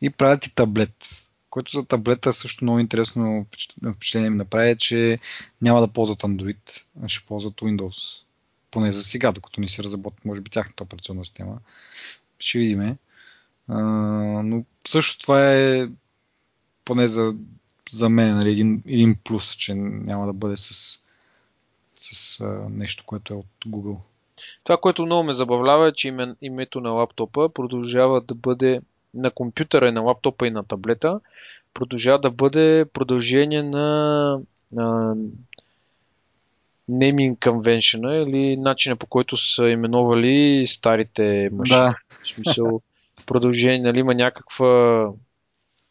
И 0.00 0.10
правят 0.10 0.46
и 0.46 0.54
таблет 0.54 1.28
който 1.50 1.78
за 1.78 1.86
таблета 1.86 2.32
също 2.32 2.64
много 2.64 2.78
интересно 2.78 3.46
впечатление 3.94 4.30
ми 4.30 4.36
направи, 4.36 4.76
че 4.78 5.18
няма 5.62 5.80
да 5.80 5.88
ползват 5.88 6.22
Android, 6.22 6.84
а 7.02 7.08
ще 7.08 7.26
ползват 7.26 7.54
Windows. 7.54 8.22
Поне 8.70 8.92
за 8.92 9.02
сега, 9.02 9.32
докато 9.32 9.60
ни 9.60 9.68
се 9.68 9.82
разработят, 9.82 10.24
може 10.24 10.40
би, 10.40 10.50
тяхната 10.50 10.82
операционна 10.82 11.24
система. 11.24 11.58
Ще 12.38 12.58
видим. 12.58 12.96
но 13.68 14.64
също 14.88 15.18
това 15.18 15.54
е 15.54 15.88
поне 16.84 17.08
за, 17.08 17.36
за 17.90 18.08
мен 18.08 18.36
нали, 18.36 18.50
един, 18.50 18.82
един 18.86 19.16
плюс, 19.24 19.56
че 19.56 19.74
няма 19.74 20.26
да 20.26 20.32
бъде 20.32 20.56
с, 20.56 21.00
с 21.98 22.40
а, 22.40 22.66
нещо, 22.70 23.04
което 23.06 23.34
е 23.34 23.36
от 23.36 23.46
Google. 23.66 23.96
Това, 24.64 24.76
което 24.76 25.06
много 25.06 25.24
ме 25.24 25.34
забавлява 25.34 25.88
е, 25.88 25.92
че 25.92 26.08
име, 26.08 26.34
името 26.42 26.80
на 26.80 26.90
лаптопа 26.90 27.48
продължава 27.48 28.20
да 28.20 28.34
бъде 28.34 28.80
на 29.14 29.30
компютъра 29.30 29.88
и 29.88 29.92
на 29.92 30.00
лаптопа 30.00 30.46
и 30.46 30.50
на 30.50 30.64
таблета, 30.64 31.20
продължава 31.74 32.18
да 32.18 32.30
бъде 32.30 32.84
продължение 32.92 33.62
на, 33.62 34.40
на 34.72 35.16
naming 36.90 37.36
convention 37.36 38.28
или 38.28 38.56
начина 38.56 38.96
по 38.96 39.06
който 39.06 39.36
са 39.36 39.68
именували 39.68 40.66
старите 40.66 41.50
машини. 41.52 41.80
Да. 41.80 41.98
В 42.08 42.26
смисъл, 42.26 42.80
продължение, 43.26 43.78
нали, 43.78 43.98
има 43.98 44.14
някаква 44.14 45.10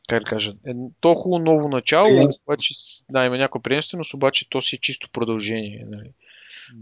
как 0.08 0.24
да 0.24 0.30
кажа, 0.30 0.54
е 0.68 0.74
толкова 1.00 1.40
ново 1.40 1.70
начало, 1.70 2.30
обаче, 2.44 2.74
да, 3.10 3.26
има 3.26 3.38
някаква 3.38 3.62
приемственост, 3.62 4.14
обаче 4.14 4.50
то 4.50 4.62
си 4.62 4.76
е 4.76 4.80
чисто 4.80 5.10
продължение, 5.12 5.86
нали, 5.90 6.12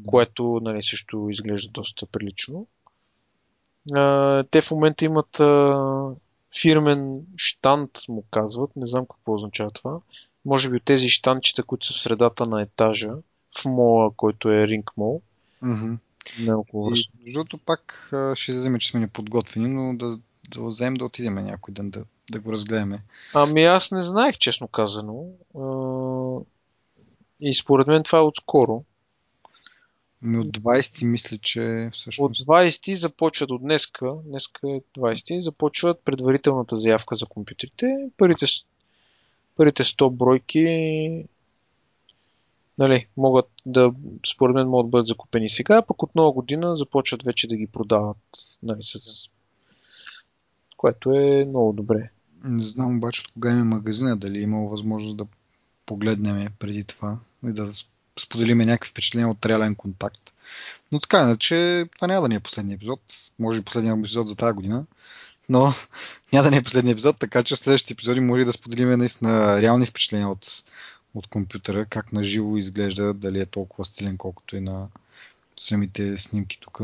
което 0.05 0.59
нали, 0.63 0.81
също 0.81 1.27
изглежда 1.29 1.71
доста 1.71 2.05
прилично. 2.05 2.67
А, 3.93 4.43
те 4.43 4.61
в 4.61 4.71
момента 4.71 5.05
имат 5.05 5.39
а, 5.39 6.11
фирмен 6.61 7.21
штант, 7.37 7.91
му 8.09 8.23
казват, 8.31 8.75
не 8.75 8.87
знам 8.87 9.05
какво 9.11 9.33
означава 9.33 9.71
това. 9.71 9.99
Може 10.45 10.69
би 10.69 10.77
от 10.77 10.83
тези 10.83 11.09
штанчета, 11.09 11.63
които 11.63 11.85
са 11.85 11.93
в 11.93 12.01
средата 12.01 12.45
на 12.45 12.61
етажа, 12.61 13.13
в 13.61 13.65
мола, 13.65 14.11
който 14.17 14.49
е 14.49 14.67
Ring 14.67 14.83
Mall. 14.83 15.21
Mm-hmm. 15.63 15.97
Около 16.57 16.91
Другото 17.33 17.57
пак 17.57 18.11
ще 18.35 18.51
вземе, 18.51 18.79
че 18.79 18.89
сме 18.89 18.99
неподготвени, 18.99 19.67
но 19.67 19.97
да, 19.97 20.19
да 20.49 20.65
вземем 20.65 20.93
да 20.93 21.05
отидем 21.05 21.35
някой 21.35 21.73
ден 21.73 21.89
да, 21.89 22.05
да 22.31 22.39
го 22.39 22.51
разгледаме. 22.51 22.99
Ами 23.33 23.63
аз 23.63 23.91
не 23.91 24.03
знаех, 24.03 24.37
честно 24.37 24.67
казано. 24.67 25.25
И 27.39 27.53
според 27.53 27.87
мен 27.87 28.03
това 28.03 28.19
е 28.19 28.21
отскоро. 28.21 28.83
Ми 30.21 30.37
от 30.37 30.57
20 30.57 31.05
мисля, 31.05 31.37
че 31.37 31.89
всъщност... 31.93 32.39
От 32.39 32.47
20 32.47 32.93
започват 32.93 33.51
от 33.51 33.61
днеска, 33.61 34.13
днеска 34.25 34.69
е 34.69 34.81
20, 34.97 35.39
започват 35.39 36.01
предварителната 36.05 36.77
заявка 36.77 37.15
за 37.15 37.25
компютрите. 37.25 38.09
Първите, 38.17 38.45
първите 39.55 39.83
100 39.83 40.09
бройки 40.09 41.25
нали, 42.77 43.07
могат 43.17 43.49
да, 43.65 43.93
според 44.33 44.55
мен 44.55 44.67
могат 44.67 44.85
да 44.85 44.89
бъдат 44.89 45.07
закупени 45.07 45.49
сега, 45.49 45.81
пък 45.81 46.03
от 46.03 46.15
нова 46.15 46.31
година 46.31 46.75
започват 46.75 47.23
вече 47.23 47.47
да 47.47 47.55
ги 47.55 47.67
продават, 47.67 48.17
нали, 48.63 48.83
с... 48.83 48.99
което 50.77 51.11
е 51.11 51.45
много 51.45 51.73
добре. 51.73 52.09
Не 52.45 52.63
знам 52.63 52.97
обаче 52.97 53.21
от 53.21 53.31
кога 53.31 53.51
има 53.51 53.65
магазина, 53.65 54.17
дали 54.17 54.37
е 54.37 54.41
имало 54.41 54.69
възможност 54.69 55.17
да 55.17 55.25
погледнем 55.85 56.47
преди 56.59 56.83
това 56.83 57.19
и 57.45 57.53
да 57.53 57.71
споделиме 58.19 58.65
някакви 58.65 58.89
впечатления 58.89 59.29
от 59.29 59.45
реален 59.45 59.75
контакт. 59.75 60.33
Но 60.91 60.99
така, 60.99 61.21
иначе 61.21 61.85
това 61.95 62.07
няма 62.07 62.21
да 62.21 62.29
ни 62.29 62.35
е 62.35 62.39
последния 62.39 62.75
епизод. 62.75 62.99
Може 63.39 63.59
би 63.59 63.65
последния 63.65 63.99
епизод 63.99 64.27
за 64.27 64.35
тази 64.35 64.55
година. 64.55 64.85
Но 65.49 65.73
няма 66.33 66.43
да 66.43 66.51
ни 66.51 66.57
е 66.57 66.63
последния 66.63 66.91
епизод, 66.91 67.19
така 67.19 67.43
че 67.43 67.55
в 67.55 67.59
следващите 67.59 67.93
епизоди 67.93 68.19
може 68.19 68.45
да 68.45 68.53
споделиме 68.53 68.97
наистина 68.97 69.61
реални 69.61 69.85
впечатления 69.85 70.29
от, 70.29 70.63
от 71.15 71.27
компютъра, 71.27 71.85
как 71.85 72.13
на 72.13 72.23
живо 72.23 72.57
изглежда, 72.57 73.13
дали 73.13 73.39
е 73.39 73.45
толкова 73.45 73.85
стилен, 73.85 74.17
колкото 74.17 74.55
и 74.55 74.59
на 74.59 74.87
самите 75.57 76.17
снимки 76.17 76.59
тук. 76.59 76.81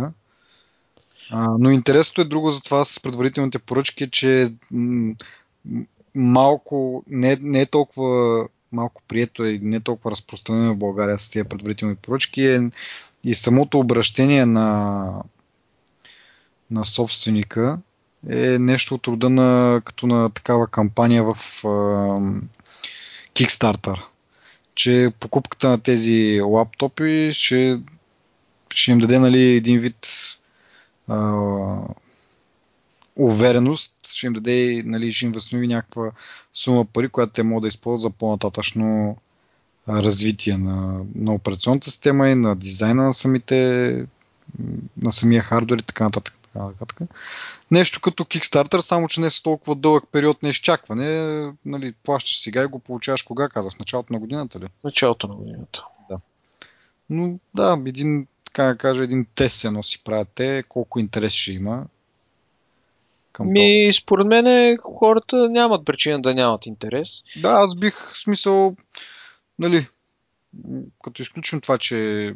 но 1.31 1.69
интересното 1.71 2.21
е 2.21 2.25
друго 2.25 2.51
за 2.51 2.61
това 2.61 2.85
с 2.85 2.99
предварителните 2.99 3.59
поръчки, 3.59 4.09
че 4.09 4.53
малко, 6.15 7.03
не, 7.07 7.37
не 7.41 7.61
е 7.61 7.65
толкова 7.65 8.47
малко 8.71 9.01
прието 9.07 9.45
и 9.45 9.59
не 9.59 9.75
е 9.75 9.79
толкова 9.79 10.11
разпространено 10.11 10.73
в 10.73 10.77
България 10.77 11.19
с 11.19 11.29
тези 11.29 11.49
предварителни 11.49 11.95
поръчки 11.95 12.45
е 12.45 12.69
и 13.23 13.35
самото 13.35 13.79
обращение 13.79 14.45
на, 14.45 15.23
на 16.71 16.85
собственика 16.85 17.79
е 18.29 18.59
нещо 18.59 18.95
от 18.95 19.07
рода 19.07 19.29
на, 19.29 19.81
като 19.85 20.07
на 20.07 20.29
такава 20.29 20.67
кампания 20.67 21.23
в 21.23 21.37
а, 21.63 21.67
Kickstarter 23.33 24.01
че 24.75 25.13
покупката 25.19 25.69
на 25.69 25.81
тези 25.81 26.41
лаптопи 26.41 27.31
ще, 27.33 27.79
ще 28.69 28.91
им 28.91 28.97
даде 28.97 29.19
нали, 29.19 29.41
един 29.41 29.79
вид 29.79 30.07
а, 31.07 31.37
увереност, 33.25 33.95
ще 34.07 34.27
им 34.27 34.33
даде, 34.33 34.83
нали, 34.85 35.13
ще 35.13 35.25
им 35.25 35.31
възстанови 35.31 35.67
някаква 35.67 36.11
сума 36.53 36.85
пари, 36.85 37.09
която 37.09 37.33
те 37.33 37.43
могат 37.43 37.61
да 37.61 37.67
използват 37.67 38.01
за 38.01 38.09
по-нататъчно 38.09 39.17
развитие 39.89 40.57
на, 40.57 41.01
на 41.15 41.33
операционната 41.33 41.85
система 41.91 42.29
и 42.29 42.35
на 42.35 42.55
дизайна 42.55 43.03
на 43.03 43.13
самите 43.13 44.05
на 45.01 45.11
самия 45.11 45.43
хардвер 45.43 45.77
и 45.77 45.83
така 45.83 46.03
нататък 46.03 46.33
така 46.53 46.65
нататък. 46.65 47.01
Нещо 47.71 48.01
като 48.01 48.23
Kickstarter, 48.23 48.79
само 48.79 49.07
че 49.07 49.21
не 49.21 49.29
с 49.29 49.41
толкова 49.41 49.75
дълъг 49.75 50.03
период 50.11 50.43
на 50.43 50.49
изчакване. 50.49 51.53
Нали, 51.65 51.93
плащаш 52.03 52.41
сега 52.41 52.63
и 52.63 52.67
го 52.67 52.79
получаваш 52.79 53.21
кога 53.21 53.49
казах? 53.49 53.73
В 53.73 53.79
началото 53.79 54.13
на 54.13 54.19
годината 54.19 54.59
ли? 54.59 54.67
Началото 54.83 55.27
на 55.27 55.35
годината. 55.35 55.83
Да. 56.09 56.17
Но 57.09 57.39
да, 57.53 57.81
един, 57.85 58.27
така 58.45 58.63
да 58.63 58.77
кажа, 58.77 59.03
един 59.03 59.25
тест 59.35 59.55
се 59.55 59.71
носи 59.71 60.03
правят 60.03 60.29
те, 60.35 60.63
колко 60.69 60.99
интерес 60.99 61.33
ще 61.33 61.51
има. 61.51 61.85
Към 63.33 63.51
Ми, 63.51 63.83
това. 63.83 64.01
според 64.01 64.27
мен 64.27 64.77
хората 64.77 65.49
нямат 65.49 65.85
причина 65.85 66.21
да 66.21 66.35
нямат 66.35 66.65
интерес. 66.65 67.23
Да, 67.41 67.49
аз 67.49 67.79
бих 67.79 68.17
смисъл, 68.17 68.75
нали, 69.59 69.87
като 71.03 71.21
изключим 71.21 71.61
това, 71.61 71.77
че 71.77 72.33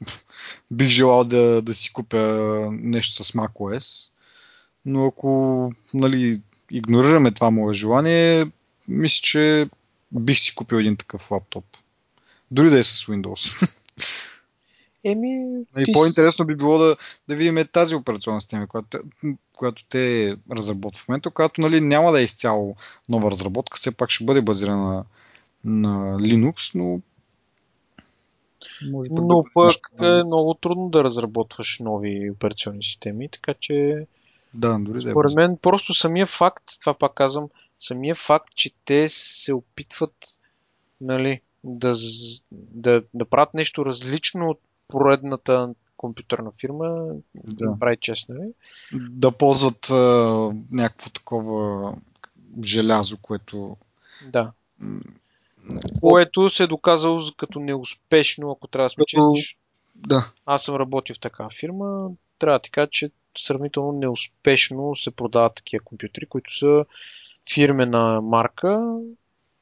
бих 0.70 0.88
желал 0.88 1.24
да, 1.24 1.62
да 1.62 1.74
си 1.74 1.92
купя 1.92 2.68
нещо 2.72 3.24
с 3.24 3.32
macOS, 3.32 4.10
но 4.84 5.06
ако 5.06 5.72
нали, 5.94 6.40
игнорираме 6.70 7.30
това 7.30 7.50
мое 7.50 7.74
желание, 7.74 8.46
мисля, 8.88 9.20
че 9.22 9.68
бих 10.12 10.38
си 10.38 10.54
купил 10.54 10.76
един 10.76 10.96
такъв 10.96 11.30
лаптоп. 11.30 11.64
Дори 12.50 12.70
да 12.70 12.78
е 12.78 12.84
с 12.84 13.06
Windows. 13.06 13.72
Еми, 15.06 15.28
и 15.28 15.64
нали, 15.76 15.92
по-интересно 15.92 16.46
би 16.46 16.56
било 16.56 16.78
да, 16.78 16.96
да 17.28 17.36
видим 17.36 17.66
тази 17.72 17.94
операционна 17.94 18.40
система, 18.40 18.66
която, 18.66 18.98
която 19.56 19.84
те 19.88 20.36
разработват 20.52 21.02
в 21.02 21.08
момента, 21.08 21.30
която 21.30 21.60
нали, 21.60 21.80
няма 21.80 22.12
да 22.12 22.20
е 22.20 22.24
изцяло 22.24 22.76
нова 23.08 23.30
разработка, 23.30 23.76
все 23.76 23.90
пак 23.90 24.10
ще 24.10 24.24
бъде 24.24 24.42
базирана 24.42 24.94
на, 24.94 25.04
на 25.64 26.18
Linux, 26.18 26.74
но 26.74 27.00
може 28.90 29.08
Но 29.10 29.42
да 29.42 29.50
пък 29.54 29.74
е 30.02 30.24
много 30.24 30.54
трудно 30.54 30.88
да 30.88 31.04
разработваш 31.04 31.78
нови 31.80 32.30
операционни 32.30 32.82
системи, 32.82 33.28
така 33.28 33.54
че 33.60 34.06
да, 34.54 34.78
дори 34.80 35.02
да 35.02 35.10
е 35.10 35.12
според 35.12 35.34
мен 35.34 35.58
просто 35.62 35.94
самия 35.94 36.26
факт, 36.26 36.64
това 36.80 36.94
пак 36.94 37.14
казвам, 37.14 37.48
самия 37.78 38.14
факт, 38.14 38.54
че 38.54 38.70
те 38.84 39.08
се 39.08 39.54
опитват 39.54 40.14
нали, 41.00 41.40
да, 41.64 41.96
да, 42.52 43.02
да 43.14 43.24
правят 43.24 43.54
нещо 43.54 43.84
различно 43.84 44.48
от 44.48 44.60
поредната 44.88 45.74
компютърна 45.96 46.52
фирма, 46.60 46.88
да, 47.34 47.70
да 47.70 47.78
прави 47.80 47.96
честно. 48.00 48.34
Нали? 48.34 48.52
Да 49.10 49.32
ползват 49.32 49.90
а, 49.90 49.96
някакво 50.70 51.10
такова 51.10 51.94
желязо, 52.64 53.18
което 53.22 53.76
да. 54.32 54.52
Което 56.00 56.50
се 56.50 56.62
е 56.62 56.66
доказало 56.66 57.20
като 57.36 57.60
неуспешно, 57.60 58.50
ако 58.50 58.68
трябва 58.68 58.86
да 58.86 58.90
сме 58.90 59.04
честни. 59.06 59.42
Да. 59.94 60.26
Аз 60.46 60.62
съм 60.62 60.76
работил 60.76 61.14
в 61.14 61.20
такава 61.20 61.50
фирма. 61.50 62.08
Трябва 62.38 62.58
да 62.58 62.62
ти 62.62 62.70
кажа, 62.70 62.88
че 62.90 63.10
сравнително 63.38 63.92
неуспешно 63.92 64.96
се 64.96 65.10
продават 65.10 65.54
такива 65.54 65.84
компютри, 65.84 66.26
които 66.26 66.56
са 66.58 66.84
фирмена 67.54 68.20
марка. 68.20 68.98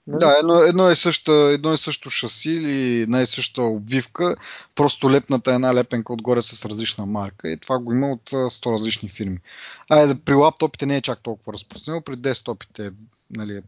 Да, 0.07 0.37
едно, 0.41 0.55
едно, 0.55 0.89
е 0.89 0.95
също, 0.95 1.33
едно 1.33 1.73
е 1.73 1.77
също 1.77 2.11
шаси 2.11 2.51
или 2.51 3.01
една 3.03 3.21
е 3.21 3.27
съща 3.27 3.63
обвивка, 3.63 4.37
просто 4.75 5.11
лепната 5.11 5.53
е 5.53 5.55
една 5.55 5.75
лепенка 5.75 6.13
отгоре 6.13 6.43
с 6.43 6.65
различна 6.65 7.07
марка 7.07 7.51
и 7.51 7.57
това 7.57 7.79
го 7.79 7.93
има 7.93 8.13
от 8.13 8.31
100 8.31 8.73
различни 8.73 9.09
фирми. 9.09 9.39
А 9.91 10.15
при 10.25 10.35
лаптопите 10.35 10.87
не 10.87 10.97
е 10.97 11.01
чак 11.01 11.23
толкова 11.23 11.53
разпространено, 11.53 12.03
при 12.03 12.17
десктопите 12.17 12.91
нали, 13.31 13.63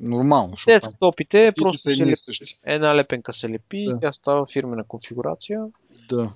нормално. 0.00 0.54
Те 0.66 0.78
топите 1.00 1.52
просто 1.58 1.94
се 1.94 2.06
лепи. 2.06 2.58
Една 2.64 2.96
лепенка 2.96 3.32
се 3.32 3.48
лепи 3.48 3.86
да. 3.88 3.96
и 3.96 4.00
тя 4.00 4.12
става 4.12 4.46
фирмена 4.46 4.84
конфигурация. 4.84 5.64
Да. 6.08 6.32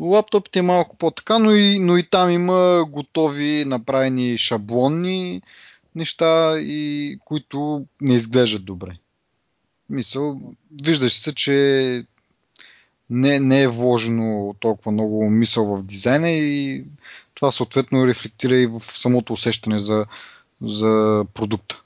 Лаптопите 0.00 0.58
е 0.58 0.62
малко 0.62 0.96
по-така, 0.96 1.38
но 1.38 1.50
и, 1.50 1.78
но 1.78 1.96
и 1.96 2.02
там 2.02 2.30
има 2.30 2.84
готови 2.88 3.64
направени 3.66 4.38
шаблонни 4.38 5.42
неща, 5.98 6.58
и, 6.60 7.18
които 7.24 7.86
не 8.00 8.14
изглеждат 8.14 8.64
добре. 8.64 8.96
Мисъл, 9.90 10.40
виждаш 10.82 11.12
се, 11.12 11.34
че 11.34 12.04
не, 13.10 13.40
не 13.40 13.62
е 13.62 13.68
вложено 13.68 14.54
толкова 14.60 14.92
много 14.92 15.30
мисъл 15.30 15.76
в 15.76 15.82
дизайна 15.82 16.30
и 16.30 16.84
това 17.34 17.50
съответно 17.50 18.06
рефлектира 18.06 18.56
и 18.56 18.66
в 18.66 18.80
самото 18.80 19.32
усещане 19.32 19.78
за, 19.78 20.06
за 20.60 21.24
продукта. 21.34 21.82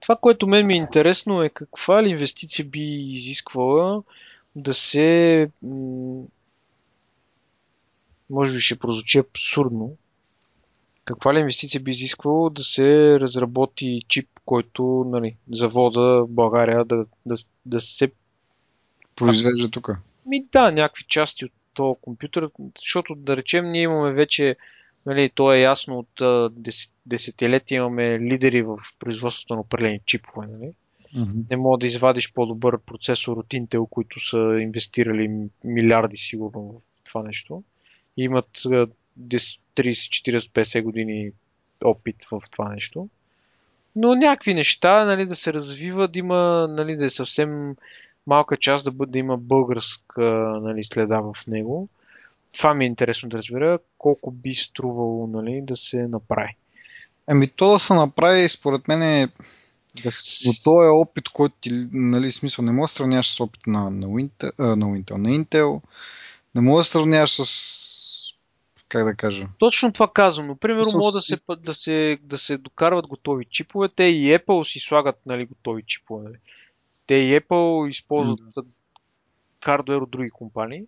Това, 0.00 0.16
което 0.16 0.46
мен 0.46 0.66
ми 0.66 0.74
е 0.74 0.76
интересно 0.76 1.42
е 1.42 1.48
каква 1.48 2.02
ли 2.02 2.08
инвестиция 2.08 2.64
би 2.64 2.80
изисквала 3.12 4.02
да 4.56 4.74
се 4.74 5.48
може 8.30 8.52
би 8.52 8.60
ще 8.60 8.78
прозвучи 8.78 9.18
абсурдно, 9.18 9.96
каква 11.12 11.34
ли 11.34 11.38
инвестиция 11.38 11.80
би 11.80 11.90
изисквало 11.90 12.50
да 12.50 12.64
се 12.64 13.20
разработи 13.20 14.02
чип, 14.08 14.28
който 14.44 15.04
нали, 15.08 15.36
завода 15.52 16.24
в 16.24 16.28
България 16.28 16.84
да, 16.84 17.06
да, 17.26 17.34
да 17.66 17.80
се 17.80 18.12
произвежда 19.16 19.70
тук? 19.70 19.90
Ми 20.26 20.44
да, 20.52 20.72
някакви 20.72 21.04
части 21.08 21.44
от 21.44 21.52
този 21.74 22.00
компютър, 22.00 22.50
защото 22.78 23.14
да 23.14 23.36
речем 23.36 23.70
ние 23.70 23.82
имаме 23.82 24.12
вече, 24.12 24.56
нали, 25.06 25.30
то 25.34 25.52
е 25.52 25.60
ясно 25.60 25.98
от 25.98 26.22
десетилетия 27.06 27.76
имаме 27.76 28.20
лидери 28.20 28.62
в 28.62 28.78
производството 28.98 29.54
на 29.54 29.60
определени 29.60 30.00
чипове. 30.06 30.46
Нали? 30.46 30.72
Mm-hmm. 31.16 31.50
Не 31.50 31.56
мога 31.56 31.78
да 31.78 31.86
извадиш 31.86 32.32
по-добър 32.32 32.78
процесор 32.78 33.36
от 33.36 33.46
Intel, 33.46 33.88
които 33.90 34.28
са 34.28 34.58
инвестирали 34.60 35.48
милиарди 35.64 36.16
сигурно 36.16 36.62
в 36.62 37.04
това 37.04 37.22
нещо. 37.22 37.62
И 38.16 38.22
имат 38.22 38.48
30, 39.20 39.56
40, 39.76 40.50
50 40.50 40.82
години 40.82 41.30
опит 41.84 42.16
в 42.30 42.42
това 42.50 42.68
нещо. 42.68 43.08
Но 43.96 44.14
някакви 44.14 44.54
неща, 44.54 45.04
нали, 45.04 45.26
да 45.26 45.36
се 45.36 45.52
развива, 45.52 46.08
да 46.08 46.18
има, 46.18 46.66
нали, 46.70 46.96
да 46.96 47.04
е 47.04 47.10
съвсем 47.10 47.76
малка 48.26 48.56
част 48.56 48.84
да, 48.84 48.90
бъде, 48.90 49.12
да 49.12 49.18
има 49.18 49.36
българска 49.36 50.22
нали, 50.62 50.84
следа 50.84 51.20
в 51.20 51.46
него. 51.46 51.88
Това 52.56 52.74
ми 52.74 52.84
е 52.84 52.86
интересно 52.86 53.28
да 53.28 53.38
разбера 53.38 53.78
колко 53.98 54.30
би 54.30 54.54
струвало 54.54 55.26
нали, 55.26 55.60
да 55.62 55.76
се 55.76 56.08
направи. 56.08 56.56
Еми 57.30 57.48
то 57.48 57.72
да 57.72 57.78
се 57.78 57.94
направи, 57.94 58.48
според 58.48 58.88
мен 58.88 59.02
е... 59.02 59.28
Да. 60.02 60.10
Но 60.46 60.52
то 60.64 60.84
е 60.84 60.88
опит, 60.88 61.28
който 61.28 61.54
ти, 61.60 61.88
нали, 61.92 62.32
смисъл, 62.32 62.64
не 62.64 62.72
може 62.72 62.90
да 62.90 62.94
сравняваш 62.94 63.34
с 63.34 63.40
опит 63.40 63.66
на, 63.66 63.90
на, 63.90 64.06
Intel, 64.06 64.58
на 64.58 64.86
Intel, 64.86 65.16
на 65.16 65.28
Intel, 65.28 65.80
не 66.54 66.60
може 66.60 66.80
да 66.80 66.84
сравняваш 66.84 67.30
с 67.30 68.31
как 68.92 69.04
да 69.04 69.14
кажа. 69.14 69.46
Точно 69.58 69.92
това 69.92 70.12
казвам, 70.12 70.46
но 70.46 70.56
примерно 70.56 70.98
може 70.98 71.14
да 71.14 71.20
се, 71.20 71.38
да, 71.58 71.74
се, 71.74 72.18
да 72.22 72.38
се 72.38 72.58
докарват 72.58 73.06
готови 73.06 73.44
чипове, 73.44 73.88
те 73.88 74.04
и 74.04 74.38
Apple 74.38 74.72
си 74.72 74.80
слагат 74.80 75.20
нали, 75.26 75.46
готови 75.46 75.82
чипове. 75.82 76.24
Нали. 76.24 76.36
Те 77.06 77.14
и 77.14 77.40
Apple 77.40 77.88
използват 77.88 78.40
mm. 78.40 78.66
хардвер 79.64 79.96
от 79.96 80.10
други 80.10 80.30
компании, 80.30 80.82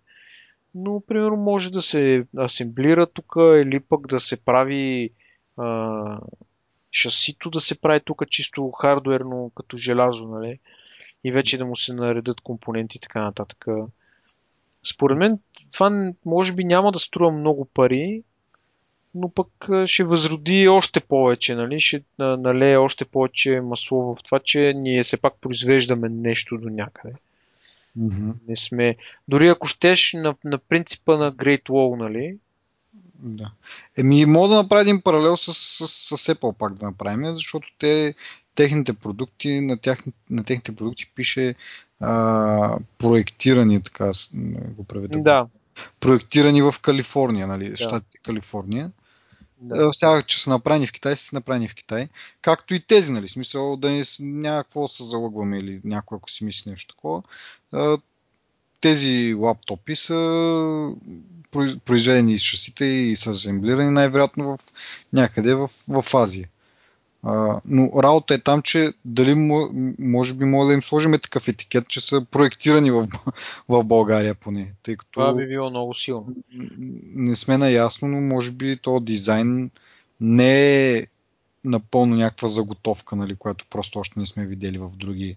но 0.75 1.01
примерно 1.01 1.37
може 1.37 1.73
да 1.73 1.83
се 1.83 2.27
асемблира 2.39 3.07
тук 3.07 3.33
или 3.39 3.81
пък 3.81 4.07
да 4.07 4.21
се 4.21 4.37
прави 4.37 5.11
а, 5.57 6.21
шасито 6.93 7.51
да 7.51 7.61
се 7.61 7.81
прави 7.81 8.01
тук 8.01 8.29
чисто 8.31 8.71
хардуерно 8.71 9.53
като 9.55 9.77
желязо, 9.77 10.29
нали? 10.29 10.59
И 11.25 11.33
вече 11.33 11.59
да 11.59 11.67
му 11.67 11.77
се 11.77 11.95
наредат 11.95 12.41
компоненти 12.41 12.97
и 12.97 13.01
така 13.01 13.21
нататък. 13.21 13.67
Според 14.85 15.19
мен 15.19 15.39
това 15.73 16.13
може 16.25 16.53
би 16.53 16.65
няма 16.65 16.93
да 16.93 16.99
струва 16.99 17.33
много 17.33 17.65
пари, 17.65 18.23
но 19.15 19.29
пък 19.29 19.49
ще 19.87 20.05
възроди 20.05 20.69
още 20.69 21.01
повече, 21.01 21.55
нали? 21.55 21.81
ще 21.81 22.03
налее 22.19 22.77
още 22.77 23.05
повече 23.05 23.61
масло 23.61 24.15
в 24.17 24.23
това, 24.23 24.41
че 24.45 24.73
ние 24.77 25.03
все 25.03 25.17
пак 25.17 25.35
произвеждаме 25.41 26.09
нещо 26.09 26.59
до 26.59 26.69
някъде. 26.69 27.15
Mm-hmm. 27.99 28.35
Не 28.49 28.57
сме. 28.57 28.97
Дори 29.29 29.49
ако 29.49 29.67
щеш 29.67 30.13
на, 30.13 30.35
на 30.45 30.59
принципа 30.59 31.17
на 31.17 31.33
Great 31.33 31.63
Wall, 31.63 31.99
нали? 31.99 32.37
Да. 33.19 33.51
Еми, 33.97 34.27
мога 34.27 34.49
да 34.49 34.63
направим 34.63 34.83
един 34.89 35.03
паралел 35.03 35.37
с, 35.37 35.55
с, 35.55 35.89
с 35.89 36.35
Apple 36.35 36.57
пак 36.57 36.75
да 36.75 36.87
направим, 36.87 37.35
защото 37.35 37.69
те, 37.79 38.15
техните 38.55 38.93
продукти, 38.93 39.61
на, 39.61 39.79
тях, 39.79 39.99
на 40.31 40.45
техните 40.45 40.77
продукти 40.77 41.11
пише 41.15 41.55
а, 42.07 42.79
проектирани, 42.99 43.83
така 43.83 44.13
го 44.77 44.85
преведа. 44.85 45.19
Да. 45.19 45.47
Проектирани 46.01 46.63
в 46.63 46.75
Калифорния, 46.83 47.47
нали? 47.47 47.71
Да. 47.71 47.77
Щатите 47.77 48.19
Калифорния. 48.19 48.91
Да. 49.61 49.91
Сега, 50.01 50.23
че 50.23 50.43
са 50.43 50.51
направени 50.51 50.87
в 50.87 50.93
Китай, 50.93 51.17
са 51.17 51.37
направени 51.37 51.69
в 51.69 51.75
Китай. 51.75 52.09
Както 52.43 52.75
и 52.75 52.81
тези, 52.81 53.13
нали? 53.13 53.29
Смисъл 53.29 53.77
да 53.77 53.91
не, 53.91 54.03
няма 54.21 54.65
какво 54.65 54.83
да 54.83 54.89
се 54.89 55.05
залъгваме 55.05 55.59
или 55.59 55.81
някой, 55.85 56.17
ако 56.17 56.31
си 56.31 56.45
мисли 56.45 56.71
нещо 56.71 56.95
такова. 56.95 57.23
Тези 58.81 59.35
лаптопи 59.35 59.97
са 59.97 60.91
произведени 61.85 62.33
из 62.33 62.43
шасите 62.43 62.85
и 62.85 63.17
са 63.17 63.31
асемблирани 63.31 63.91
най-вероятно 63.91 64.57
в 64.57 64.59
някъде 65.13 65.55
в, 65.55 65.71
в 65.89 66.15
Азия. 66.15 66.49
А, 67.27 67.61
но 67.65 67.91
работа 68.03 68.35
е 68.35 68.39
там, 68.39 68.63
че 68.63 68.93
дали 69.05 69.35
може 69.99 70.35
би 70.35 70.45
може 70.45 70.67
да 70.67 70.75
им 70.75 70.83
сложим 70.83 71.13
такъв 71.13 71.49
етикет, 71.49 71.89
че 71.89 72.01
са 72.01 72.25
проектирани 72.31 72.91
в, 72.91 73.09
в 73.69 73.85
България 73.85 74.35
поне. 74.35 74.73
Тъй 74.83 74.97
като 74.97 75.11
Това 75.11 75.35
би 75.35 75.47
било 75.47 75.71
много 75.71 75.95
силно. 75.95 76.27
Не 77.15 77.35
сме 77.35 77.59
наясно, 77.59 78.09
но 78.09 78.21
може 78.21 78.53
би 78.53 78.77
то 78.77 79.01
дизайн 79.01 79.71
не 80.21 80.93
е 80.93 81.07
напълно 81.65 82.17
някаква 82.17 82.49
заготовка, 82.49 83.17
нали, 83.17 83.37
която 83.37 83.67
просто 83.71 83.99
още 83.99 84.21
не 84.21 84.27
сме 84.27 84.47
видели 84.47 84.79
в 84.79 84.91
други 84.97 85.37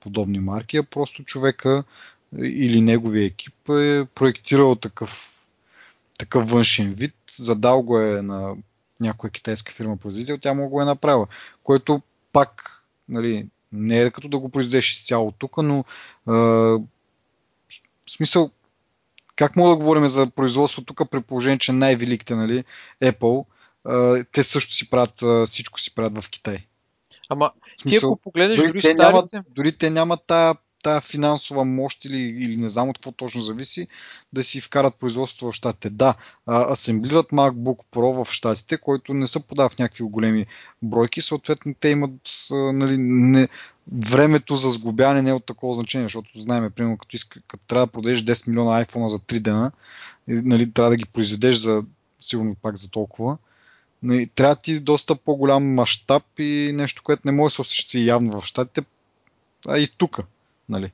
подобни 0.00 0.38
марки, 0.38 0.76
а 0.76 0.82
просто 0.82 1.24
човека 1.24 1.84
или 2.38 2.80
неговия 2.80 3.26
екип 3.26 3.68
е 3.68 4.04
проектирал 4.14 4.74
такъв, 4.74 5.34
такъв 6.18 6.50
външен 6.50 6.92
вид, 6.92 7.14
задал 7.38 7.82
го 7.82 8.00
е 8.00 8.22
на 8.22 8.54
някоя 9.00 9.30
китайска 9.30 9.72
фирма 9.72 9.96
производител, 9.96 10.38
тя 10.38 10.54
мога 10.54 10.68
го 10.68 10.82
е 10.82 10.84
направила. 10.84 11.26
Което 11.64 12.02
пак 12.32 12.82
нали, 13.08 13.48
не 13.72 14.00
е 14.00 14.10
като 14.10 14.28
да 14.28 14.38
го 14.38 14.48
произведеш 14.48 14.92
изцяло 14.92 15.32
тук, 15.32 15.56
но 15.62 15.84
а, 16.26 16.32
в 16.32 16.80
смисъл 18.10 18.50
как 19.36 19.56
мога 19.56 19.70
да 19.70 19.76
говорим 19.76 20.08
за 20.08 20.30
производство 20.30 20.84
тук 20.84 21.10
при 21.10 21.20
положение, 21.20 21.58
че 21.58 21.72
най-великите, 21.72 22.34
нали, 22.34 22.64
Apple, 23.02 23.44
а, 23.84 24.24
те 24.32 24.44
също 24.44 24.74
си 24.74 24.90
правят, 24.90 25.48
всичко 25.48 25.80
си 25.80 25.94
правят 25.94 26.24
в 26.24 26.30
Китай. 26.30 26.66
Ама 27.28 27.50
смисъл, 27.80 28.00
ти 28.00 28.06
ако 28.06 28.16
погледнеш 28.16 28.58
дори, 28.58 28.68
дори 28.68 28.80
те 28.80 28.88
старите... 28.88 29.02
Нямат, 29.02 29.30
дори 29.50 29.72
те 29.72 29.90
нямат 29.90 30.20
тая 30.26 30.54
тая 30.82 31.00
финансова 31.00 31.64
мощ 31.64 32.04
или, 32.04 32.18
или 32.18 32.56
не 32.56 32.68
знам 32.68 32.88
от 32.88 32.98
какво 32.98 33.12
точно 33.12 33.40
зависи, 33.40 33.88
да 34.32 34.44
си 34.44 34.60
вкарат 34.60 34.94
производство 34.94 35.52
в 35.52 35.54
щатите. 35.54 35.90
Да, 35.90 36.14
асемблират 36.46 37.30
MacBook 37.30 37.78
Pro 37.92 38.24
в 38.24 38.32
щатите, 38.32 38.78
който 38.78 39.14
не 39.14 39.26
се 39.26 39.40
подава 39.40 39.68
в 39.68 39.78
някакви 39.78 40.04
големи 40.04 40.46
бройки, 40.82 41.20
съответно 41.20 41.74
те 41.80 41.88
имат 41.88 42.12
нали, 42.50 42.96
не, 42.98 43.48
времето 43.92 44.56
за 44.56 44.70
сглобяване 44.70 45.22
не 45.22 45.30
е 45.30 45.34
от 45.34 45.46
такова 45.46 45.74
значение, 45.74 46.04
защото 46.06 46.40
знаем, 46.40 46.70
примерно, 46.70 46.98
като, 46.98 47.16
иска, 47.16 47.40
като 47.48 47.64
трябва 47.66 47.86
да 47.86 47.92
продадеш 47.92 48.22
10 48.22 48.48
милиона 48.48 48.84
iPhone 48.84 49.06
за 49.06 49.18
3 49.18 49.40
дена, 49.40 49.72
нали, 50.28 50.72
трябва 50.72 50.90
да 50.90 50.96
ги 50.96 51.04
произведеш 51.04 51.56
за 51.56 51.82
сигурно 52.20 52.54
пак 52.62 52.76
за 52.76 52.90
толкова. 52.90 53.38
Нали, 54.02 54.26
трябва 54.34 54.56
ти 54.56 54.80
доста 54.80 55.16
по-голям 55.16 55.74
мащаб 55.74 56.22
и 56.38 56.72
нещо, 56.74 57.02
което 57.02 57.22
не 57.24 57.32
може 57.32 57.46
да 57.46 57.54
се 57.54 57.60
осъществи 57.60 58.06
явно 58.06 58.40
в 58.40 58.44
щатите, 58.44 58.82
а 59.68 59.78
и 59.78 59.88
тук. 59.98 60.18
Нали? 60.68 60.92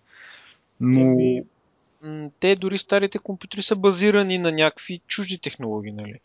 Но... 0.81 1.17
те 2.41 2.57
дори 2.57 2.79
старите 2.79 3.19
компютри 3.19 3.63
са 3.63 3.77
базирани 3.77 4.39
на 4.39 4.53
някакви 4.53 5.01
чужди 5.07 5.39
технологии. 5.39 5.93
Нали? 5.93 6.21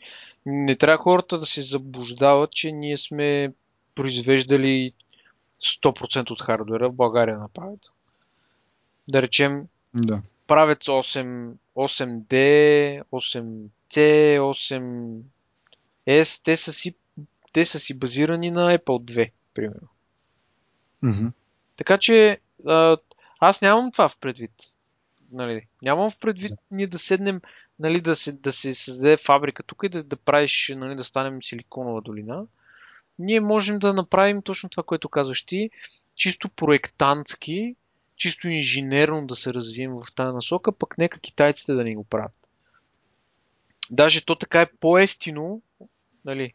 Не 0.45 0.76
трябва 0.76 1.04
хората 1.04 1.39
да 1.39 1.45
се 1.45 1.62
заблуждават, 1.62 2.52
че 2.52 2.72
ние 2.72 2.97
сме 2.97 3.54
произвеждали 3.95 4.93
100% 5.64 6.32
от 6.32 6.41
хардвера 6.41 6.89
в 6.89 6.93
България 6.93 7.38
направят. 7.38 7.91
Да 9.10 9.22
речем, 9.22 9.68
да. 9.93 10.22
правец 10.47 10.86
8, 10.86 11.54
8D, 11.76 13.04
8C, 13.12 14.39
8S, 16.08 16.43
те 16.43 16.58
са 16.58 16.74
си, 16.74 16.95
те 17.54 17.66
са 17.66 17.80
си 17.80 17.93
базирани 17.93 18.52
на 18.52 18.78
Apple 18.78 19.14
2, 19.14 19.32
примерно. 19.54 19.88
Mm-hmm. 21.04 21.32
Така 21.76 21.97
че 21.97 22.39
аз 23.40 23.62
нямам 23.62 23.92
това 23.92 24.10
в 24.10 24.18
предвид. 24.18 24.52
Нали, 25.32 25.68
нямам 25.82 26.12
в 26.12 26.18
предвид 26.18 26.54
ние 26.72 26.88
да 26.88 27.00
седнем, 27.00 27.42
нали, 27.80 28.02
да, 28.02 28.16
се, 28.16 28.32
да 28.32 28.52
се 28.52 28.76
създаде 28.76 29.18
фабрика 29.18 29.64
тук 29.64 29.84
и 29.84 29.90
да, 29.90 30.04
да 30.04 30.16
правиш, 30.16 30.72
нали, 30.76 30.96
да 30.96 31.04
станем 31.04 31.44
силиконова 31.44 32.02
долина. 32.02 32.46
Ние 33.20 33.40
можем 33.40 33.80
да 33.80 33.94
направим 33.94 34.42
точно 34.42 34.70
това, 34.70 34.84
което 34.84 35.10
казваш 35.10 35.44
ти, 35.44 35.70
чисто 36.16 36.50
проектантски, 36.50 37.76
чисто 38.16 38.48
инженерно 38.48 39.28
да 39.28 39.36
се 39.36 39.54
развием 39.54 39.92
в 39.92 40.06
тази 40.16 40.34
насока, 40.34 40.72
пък 40.72 40.98
нека 40.98 41.20
китайците 41.20 41.74
да 41.74 41.84
ни 41.84 41.96
го 41.96 42.04
правят. 42.04 42.50
Даже 43.92 44.26
то 44.26 44.36
така 44.36 44.62
е 44.62 44.72
по-ефтино, 44.80 45.62
нали, 46.26 46.54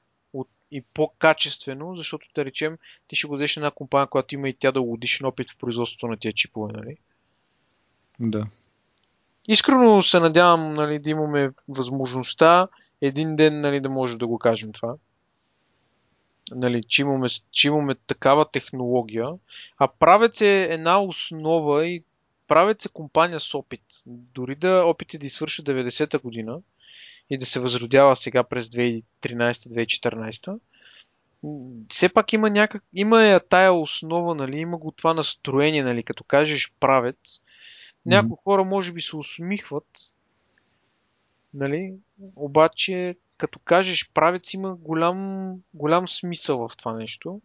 и 0.74 0.82
по-качествено, 0.94 1.96
защото 1.96 2.28
да 2.34 2.44
речем, 2.44 2.78
ти 3.08 3.16
ще 3.16 3.26
го 3.26 3.36
дадеш 3.36 3.56
една 3.56 3.70
компания, 3.70 4.06
която 4.06 4.34
има 4.34 4.48
и 4.48 4.54
тя 4.54 4.72
да 4.72 4.82
годишен 4.82 5.26
опит 5.26 5.50
в 5.50 5.56
производството 5.56 6.06
на 6.06 6.16
тия 6.16 6.32
чипове, 6.32 6.72
нали? 6.72 6.96
Да. 8.20 8.46
Искрено 9.48 10.02
се 10.02 10.20
надявам 10.20 10.74
нали, 10.74 10.98
да 10.98 11.10
имаме 11.10 11.50
възможността 11.68 12.68
един 13.00 13.36
ден 13.36 13.60
нали, 13.60 13.80
да 13.80 13.90
може 13.90 14.18
да 14.18 14.26
го 14.26 14.38
кажем 14.38 14.72
това. 14.72 14.96
Нали, 16.50 16.82
че, 16.88 17.02
имаме, 17.02 17.28
че 17.50 17.68
имаме 17.68 17.94
такава 17.94 18.50
технология. 18.50 19.28
А 19.78 19.88
правят 19.88 20.34
се 20.34 20.62
една 20.62 21.02
основа 21.02 21.86
и 21.86 22.04
правят 22.48 22.80
се 22.80 22.88
компания 22.88 23.40
с 23.40 23.54
опит. 23.54 23.82
Дори 24.06 24.54
да 24.54 24.84
опити 24.86 25.18
да 25.18 25.26
извършат 25.26 25.66
90-та 25.66 26.18
година 26.18 26.60
и 27.30 27.38
да 27.38 27.46
се 27.46 27.60
възродява 27.60 28.16
сега 28.16 28.44
през 28.44 28.68
2013-2014, 28.68 30.58
все 31.88 32.08
пак 32.08 32.32
има 32.32 32.50
някак, 32.50 32.84
има 32.94 33.22
я 33.22 33.40
тая 33.40 33.72
основа, 33.72 34.34
нали, 34.34 34.58
има 34.58 34.78
го 34.78 34.90
това 34.90 35.14
настроение, 35.14 35.82
нали, 35.82 36.02
като 36.02 36.24
кажеш 36.24 36.72
правец, 36.80 37.40
някои 38.06 38.30
mm-hmm. 38.30 38.42
хора 38.44 38.64
може 38.64 38.92
би 38.92 39.00
се 39.00 39.16
усмихват, 39.16 40.14
нали, 41.54 41.94
обаче 42.36 43.16
като 43.38 43.58
кажеш 43.58 44.10
правец 44.14 44.54
има 44.54 44.74
голям, 44.74 45.54
голям 45.74 46.08
смисъл 46.08 46.68
в 46.68 46.76
това 46.76 46.92
нещо 46.92 47.40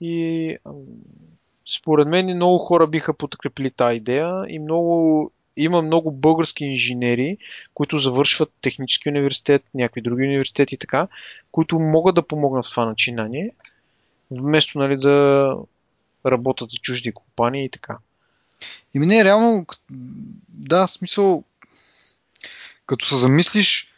и 0.00 0.56
според 1.78 2.08
мен 2.08 2.36
много 2.36 2.58
хора 2.58 2.86
биха 2.86 3.14
подкрепили 3.14 3.70
тази 3.70 3.96
идея 3.96 4.44
и 4.48 4.58
много, 4.58 5.30
има 5.56 5.82
много 5.82 6.10
български 6.10 6.64
инженери, 6.64 7.38
които 7.74 7.98
завършват 7.98 8.52
технически 8.60 9.08
университет, 9.08 9.62
някакви 9.74 10.00
други 10.00 10.22
университети 10.22 10.74
и 10.74 10.78
така, 10.78 11.08
които 11.52 11.78
могат 11.78 12.14
да 12.14 12.26
помогнат 12.26 12.66
в 12.66 12.70
това 12.70 12.84
начинание, 12.84 13.50
вместо 14.30 14.78
нали, 14.78 14.96
да 14.96 15.52
работят 16.26 16.70
за 16.70 16.78
чужди 16.78 17.12
компании 17.12 17.64
и 17.64 17.70
така. 17.70 17.98
И 18.94 18.98
не, 18.98 19.24
реално, 19.24 19.66
да, 20.48 20.86
смисъл, 20.86 21.44
като 22.86 23.06
се 23.06 23.16
замислиш, 23.16 23.92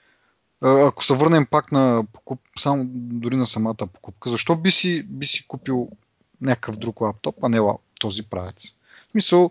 ако 0.61 1.05
се 1.05 1.15
върнем 1.15 1.47
пак 1.47 1.73
на 1.73 2.05
покуп, 2.13 2.41
само 2.59 2.85
дори 2.93 3.37
на 3.37 3.47
самата 3.47 3.75
покупка, 3.75 4.31
защо 4.31 4.57
би 4.57 4.71
си, 4.71 5.03
би 5.03 5.27
си 5.27 5.47
купил 5.47 5.89
някакъв 6.41 6.77
друг 6.77 7.01
лаптоп, 7.01 7.45
а 7.45 7.49
не 7.49 7.61
този 8.01 8.23
правец? 8.23 8.65
В 9.09 9.11
смисъл, 9.11 9.51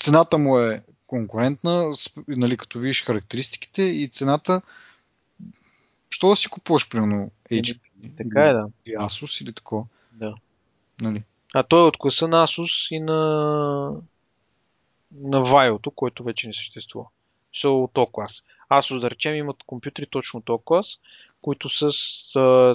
цената 0.00 0.38
му 0.38 0.58
е 0.58 0.82
конкурентна, 1.14 1.92
нали, 2.28 2.56
като 2.56 2.78
видиш 2.78 3.04
характеристиките 3.04 3.82
и 3.82 4.08
цената, 4.08 4.62
що 6.10 6.28
да 6.28 6.36
си 6.36 6.48
купуваш, 6.48 6.88
примерно, 6.88 7.30
HP? 7.50 7.80
Така 8.16 8.42
е, 8.42 8.52
да. 8.52 8.68
Или 8.86 8.94
Asus 8.94 9.42
или 9.42 9.52
такова. 9.52 9.84
Да. 10.12 10.34
Нали? 11.00 11.22
А 11.54 11.62
той 11.62 11.80
е 11.80 11.88
от 11.88 11.96
класа 11.98 12.28
на 12.28 12.46
Asus 12.46 12.94
и 12.94 13.00
на, 13.00 13.16
на 15.12 15.42
Vaio, 15.42 15.94
който 15.94 16.24
вече 16.24 16.46
не 16.46 16.54
съществува. 16.54 17.06
Са 17.54 17.68
от 17.68 17.92
този 17.92 18.06
клас. 18.12 18.42
Asus, 18.70 19.00
да 19.00 19.10
речем, 19.10 19.34
имат 19.34 19.62
компютри 19.66 20.06
точно 20.06 20.38
от 20.38 20.44
този 20.44 20.62
клас, 20.64 20.98
които 21.42 21.68
са 21.68 21.92
с, 21.92 22.74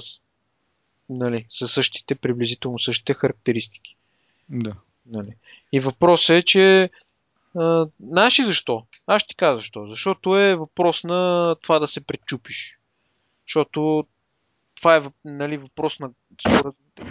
нали, 1.10 1.46
с 1.50 1.68
същите, 1.68 2.16
приблизително 2.16 2.80
същите 2.80 3.14
характеристики. 3.14 3.96
Да. 4.50 4.76
Нали. 5.06 5.34
И 5.72 5.80
въпросът 5.80 6.30
е, 6.30 6.42
че 6.42 6.90
знаеш 8.00 8.40
ли 8.40 8.46
защо? 8.46 8.86
Аз 9.08 9.22
ще 9.22 9.30
ти 9.30 9.36
кажа 9.36 9.58
защо. 9.58 9.88
Защото 9.88 10.38
е 10.38 10.56
въпрос 10.56 11.04
на 11.04 11.56
това 11.62 11.80
да 11.80 11.88
се 11.88 12.02
пречупиш. 12.02 12.78
Защото 13.48 14.08
това 14.76 14.98
е 14.98 15.02
нали, 15.26 15.58
въпрос 15.58 16.00
на 16.00 16.10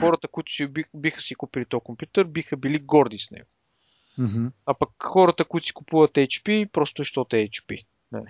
хората, 0.00 0.28
които 0.28 0.52
си 0.52 0.68
биха 0.94 1.20
си 1.20 1.34
купили 1.34 1.64
този 1.64 1.84
компютър, 1.84 2.24
биха 2.24 2.56
били 2.56 2.78
горди 2.78 3.18
с 3.18 3.30
него. 3.30 3.48
Mm-hmm. 4.18 4.50
А 4.66 4.74
пък 4.74 4.90
хората, 5.02 5.44
които 5.44 5.66
си 5.66 5.72
купуват 5.72 6.12
HP, 6.12 6.68
просто 6.72 7.02
защото 7.02 7.36
е 7.36 7.40
HP. 7.40 7.84
Нали. 8.12 8.26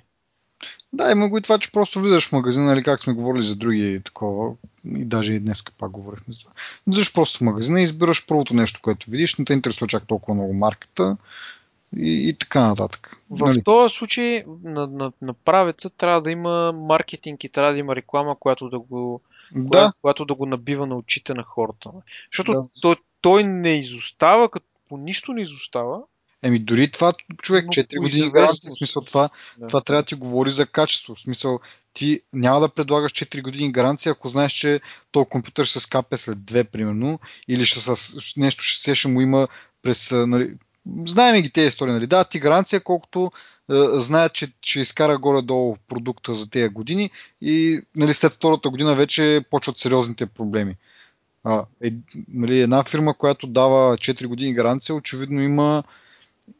Да, 0.92 1.10
има 1.10 1.28
го 1.28 1.38
и 1.38 1.42
това, 1.42 1.58
че 1.58 1.72
просто 1.72 2.00
влизаш 2.00 2.28
в 2.28 2.32
магазин, 2.32 2.64
нали, 2.64 2.82
как 2.82 3.00
сме 3.00 3.12
говорили 3.12 3.44
за 3.44 3.56
други 3.56 4.00
такова, 4.04 4.54
и 4.84 5.04
даже 5.04 5.34
и 5.34 5.40
днес 5.40 5.64
пак 5.78 5.90
говорихме 5.90 6.34
за 6.34 6.40
това. 6.40 6.52
Влизаш 6.86 7.12
просто 7.12 7.38
в 7.38 7.40
магазина 7.40 7.80
и 7.80 7.82
избираш 7.82 8.26
първото 8.26 8.54
нещо, 8.54 8.80
което 8.82 9.10
видиш, 9.10 9.36
не 9.36 9.44
те 9.44 9.52
интересува 9.52 9.88
чак 9.88 10.06
толкова 10.06 10.34
много 10.34 10.54
марката 10.54 11.16
и, 11.96 12.28
и 12.28 12.34
така 12.34 12.68
нататък. 12.68 13.22
В 13.30 13.46
нали? 13.46 13.62
този 13.64 13.94
случай 13.94 14.44
на, 14.64 14.86
на, 14.86 15.12
на 15.22 15.34
правеца 15.34 15.90
трябва 15.90 16.22
да 16.22 16.30
има 16.30 16.72
маркетинг 16.72 17.44
и 17.44 17.48
трябва 17.48 17.72
да 17.72 17.78
има 17.78 17.96
реклама, 17.96 18.36
която 18.40 18.68
да 18.68 18.78
го, 18.78 19.20
да. 19.52 19.68
която, 19.68 19.92
която 20.00 20.24
да 20.24 20.34
го 20.34 20.46
набива 20.46 20.86
на 20.86 20.96
очите 20.96 21.34
на 21.34 21.42
хората. 21.42 21.90
Защото 22.32 22.52
да. 22.52 22.62
той, 22.82 22.96
той 23.20 23.44
не 23.44 23.70
изостава, 23.70 24.48
като 24.48 24.66
по 24.88 24.96
нищо 24.96 25.32
не 25.32 25.42
изостава, 25.42 26.00
Еми 26.42 26.58
дори 26.58 26.90
това, 26.90 27.12
човек, 27.42 27.66
4 27.66 28.00
години 28.00 28.30
гаранция, 28.30 28.72
в 28.74 28.78
смисъл 28.78 29.04
това, 29.04 29.28
да. 29.58 29.66
това 29.66 29.80
трябва 29.80 30.02
да 30.02 30.06
ти 30.06 30.14
говори 30.14 30.50
за 30.50 30.66
качество. 30.66 31.14
В 31.14 31.20
смисъл, 31.20 31.60
ти 31.92 32.20
няма 32.32 32.60
да 32.60 32.68
предлагаш 32.68 33.12
4 33.12 33.42
години 33.42 33.72
гаранция, 33.72 34.12
ако 34.12 34.28
знаеш, 34.28 34.52
че 34.52 34.80
то 35.10 35.24
компютър 35.24 35.64
ще 35.64 35.72
се 35.72 35.84
скапе 35.84 36.16
след 36.16 36.38
2, 36.38 36.64
примерно, 36.64 37.18
или 37.48 37.64
ще 37.64 37.80
с, 37.80 38.14
нещо 38.36 38.62
ще 38.62 38.82
се 38.82 38.94
ще 38.94 39.08
му 39.08 39.20
има 39.20 39.48
през... 39.82 40.10
Нали, 40.10 40.54
знаем 40.96 41.42
ги 41.42 41.50
тези 41.50 41.68
истории, 41.68 41.92
нали? 41.92 42.06
Да, 42.06 42.24
ти 42.24 42.38
гаранция, 42.40 42.80
колкото 42.80 43.30
е, 43.70 43.74
знаят, 43.92 44.32
че 44.32 44.52
ще 44.62 44.80
изкара 44.80 45.18
горе-долу 45.18 45.76
продукта 45.88 46.34
за 46.34 46.50
тези 46.50 46.68
години 46.68 47.10
и 47.40 47.80
нали, 47.96 48.14
след 48.14 48.32
втората 48.32 48.70
година 48.70 48.94
вече 48.94 49.44
почват 49.50 49.78
сериозните 49.78 50.26
проблеми. 50.26 50.76
А, 51.44 51.64
е, 51.84 51.92
нали, 52.28 52.60
една 52.60 52.84
фирма, 52.84 53.14
която 53.14 53.46
дава 53.46 53.96
4 53.96 54.26
години 54.26 54.54
гаранция, 54.54 54.94
очевидно 54.94 55.42
има 55.42 55.84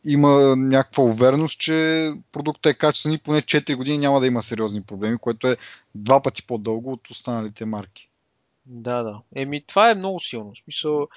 има 0.05 0.57
някаква 0.57 1.05
увереност, 1.05 1.61
че 1.61 2.12
продуктът 2.33 2.70
е 2.70 2.79
качествен 2.79 3.12
и 3.12 3.18
поне 3.18 3.43
4 3.43 3.76
години 3.76 3.99
няма 3.99 4.20
да 4.20 4.26
има 4.26 4.43
сериозни 4.43 4.83
проблеми, 4.83 5.18
което 5.18 5.49
е 5.49 5.57
два 5.95 6.22
пъти 6.22 6.47
по-дълго 6.47 6.93
от 6.93 7.11
останалите 7.11 7.64
марки. 7.64 8.08
Да, 8.71 9.03
да. 9.03 9.21
Еми, 9.35 9.64
това 9.66 9.91
е 9.91 9.95
много 9.95 10.21
силно. 10.21 10.53
Смисъл, 10.64 11.09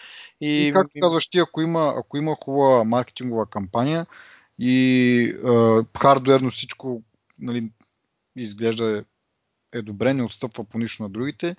и... 0.41 0.67
и 0.67 0.73
както 0.73 0.99
казваш 1.01 1.27
ти, 1.27 1.39
ако 1.39 1.61
има, 1.61 1.93
ако 1.97 2.17
има 2.17 2.35
хубава 2.43 2.83
маркетингова 2.83 3.45
кампания 3.45 4.05
и 4.59 5.23
е, 5.23 5.99
хардуерно 5.99 6.49
всичко 6.49 7.01
нали, 7.39 7.71
изглежда 8.35 9.03
е, 9.73 9.81
добре, 9.81 10.13
не 10.13 10.23
отстъпва 10.23 10.63
по 10.63 10.79
нищо 10.79 11.03
на 11.03 11.09
другите, 11.09 11.55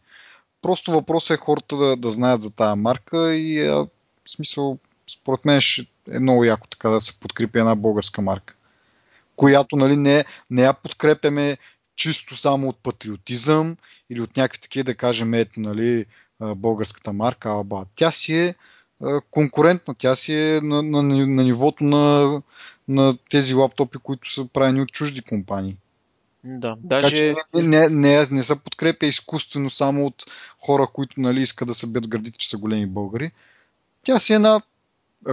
просто 0.62 0.92
въпросът 0.92 1.30
е 1.30 1.40
хората 1.40 1.76
да, 1.76 1.96
да 1.96 2.10
знаят 2.10 2.42
за 2.42 2.50
тая 2.50 2.76
марка 2.76 3.34
и 3.34 3.58
е, 3.58 3.70
в 3.70 3.88
смисъл 4.28 4.78
според 5.10 5.44
мен 5.44 5.60
е 6.12 6.20
много 6.20 6.44
яко 6.44 6.66
така 6.66 6.88
да 6.88 7.00
се 7.00 7.20
подкрепи 7.20 7.58
една 7.58 7.74
българска 7.74 8.22
марка, 8.22 8.54
която 9.36 9.76
нали, 9.76 9.96
не, 9.96 10.24
не 10.50 10.62
я 10.62 10.72
подкрепяме 10.72 11.58
чисто 12.02 12.36
само 12.36 12.68
от 12.68 12.76
патриотизъм 12.76 13.76
или 14.10 14.20
от 14.20 14.36
някакви 14.36 14.60
такива 14.60 14.84
да 14.84 14.94
кажем 14.94 15.34
ето 15.34 15.60
нали, 15.60 16.06
българската 16.40 17.12
марка 17.12 17.48
Алба. 17.48 17.84
Тя 17.94 18.10
си 18.10 18.34
е 18.34 18.54
конкурентна, 19.30 19.94
тя 19.98 20.14
си 20.14 20.34
е 20.34 20.60
на, 20.62 20.82
на, 20.82 21.02
на 21.02 21.44
нивото 21.44 21.84
на, 21.84 22.42
на 22.88 23.16
тези 23.30 23.54
лаптопи, 23.54 23.98
които 23.98 24.32
са 24.32 24.46
правени 24.46 24.80
от 24.80 24.92
чужди 24.92 25.22
компании. 25.22 25.76
Да, 26.44 26.76
даже... 26.78 27.34
Не, 27.54 27.88
не, 27.88 28.26
не 28.30 28.42
се 28.42 28.58
подкрепя 28.58 29.06
изкуствено 29.06 29.70
само 29.70 30.06
от 30.06 30.24
хора, 30.58 30.86
които 30.92 31.20
нали, 31.20 31.42
искат 31.42 31.68
да 31.68 31.74
се 31.74 31.86
бят 31.86 32.08
градите, 32.08 32.38
че 32.38 32.48
са 32.48 32.58
големи 32.58 32.86
българи. 32.86 33.30
Тя 34.02 34.18
си 34.18 34.32
е 34.32 34.36
една 34.36 34.62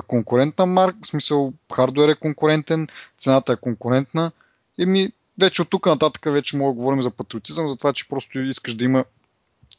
конкурентна 0.07 0.65
марка, 0.65 0.99
в 1.03 1.07
смисъл 1.07 1.53
хардуер 1.73 2.09
е 2.09 2.15
конкурентен, 2.15 2.87
цената 3.17 3.53
е 3.53 3.57
конкурентна. 3.57 4.31
И 4.77 4.85
ми, 4.85 5.11
вече 5.39 5.61
от 5.61 5.69
тук 5.69 5.85
нататък 5.85 6.25
вече 6.25 6.57
мога 6.57 6.71
да 6.71 6.75
говорим 6.75 7.01
за 7.01 7.11
патриотизъм, 7.11 7.67
за 7.67 7.77
това, 7.77 7.93
че 7.93 8.09
просто 8.09 8.39
искаш 8.39 8.75
да 8.75 8.85
има 8.85 9.05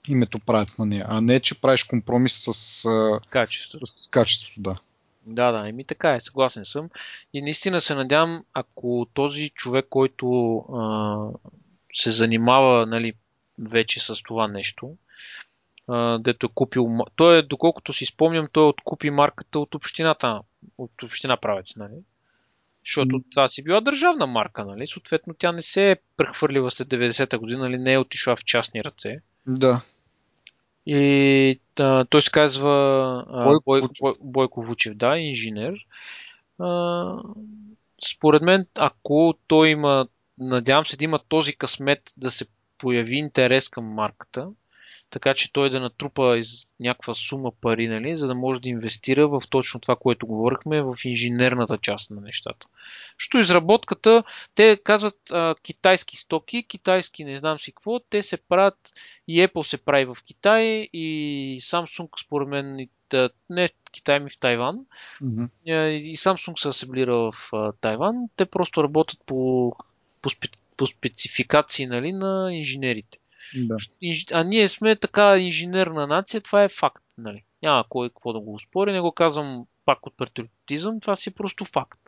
името 0.09 0.39
правец 0.39 0.79
на 0.79 0.87
нея, 0.87 1.05
а 1.09 1.21
не, 1.21 1.41
че 1.41 1.61
правиш 1.61 1.85
компромис 1.85 2.45
с 2.49 2.89
качеството. 3.31 3.87
С 3.87 4.09
качеството, 4.11 4.61
да. 4.61 4.77
Да, 5.27 5.53
да, 5.53 5.69
еми 5.69 5.85
така 5.85 6.15
е, 6.15 6.21
съгласен 6.21 6.65
съм. 6.65 6.91
И 7.33 7.43
наистина 7.43 7.81
се 7.81 7.95
надявам, 7.95 8.45
ако 8.55 9.07
този 9.15 9.51
човек, 9.51 9.87
който 9.91 10.57
а, 10.57 11.17
се 11.93 12.11
занимава 12.11 12.87
нали, 12.87 13.13
вече 13.59 14.01
с 14.01 14.23
това 14.23 14.49
нещо, 14.49 14.97
дето 16.19 16.47
е 16.47 16.55
купил. 16.55 16.99
Той 17.17 17.39
е, 17.39 17.43
доколкото 17.43 17.93
си 17.93 18.07
спомням, 18.07 18.49
той 18.53 18.69
откупи 18.69 19.11
марката 19.11 19.59
от 19.59 19.75
общината, 19.75 20.41
от 20.79 21.03
община 21.03 21.37
правец, 21.37 21.77
нали? 21.77 21.95
Защото 22.91 23.23
това 23.31 23.49
си 23.49 23.65
била 23.65 23.81
държавна 23.81 24.27
марка, 24.27 24.65
нали? 24.65 24.87
Съответно, 24.87 25.35
тя 25.39 25.53
не 25.53 25.63
се 25.63 25.91
е 25.91 25.97
прехвърлила 26.17 26.71
след 26.71 26.89
90-та 26.89 27.39
година, 27.39 27.59
нали? 27.59 27.79
Не 27.79 27.93
е 27.93 27.99
отишла 27.99 28.37
в 28.37 28.45
частни 28.45 28.85
ръце. 28.85 29.21
Да. 29.47 29.81
И 30.87 31.61
а, 31.81 32.05
той 32.05 32.23
се 32.23 32.31
казва 32.31 32.75
а, 33.29 33.45
Бой, 33.45 33.81
Бой, 34.01 34.13
Бойко 34.21 34.63
Вучев, 34.63 34.95
да, 34.95 35.19
инженер. 35.19 35.75
А, 36.59 37.15
според 38.05 38.43
мен, 38.43 38.67
ако 38.75 39.35
той 39.47 39.69
има, 39.69 40.09
надявам 40.39 40.85
се 40.85 40.97
да 40.97 41.05
има 41.05 41.19
този 41.29 41.57
късмет 41.57 42.13
да 42.17 42.31
се 42.31 42.47
появи 42.79 43.17
интерес 43.17 43.69
към 43.69 43.85
марката, 43.85 44.49
така 45.11 45.35
че 45.35 45.53
той 45.53 45.71
да 45.71 45.81
натрупа 45.81 46.39
из 46.39 46.67
някаква 46.81 47.15
сума 47.15 47.53
пари, 47.61 47.89
нали, 47.89 48.17
за 48.17 48.27
да 48.27 48.35
може 48.35 48.61
да 48.61 48.69
инвестира 48.69 49.29
в 49.29 49.43
точно 49.51 49.81
това, 49.81 49.97
което 49.97 50.27
говорихме, 50.27 50.83
в 50.83 50.97
инженерната 51.05 51.79
част 51.79 52.11
на 52.11 52.21
нещата. 52.21 52.67
Що 53.19 53.39
изработката, 53.39 54.25
те 54.55 54.81
казват 54.85 55.17
а, 55.31 55.55
китайски 55.63 56.17
стоки, 56.17 56.63
китайски 56.63 57.25
не 57.25 57.39
знам 57.39 57.59
си 57.59 57.73
какво, 57.73 58.01
те 58.01 58.23
се 58.23 58.37
правят 58.37 58.93
и 59.29 59.47
Apple 59.47 59.63
се 59.63 59.79
прави 59.79 60.05
в 60.05 60.17
Китай 60.27 60.63
и 60.93 61.59
Samsung 61.63 62.09
според 62.25 62.49
мен 62.49 62.89
да, 63.11 63.31
не 63.51 63.69
в 63.69 63.71
Китай, 63.93 64.21
ми 64.21 64.31
в 64.31 64.39
Тайван. 64.39 64.79
Mm-hmm. 65.23 65.91
И 65.91 66.17
Samsung 66.17 66.59
се 66.59 66.69
асемблира 66.69 67.15
в 67.15 67.35
а, 67.53 67.73
Тайван. 67.73 68.17
Те 68.37 68.45
просто 68.47 68.83
работят 68.85 69.21
по, 69.27 69.73
по, 70.23 70.31
по 70.77 70.87
спецификации 70.87 71.87
нали, 71.87 72.13
на 72.13 72.55
инженерите. 72.55 73.19
Да. 73.55 73.77
А 74.33 74.45
ние 74.45 74.69
сме 74.69 74.97
така 74.97 75.39
инженерна 75.39 76.07
нация, 76.07 76.41
това 76.41 76.63
е 76.63 76.69
факт. 76.69 77.05
Нали. 77.19 77.43
Няма 77.63 77.85
кой 77.89 78.09
какво 78.09 78.33
да 78.33 78.41
го 78.41 78.59
спори, 78.59 78.93
не 78.93 79.01
го 79.01 79.13
казвам 79.13 79.67
пак 79.85 80.07
от 80.07 80.17
патриотизъм, 80.17 81.01
това 81.01 81.17
си 81.17 81.29
е 81.29 81.33
просто 81.33 81.65
факт. 81.65 82.01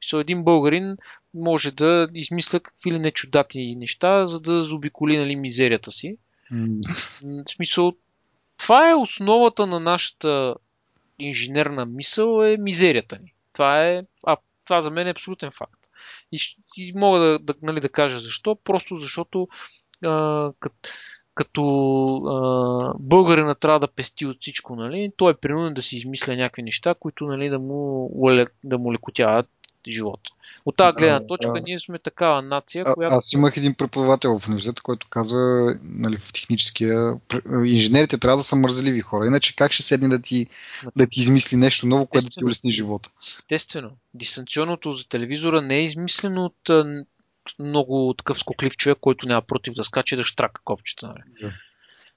Мисъл, 0.00 0.18
един 0.18 0.44
българин 0.44 0.96
може 1.34 1.70
да 1.70 2.08
измисля 2.14 2.60
какви 2.60 2.92
ли 2.92 2.98
не 2.98 3.10
чудати 3.10 3.76
неща, 3.76 4.26
за 4.26 4.40
да 4.40 4.62
заобиколи 4.62 5.18
нали, 5.18 5.36
мизерията 5.36 5.92
си. 5.92 6.16
Mm. 6.52 6.88
В 7.44 7.50
смисъл, 7.50 7.92
това 8.56 8.90
е 8.90 8.94
основата 8.94 9.66
на 9.66 9.80
нашата 9.80 10.54
инженерна 11.18 11.86
мисъл, 11.86 12.42
е 12.42 12.56
мизерията 12.56 13.18
ни. 13.22 13.34
Това, 13.52 13.86
е, 13.86 14.02
а, 14.26 14.36
това 14.64 14.82
за 14.82 14.90
мен 14.90 15.06
е 15.06 15.10
абсолютен 15.10 15.50
факт. 15.50 15.80
И, 16.32 16.38
и 16.76 16.92
мога 16.96 17.18
да, 17.18 17.38
да, 17.38 17.54
нали, 17.62 17.80
да 17.80 17.88
кажа 17.88 18.18
защо. 18.18 18.56
Просто 18.64 18.96
защото 18.96 19.48
а, 20.04 20.52
като, 20.60 20.90
като 21.34 21.62
а, 22.16 22.94
българина 22.98 23.54
трябва 23.54 23.80
да 23.80 23.88
пести 23.88 24.26
от 24.26 24.36
всичко, 24.40 24.76
нали, 24.76 25.12
той 25.16 25.32
е 25.32 25.36
принуден 25.36 25.74
да 25.74 25.82
си 25.82 25.96
измисля 25.96 26.36
някакви 26.36 26.62
неща, 26.62 26.94
които 27.00 27.24
нали, 27.24 27.48
да, 27.48 27.58
му, 27.58 28.10
да 28.64 28.78
му 28.78 28.92
лекотяват 28.92 29.46
живота. 29.88 30.30
От 30.64 30.76
тази 30.76 30.96
гледна 30.96 31.26
точка 31.26 31.52
а, 31.56 31.60
ние 31.60 31.78
сме 31.78 31.98
такава 31.98 32.42
нация, 32.42 32.84
а, 32.86 32.94
която... 32.94 33.14
Аз 33.14 33.32
имах 33.32 33.56
един 33.56 33.74
преподавател 33.74 34.38
в 34.38 34.48
университета, 34.48 34.82
който 34.82 35.06
казва 35.10 35.74
нали, 35.82 36.16
в 36.16 36.32
техническия... 36.32 37.14
Инженерите 37.64 38.18
трябва 38.18 38.36
да 38.36 38.44
са 38.44 38.56
мързеливи 38.56 39.00
хора, 39.00 39.26
иначе 39.26 39.56
как 39.56 39.72
ще 39.72 39.82
седне 39.82 40.08
да 40.08 40.22
ти, 40.22 40.46
да 40.96 41.06
ти 41.06 41.20
измисли 41.20 41.56
нещо 41.56 41.86
ново, 41.86 42.06
което 42.06 42.24
да 42.24 42.30
ти 42.30 42.44
улесни 42.44 42.72
живота? 42.72 43.10
Естествено. 43.50 43.90
Дистанционното 44.14 44.92
за 44.92 45.08
телевизора 45.08 45.62
не 45.62 45.76
е 45.76 45.84
измислено 45.84 46.44
от 46.44 46.90
много 47.58 48.14
такъв 48.18 48.38
скоклив 48.38 48.76
човек, 48.76 48.98
който 49.00 49.28
няма 49.28 49.42
против 49.42 49.74
да 49.74 49.84
скача 49.84 50.16
да 50.16 50.24
штрака 50.24 50.60
копчета. 50.64 51.06
Нали? 51.06 51.22
Yeah. 51.42 51.52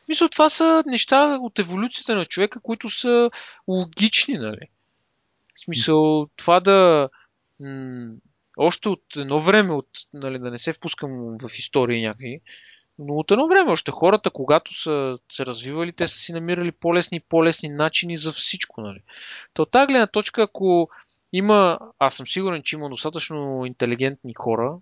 Мисля, 0.10 0.30
това 0.30 0.50
са 0.50 0.84
неща 0.86 1.38
от 1.42 1.60
еволюцията 1.60 2.16
на 2.16 2.26
човека, 2.26 2.60
които 2.60 2.90
са 2.90 3.30
логични, 3.68 4.38
нали? 4.38 4.70
В 5.56 5.60
смисъл, 5.60 6.28
това 6.36 6.60
да 6.60 7.10
м- 7.60 8.14
още 8.58 8.90
от 8.90 9.04
едно 9.16 9.42
време, 9.42 9.74
от, 9.74 9.90
нали, 10.14 10.40
да 10.40 10.52
не 10.52 10.58
се 10.58 10.74
впускам 10.74 11.38
в 11.38 11.60
истории 11.60 12.02
някакви, 12.02 12.42
но 13.00 13.14
от 13.14 13.32
едно 13.32 13.48
време 13.48 13.72
още 13.72 13.92
хората, 13.92 14.30
когато 14.30 14.82
са 14.82 15.18
се 15.32 15.46
развивали, 15.46 15.94
те 15.94 16.08
са 16.08 16.20
си 16.20 16.34
намирали 16.34 16.72
по-лесни 16.72 17.18
и 17.18 17.24
по-лесни 17.30 17.70
начини 17.70 18.18
за 18.18 18.32
всичко. 18.32 18.82
Нали. 18.82 19.00
То 19.54 19.62
от 19.62 19.72
тази 19.72 19.88
гледна 19.88 20.08
точка, 20.08 20.42
ако 20.42 20.90
има, 21.34 21.80
аз 22.00 22.16
съм 22.16 22.28
сигурен, 22.28 22.64
че 22.64 22.76
има 22.76 22.90
достатъчно 22.90 23.66
интелигентни 23.66 24.34
хора, 24.34 24.78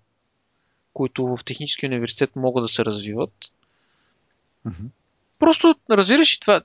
които 0.94 1.28
в 1.28 1.46
технически 1.46 1.86
университет 1.86 2.36
могат 2.36 2.64
да 2.64 2.68
се 2.68 2.86
развиват. 2.86 3.52
Mm-hmm. 4.68 4.90
Просто 5.40 5.76
разбираш 5.92 6.34
и 6.34 6.40
това. 6.40 6.62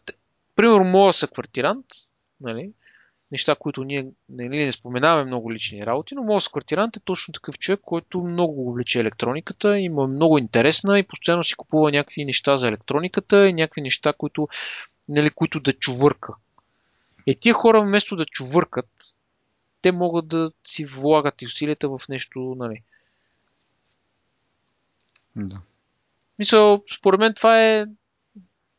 Примерно, 0.56 0.84
моя 0.84 1.12
са 1.12 1.28
квартирант, 1.28 1.86
нали, 2.40 2.72
неща, 3.32 3.54
които 3.54 3.84
ние 3.84 4.06
не, 4.28 4.48
не 4.48 4.72
споменаваме 4.72 5.24
много 5.24 5.52
лични 5.52 5.86
работи, 5.86 6.14
но 6.14 6.22
моят 6.22 6.48
квартирант 6.48 6.96
е 6.96 7.00
точно 7.00 7.32
такъв 7.32 7.58
човек, 7.58 7.80
който 7.82 8.20
много 8.20 8.64
го 8.64 8.72
влече 8.72 9.00
електрониката, 9.00 9.78
има 9.78 10.06
много 10.06 10.38
интересна 10.38 10.98
и 10.98 11.06
постоянно 11.06 11.44
си 11.44 11.54
купува 11.54 11.92
някакви 11.92 12.24
неща 12.24 12.56
за 12.56 12.68
електрониката 12.68 13.48
и 13.48 13.52
някакви 13.52 13.80
неща, 13.80 14.12
които, 14.12 14.48
нали, 15.08 15.30
които 15.30 15.60
да 15.60 15.72
чувърка. 15.72 16.34
И 17.26 17.36
тия 17.36 17.54
хора 17.54 17.80
вместо 17.80 18.16
да 18.16 18.24
чувъркат, 18.24 18.90
те 19.82 19.92
могат 19.92 20.28
да 20.28 20.50
си 20.66 20.84
влагат 20.84 21.42
и 21.42 21.46
усилията 21.46 21.88
в 21.88 22.00
нещо, 22.08 22.54
нали. 22.58 22.82
Да. 25.36 25.60
Мисля, 26.38 26.80
според 26.98 27.20
мен 27.20 27.34
това 27.34 27.62
е, 27.62 27.86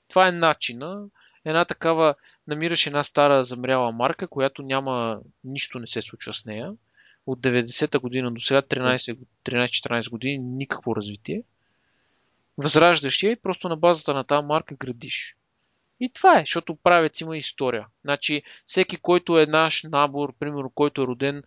това 0.07 0.27
е 0.27 0.31
начина 0.31 1.07
една 1.45 1.65
такава, 1.65 2.15
намираш 2.47 2.87
една 2.87 3.03
стара 3.03 3.43
замряла 3.43 3.91
марка, 3.91 4.27
която 4.27 4.63
няма, 4.63 5.19
нищо 5.43 5.79
не 5.79 5.87
се 5.87 6.01
случва 6.01 6.33
с 6.33 6.45
нея. 6.45 6.73
От 7.25 7.39
90-та 7.39 7.99
година 7.99 8.31
до 8.31 8.41
сега 8.41 8.61
13-14 8.61 10.09
години 10.09 10.37
никакво 10.37 10.95
развитие. 10.95 11.43
Възраждаш 12.57 13.23
я 13.23 13.31
и 13.31 13.35
просто 13.35 13.69
на 13.69 13.77
базата 13.77 14.13
на 14.13 14.23
тази 14.23 14.45
марка 14.45 14.75
градиш. 14.75 15.35
И 15.99 16.09
това 16.09 16.39
е, 16.39 16.41
защото 16.41 16.75
правец 16.75 17.21
има 17.21 17.37
история. 17.37 17.87
Значи, 18.03 18.41
всеки, 18.65 18.97
който 18.97 19.39
е 19.39 19.45
наш 19.45 19.83
набор, 19.83 20.33
примерно, 20.39 20.69
който 20.69 21.01
е 21.01 21.07
роден 21.07 21.43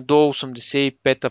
до 0.00 0.14
85-та, 0.14 1.30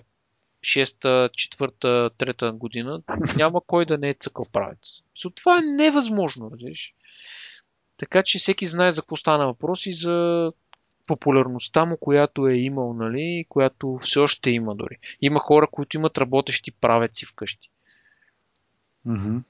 6-та, 0.64 1.30
4-та, 1.30 2.10
3-та 2.10 2.52
година, 2.52 3.02
няма 3.38 3.62
кой 3.68 3.86
да 3.86 3.98
не 3.98 4.10
е 4.10 4.14
цъкъл 4.20 4.46
правец. 4.52 5.02
So, 5.18 5.36
това 5.36 5.58
е 5.58 5.62
невъзможно, 5.62 6.52
разбираш. 6.52 6.94
Така 7.98 8.24
че 8.24 8.40
всеки 8.40 8.68
знае 8.68 8.92
за 8.92 9.02
какво 9.02 9.16
стана 9.16 9.46
въпрос 9.46 9.86
и 9.86 9.94
за 9.94 10.52
популярността 11.08 11.86
му, 11.86 11.98
която 11.98 12.48
е 12.48 12.54
имал, 12.54 12.94
нали, 12.94 13.46
която 13.50 13.98
все 14.02 14.20
още 14.20 14.52
има 14.52 14.76
дори. 14.76 14.98
Има 15.22 15.40
хора, 15.40 15.68
които 15.72 15.98
имат 15.98 16.18
работещи 16.18 16.72
правеци 16.72 17.26
вкъщи. 17.26 17.70
Mm-hmm. 19.08 19.44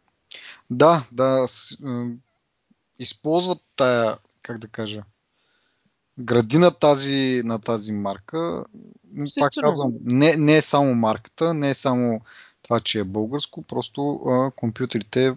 Да, 0.70 1.04
да. 1.12 1.48
Използват 3.00 3.62
тая, 3.76 4.18
как 4.42 4.58
да 4.58 4.68
кажа, 4.68 5.04
гради 6.20 6.58
на 6.58 6.72
тази, 6.72 7.42
на 7.46 7.60
тази 7.60 7.92
марка. 7.92 8.66
Пак 9.40 9.52
казвам, 9.64 9.94
не, 10.04 10.38
не 10.38 10.58
е 10.58 10.62
само 10.62 10.96
марката, 10.96 11.54
не 11.54 11.70
е 11.70 11.74
само 11.74 12.22
това, 12.62 12.80
че 12.80 13.00
е 13.00 13.04
българско, 13.04 13.62
просто 13.62 14.12
а, 14.12 14.52
компютрите 14.52 15.36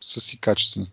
са 0.00 0.20
си 0.20 0.40
качествени. 0.40 0.92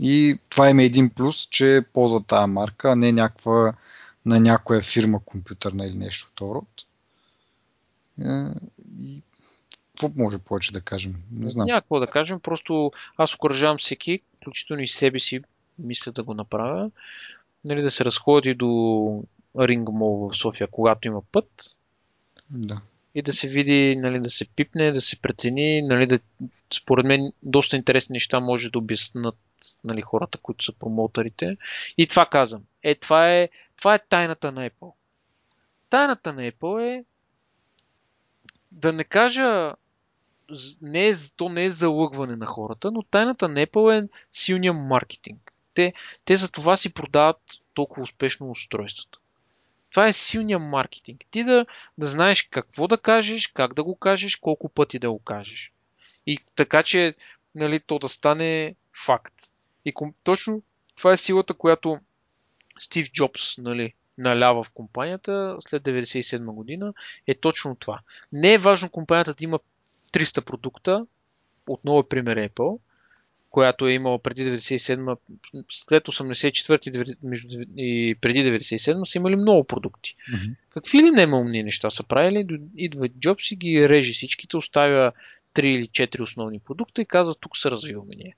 И 0.00 0.38
това 0.48 0.70
има 0.70 0.82
един 0.82 1.10
плюс, 1.10 1.48
че 1.50 1.84
ползва 1.92 2.22
тази 2.22 2.50
марка, 2.50 2.92
а 2.92 2.96
не 2.96 3.12
някаква 3.12 3.74
на 4.26 4.40
някоя 4.40 4.80
фирма 4.80 5.20
компютърна 5.24 5.84
или 5.84 5.96
нещо 5.96 6.30
от 6.32 6.40
род. 6.40 6.68
Е, 8.20 8.54
и 8.98 9.22
какво 9.92 10.22
може 10.22 10.38
повече 10.38 10.72
да 10.72 10.80
кажем? 10.80 11.14
Не 11.32 11.50
знам. 11.50 11.66
Няма 11.66 11.80
какво 11.80 12.00
да 12.00 12.06
кажем, 12.06 12.40
просто 12.40 12.92
аз 13.16 13.34
окоръжавам 13.34 13.78
всеки, 13.78 14.20
включително 14.36 14.82
и 14.82 14.88
себе 14.88 15.18
си, 15.18 15.40
мисля 15.78 16.12
да 16.12 16.22
го 16.22 16.34
направя, 16.34 16.90
нали, 17.64 17.82
да 17.82 17.90
се 17.90 18.04
разходи 18.04 18.54
до 18.54 18.66
Mall 19.56 20.30
в 20.30 20.36
София, 20.36 20.66
когато 20.66 21.08
има 21.08 21.22
път. 21.32 21.76
Да 22.50 22.82
и 23.14 23.22
да 23.22 23.32
се 23.32 23.48
види, 23.48 23.96
нали, 23.96 24.20
да 24.20 24.30
се 24.30 24.44
пипне, 24.44 24.92
да 24.92 25.00
се 25.00 25.20
прецени, 25.20 25.82
нали, 25.82 26.06
да, 26.06 26.18
според 26.74 27.06
мен 27.06 27.32
доста 27.42 27.76
интересни 27.76 28.12
неща 28.12 28.40
може 28.40 28.70
да 28.70 28.78
обяснат 28.78 29.36
нали, 29.84 30.02
хората, 30.02 30.38
които 30.38 30.64
са 30.64 30.72
промоутерите. 30.72 31.56
И 31.98 32.06
това 32.06 32.26
казвам. 32.26 32.62
Е, 32.82 32.94
това 32.94 33.30
е, 33.30 33.48
това 33.76 33.94
е 33.94 34.06
тайната 34.08 34.52
на 34.52 34.70
Apple. 34.70 34.92
Тайната 35.90 36.32
на 36.32 36.42
Apple 36.52 36.82
е 36.82 37.04
да 38.72 38.92
не 38.92 39.04
кажа 39.04 39.74
не 40.82 41.08
е, 41.08 41.14
то 41.36 41.48
не 41.48 41.64
е 41.64 41.70
залъгване 41.70 42.36
на 42.36 42.46
хората, 42.46 42.90
но 42.90 43.02
тайната 43.02 43.48
на 43.48 43.66
Apple 43.66 44.04
е 44.04 44.08
силния 44.32 44.72
маркетинг. 44.72 45.51
Те, 45.74 45.92
те 46.24 46.36
за 46.36 46.50
това 46.50 46.76
си 46.76 46.94
продават 46.94 47.40
толкова 47.74 48.02
успешно 48.02 48.50
устройствата. 48.50 49.18
Това 49.90 50.06
е 50.06 50.12
силния 50.12 50.58
маркетинг. 50.58 51.24
Ти 51.30 51.44
да, 51.44 51.66
да 51.98 52.06
знаеш 52.06 52.42
какво 52.42 52.88
да 52.88 52.98
кажеш, 52.98 53.46
как 53.46 53.74
да 53.74 53.84
го 53.84 53.96
кажеш, 53.96 54.36
колко 54.36 54.68
пъти 54.68 54.98
да 54.98 55.12
го 55.12 55.18
кажеш. 55.18 55.72
И 56.26 56.38
така, 56.56 56.82
че 56.82 57.14
нали, 57.54 57.80
то 57.80 57.98
да 57.98 58.08
стане 58.08 58.74
факт. 59.06 59.34
И 59.84 59.92
точно 60.24 60.62
това 60.96 61.12
е 61.12 61.16
силата, 61.16 61.54
която 61.54 61.98
Стив 62.78 63.12
Джобс 63.12 63.58
нали, 63.58 63.94
налява 64.18 64.62
в 64.62 64.70
компанията 64.70 65.56
след 65.60 65.82
1997 65.82 66.44
година, 66.44 66.94
е 67.26 67.34
точно 67.34 67.76
това. 67.76 68.00
Не 68.32 68.52
е 68.52 68.58
важно 68.58 68.90
компанията 68.90 69.34
да 69.34 69.44
има 69.44 69.60
300 70.12 70.40
продукта, 70.40 71.06
отново 71.66 72.00
е 72.00 72.08
пример 72.08 72.48
Apple, 72.48 72.78
която 73.52 73.86
е 73.86 73.92
имала 73.92 74.18
преди 74.18 74.44
97 74.44 75.16
след 75.70 76.04
84 76.04 77.16
и 77.76 78.14
преди 78.20 78.38
97 78.38 79.04
са 79.04 79.18
имали 79.18 79.36
много 79.36 79.64
продукти. 79.64 80.16
Mm-hmm. 80.34 80.54
Какви 80.70 80.98
ли 80.98 81.10
немални 81.10 81.62
неща 81.62 81.90
са 81.90 82.02
правили? 82.02 82.60
Идва 82.76 83.08
Джобс 83.08 83.50
и 83.50 83.56
ги 83.56 83.88
режи 83.88 84.12
всичките, 84.12 84.56
оставя 84.56 85.12
3 85.54 85.60
или 85.60 85.88
4 85.88 86.20
основни 86.20 86.58
продукта 86.58 87.02
и 87.02 87.06
казва 87.06 87.34
тук 87.34 87.56
се 87.56 87.70
развиваме 87.70 88.14
ние. 88.16 88.36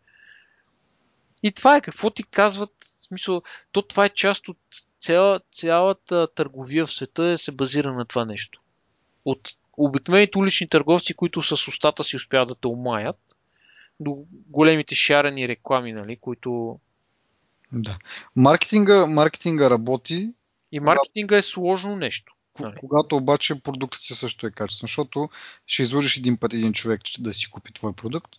И 1.43 1.53
това 1.53 1.77
е 1.77 1.81
какво 1.81 2.11
ти 2.11 2.23
казват, 2.23 2.73
в 2.81 3.07
смисъл, 3.07 3.43
то 3.73 3.83
това 3.83 4.05
е 4.05 4.09
част 4.09 4.49
от 4.49 4.59
цяла, 5.01 5.41
цялата 5.53 6.29
търговия 6.35 6.87
в 6.87 6.93
света 6.93 7.25
е 7.25 7.37
се 7.37 7.53
базира 7.53 7.93
на 7.93 8.05
това 8.05 8.25
нещо. 8.25 8.61
От 9.25 9.49
обикновените 9.77 10.39
улични 10.39 10.69
търговци, 10.69 11.15
които 11.15 11.43
с 11.43 11.69
устата 11.69 12.05
си 12.05 12.17
успяват 12.17 12.49
да 12.49 12.55
те 12.55 12.69
умаят, 12.69 13.34
до 14.01 14.25
големите 14.31 14.95
шарени 14.95 15.49
реклами, 15.49 15.93
нали, 15.93 16.17
които... 16.17 16.79
Да. 17.73 17.99
Маркетинга, 18.37 19.07
маркетинга 19.07 19.71
работи. 19.71 20.33
И 20.73 20.81
маркетинга 20.81 21.37
е 21.37 21.43
сложно 21.43 21.97
нещо. 21.97 22.35
Нали? 22.61 22.75
Когато 22.81 23.17
обаче 23.17 23.61
продуктът 23.61 24.03
също 24.03 24.47
е 24.47 24.51
качествен, 24.51 24.87
защото 24.87 25.29
ще 25.67 25.83
излъжеш 25.83 26.17
един 26.17 26.37
път 26.37 26.55
един 26.55 26.73
човек 26.73 27.01
да 27.19 27.35
си 27.35 27.51
купи 27.51 27.73
твой 27.73 27.93
продукт, 27.93 28.33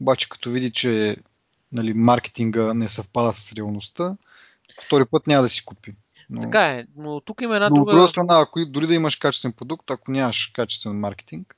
обаче 0.00 0.28
като 0.28 0.50
види, 0.50 0.72
че 0.72 1.16
нали, 1.72 1.94
маркетинга 1.94 2.74
не 2.74 2.88
съвпада 2.88 3.32
с 3.32 3.52
реалността, 3.52 4.16
втори 4.86 5.04
път 5.10 5.26
няма 5.26 5.42
да 5.42 5.48
си 5.48 5.64
купи. 5.64 5.94
Но... 6.30 6.42
Така 6.42 6.66
е, 6.66 6.86
но 6.96 7.20
тук 7.20 7.40
има 7.40 7.54
една 7.54 7.68
но 7.68 7.74
друга... 7.74 7.92
От 7.92 7.96
друга 7.96 8.08
страна, 8.08 8.34
ако 8.36 8.66
дори 8.66 8.86
да 8.86 8.94
имаш 8.94 9.16
качествен 9.16 9.52
продукт, 9.52 9.90
ако 9.90 10.10
нямаш 10.10 10.46
качествен 10.54 11.00
маркетинг, 11.00 11.56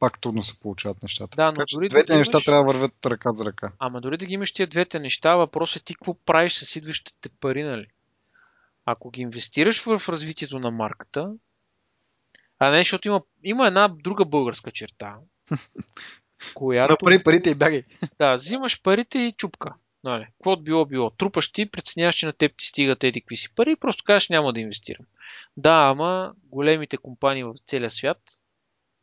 пак 0.00 0.20
трудно 0.20 0.42
се 0.42 0.60
получават 0.60 1.02
нещата. 1.02 1.36
Да, 1.36 1.52
но 1.52 1.64
дори 1.72 1.88
двете 1.88 2.12
да 2.12 2.18
неща 2.18 2.36
имаш... 2.38 2.44
трябва 2.44 2.62
да 2.64 2.72
вървят 2.72 3.06
ръка 3.06 3.32
за 3.32 3.44
ръка. 3.44 3.72
Ама 3.78 4.00
дори 4.00 4.16
да 4.16 4.26
ги 4.26 4.34
имаш 4.34 4.52
тия 4.52 4.66
двете 4.66 4.98
неща, 4.98 5.36
въпросът 5.36 5.82
е 5.82 5.84
ти 5.84 5.94
какво 5.94 6.14
правиш 6.14 6.54
с 6.54 6.76
идващите 6.76 7.28
пари, 7.28 7.62
нали? 7.62 7.86
Ако 8.84 9.10
ги 9.10 9.22
инвестираш 9.22 9.82
в 9.82 10.08
развитието 10.08 10.58
на 10.58 10.70
марката, 10.70 11.32
а 12.58 12.70
не, 12.70 12.78
защото 12.78 13.08
има, 13.08 13.22
има 13.44 13.66
една 13.66 13.88
друга 13.88 14.24
българска 14.24 14.70
черта, 14.70 15.16
която... 16.54 16.88
За 16.88 16.96
пари 17.04 17.22
парите 17.24 17.50
и 17.50 17.54
бягай. 17.54 17.82
Да, 18.18 18.34
взимаш 18.34 18.82
парите 18.82 19.18
и 19.18 19.32
чупка. 19.32 19.74
Нали, 20.04 20.24
каквото 20.24 20.62
било 20.62 20.86
било. 20.86 21.10
Трупаш 21.10 21.52
ти, 21.52 21.70
преценяваш, 21.70 22.14
че 22.14 22.26
на 22.26 22.32
теб 22.32 22.52
ти 22.56 22.66
стигат 22.66 23.04
еди 23.04 23.20
какви 23.20 23.36
си 23.36 23.54
пари 23.54 23.72
и 23.72 23.76
просто 23.76 24.04
кажеш 24.04 24.28
няма 24.28 24.52
да 24.52 24.60
инвестирам. 24.60 25.06
Да, 25.56 25.88
ама 25.90 26.34
големите 26.44 26.96
компании 26.96 27.44
в 27.44 27.54
целия 27.66 27.90
свят 27.90 28.18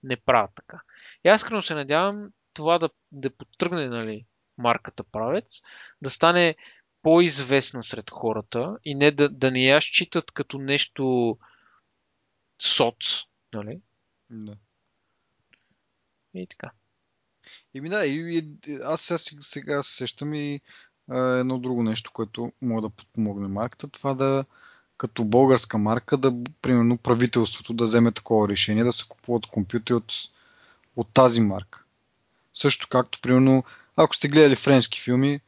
не 0.06 0.18
правят 0.18 0.52
така. 0.56 0.82
И 1.24 1.28
аз 1.28 1.42
искрено 1.42 1.62
се 1.62 1.76
надявам 1.76 2.32
това 2.54 2.80
да, 2.80 2.90
да 3.12 3.30
подтръгне 3.30 3.88
нали, 3.88 4.26
марката 4.58 5.04
правец, 5.04 5.62
да 6.02 6.10
стане 6.10 6.56
по-известна 7.02 7.84
сред 7.84 8.12
хората 8.12 8.78
и 8.84 8.96
не 8.96 9.12
да, 9.12 9.30
да 9.30 9.52
не 9.52 9.64
я 9.64 9.82
считат 9.82 10.32
като 10.32 10.58
нещо 10.58 11.38
соц. 12.62 13.24
Нали? 13.54 13.82
Да. 14.30 14.58
И 16.34 16.48
така. 16.48 16.72
ми 17.74 17.90
да, 17.90 18.06
и, 18.06 18.38
и 18.38 18.80
аз 18.84 19.02
сега, 19.02 19.42
сега 19.42 19.84
сещам 19.84 20.34
и 20.34 20.62
а, 21.10 21.20
едно 21.20 21.60
друго 21.60 21.84
нещо, 21.84 22.12
което 22.12 22.52
може 22.62 22.82
да 22.82 22.90
подпомогне 22.90 23.48
марката. 23.48 23.88
Това 23.88 24.14
да, 24.14 24.46
като 24.98 25.26
българска 25.26 25.78
марка, 25.78 26.18
да, 26.18 26.34
примерно, 26.62 26.98
правителството 26.98 27.74
да 27.74 27.84
вземе 27.84 28.12
такова 28.12 28.50
решение, 28.50 28.84
да 28.84 28.92
се 28.92 29.06
купуват 29.08 29.46
компютри 29.46 29.94
от, 29.94 30.14
от 30.96 31.08
тази 31.14 31.42
марка. 31.42 31.84
Също 32.54 32.88
както, 32.90 33.22
примерно, 33.22 33.64
ако 33.96 34.16
сте 34.16 34.28
гледали 34.28 34.56
френски 34.56 35.02
филми, 35.02 35.40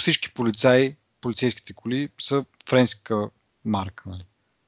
всички 0.00 0.34
полицаи, 0.34 0.96
полицейските 1.20 1.72
коли 1.72 2.08
са 2.20 2.44
френска 2.68 3.30
марка. 3.64 4.04
Нали? 4.06 4.24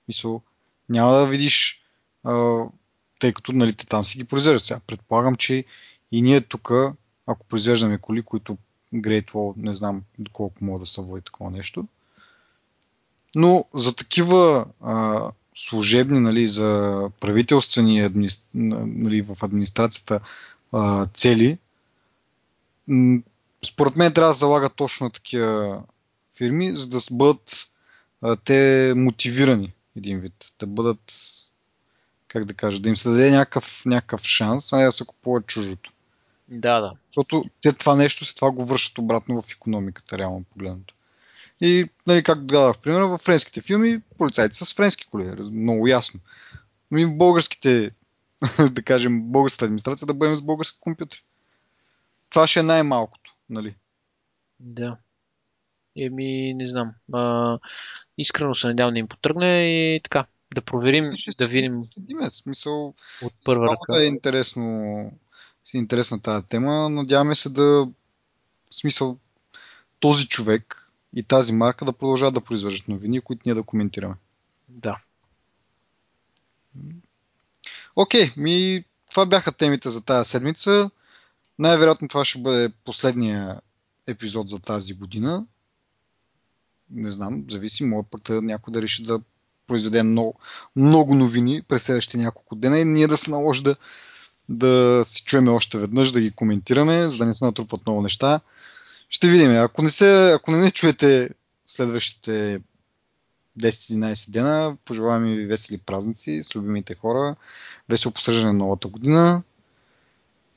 Мисъл, 0.09 0.43
няма 0.89 1.13
да 1.13 1.27
видиш, 1.27 1.83
а, 2.25 2.65
тъй 3.19 3.33
като 3.33 3.53
нали, 3.53 3.73
те 3.73 3.87
там 3.87 4.05
си 4.05 4.19
ги 4.19 4.25
произвеждат 4.25 4.65
сега. 4.65 4.81
Предполагам, 4.87 5.35
че 5.35 5.65
и 6.13 6.23
ние 6.23 6.41
тук, 6.41 6.71
ако 7.27 7.47
произвеждаме 7.47 7.99
коли, 7.99 8.23
които 8.23 8.59
Great 8.95 9.31
Wall, 9.31 9.55
не 9.57 9.75
знам 9.75 10.03
доколко 10.19 10.65
мога 10.65 10.81
да 10.81 10.87
се 10.87 11.01
води 11.01 11.23
такова 11.23 11.51
нещо, 11.51 11.89
но 13.35 13.65
за 13.75 13.97
такива 13.97 14.67
а, 14.81 15.23
служебни, 15.55 16.21
нали, 16.21 16.49
за 16.49 17.01
правителствени 17.21 18.01
админи... 18.01 18.29
нали, 18.55 19.23
в 19.23 19.37
администрацията 19.43 20.21
а, 20.73 21.07
цели, 21.07 21.59
според 23.65 23.97
мен 23.97 24.13
трябва 24.13 24.31
да 24.31 24.39
залагат 24.39 24.75
точно 24.77 25.05
на 25.05 25.11
такива 25.11 25.83
фирми, 26.37 26.77
за 26.77 26.89
да 26.89 26.99
бъдат 27.11 27.71
а, 28.23 28.37
те 28.37 28.93
мотивирани 28.97 29.73
един 29.97 30.21
вид. 30.21 30.53
Да 30.59 30.67
бъдат, 30.67 31.13
как 32.29 32.45
да 32.45 32.55
кажа, 32.55 32.81
да 32.81 32.89
им 32.89 32.97
се 32.97 33.09
даде 33.09 33.31
някакъв, 33.31 33.83
някакъв 33.87 34.23
шанс, 34.23 34.73
а 34.73 34.77
не 34.77 34.85
да 34.85 34.93
се 34.93 35.05
купуват 35.05 35.47
чужото. 35.47 35.93
Да, 36.49 36.81
да. 36.81 36.93
Защото 37.07 37.45
те 37.63 37.73
това 37.73 37.97
нещо 37.97 38.25
с 38.25 38.35
това 38.35 38.51
го 38.51 38.65
вършат 38.65 38.99
обратно 38.99 39.43
в 39.43 39.53
економиката, 39.53 40.19
реално 40.19 40.45
погледнато. 40.45 40.95
И, 41.61 41.89
нали, 42.07 42.23
както 42.23 42.45
дадах 42.45 42.79
пример, 42.79 43.03
в 43.03 43.19
френските 43.19 43.61
филми 43.61 44.01
полицайите 44.19 44.57
са 44.57 44.65
с 44.65 44.75
френски 44.75 45.07
коли, 45.07 45.25
много 45.53 45.87
ясно. 45.87 46.21
Но 46.91 46.99
и 46.99 47.05
в 47.05 47.17
българските, 47.17 47.91
да 48.71 48.83
кажем, 48.83 49.23
българската 49.23 49.65
администрация 49.65 50.07
да 50.07 50.15
бъдем 50.15 50.37
с 50.37 50.43
български 50.43 50.81
компютри. 50.81 51.23
Това 52.31 52.47
ще 52.47 52.61
е 52.61 52.63
най-малкото, 52.63 53.35
нали? 53.51 53.75
Да. 54.61 54.97
Еми, 55.97 56.55
не 56.55 56.67
знам. 56.67 56.93
А, 57.13 57.59
искрено 58.19 58.55
се 58.55 58.67
надявам 58.67 58.95
да 58.95 58.99
им 58.99 59.09
потръгне 59.09 59.63
и 59.97 60.01
така. 60.03 60.27
Да 60.55 60.63
проверим, 60.63 61.13
ще 61.17 61.45
да 61.45 61.49
видим. 61.49 61.83
Има 62.09 62.31
смисъл. 62.31 62.95
От 63.23 63.33
първа 63.45 63.67
ръка. 63.67 64.05
е 64.05 64.07
интересно, 64.07 65.13
интересна 65.75 66.23
тази 66.23 66.47
тема. 66.47 66.91
Надяваме 66.91 67.35
се 67.35 67.51
да. 67.51 67.63
В 67.63 68.75
смисъл, 68.75 69.19
този 70.01 70.29
човек 70.29 70.80
и 71.17 71.23
тази 71.23 71.53
марка 71.53 71.85
да 71.85 71.93
продължават 71.93 72.35
да 72.35 72.41
произвеждат 72.41 72.89
новини, 72.89 73.21
които 73.21 73.43
ние 73.47 73.55
да 73.55 73.63
коментираме. 73.63 74.15
Да. 74.69 75.01
Окей, 77.97 78.27
okay, 78.27 78.37
ми 78.37 78.85
това 79.11 79.27
бяха 79.27 79.53
темите 79.53 79.91
за 79.91 80.05
тази 80.05 80.31
седмица. 80.31 80.91
Най-вероятно 81.59 82.09
това 82.09 82.25
ще 82.25 82.39
бъде 82.39 82.73
последния 82.85 83.61
епизод 84.07 84.49
за 84.49 84.59
тази 84.59 84.95
година. 84.95 85.47
Не 86.91 87.11
знам, 87.11 87.45
зависи. 87.49 87.85
Може 87.85 88.09
пък 88.11 88.23
да 88.23 88.43
някой 88.43 88.73
да 88.73 88.83
реши 88.83 89.03
да 89.03 89.21
произведе 89.67 90.03
много, 90.03 90.39
много 90.77 91.15
новини 91.15 91.63
през 91.69 91.83
следващите 91.83 92.19
няколко 92.19 92.55
дена 92.55 92.79
и 92.79 92.85
ние 92.85 93.07
да 93.07 93.17
се 93.17 93.31
наложи 93.31 93.63
да, 93.63 93.77
да 94.49 95.01
си 95.05 95.25
чуеме 95.25 95.51
още 95.51 95.79
веднъж, 95.79 96.13
да 96.13 96.21
ги 96.21 96.31
коментираме, 96.31 97.09
за 97.09 97.17
да 97.17 97.27
не 97.27 97.35
се 97.35 97.45
натрупват 97.45 97.87
много 97.87 98.03
неща. 98.03 98.41
Ще 99.11 99.29
видим. 99.29 99.51
Ако 99.51 99.83
не, 99.83 99.89
се, 99.89 100.33
ако 100.33 100.51
не 100.51 100.59
не 100.59 100.71
чуете 100.71 101.31
следващите 101.67 102.61
10-11 103.61 104.31
дена, 104.31 104.77
пожелаваме 104.85 105.37
ви 105.37 105.47
весели 105.47 105.79
празници 105.79 106.41
с 106.43 106.57
любимите 106.57 106.95
хора, 106.95 107.37
весело 107.89 108.13
посреждане 108.13 108.53
на 108.53 108.59
новата 108.59 108.89
година 108.89 109.43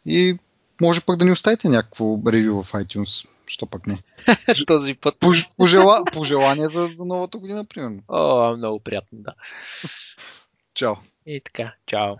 и 0.05 0.37
може 0.81 1.01
пък 1.01 1.17
да 1.17 1.25
ни 1.25 1.31
оставите 1.31 1.69
някакво 1.69 2.19
ревю 2.27 2.63
в 2.63 2.71
iTunes. 2.71 3.27
Що 3.47 3.65
пък 3.65 3.87
не? 3.87 3.99
Този 4.67 4.93
път. 4.93 5.15
Пожела... 5.57 6.03
Пожелание 6.13 6.69
за, 6.69 6.89
за 6.93 7.05
новата 7.05 7.37
година, 7.37 7.65
примерно. 7.65 8.01
О, 8.07 8.57
много 8.57 8.79
приятно, 8.79 9.19
да. 9.21 9.33
Чао. 10.73 10.95
И 11.25 11.41
така, 11.45 11.73
чао. 11.85 12.15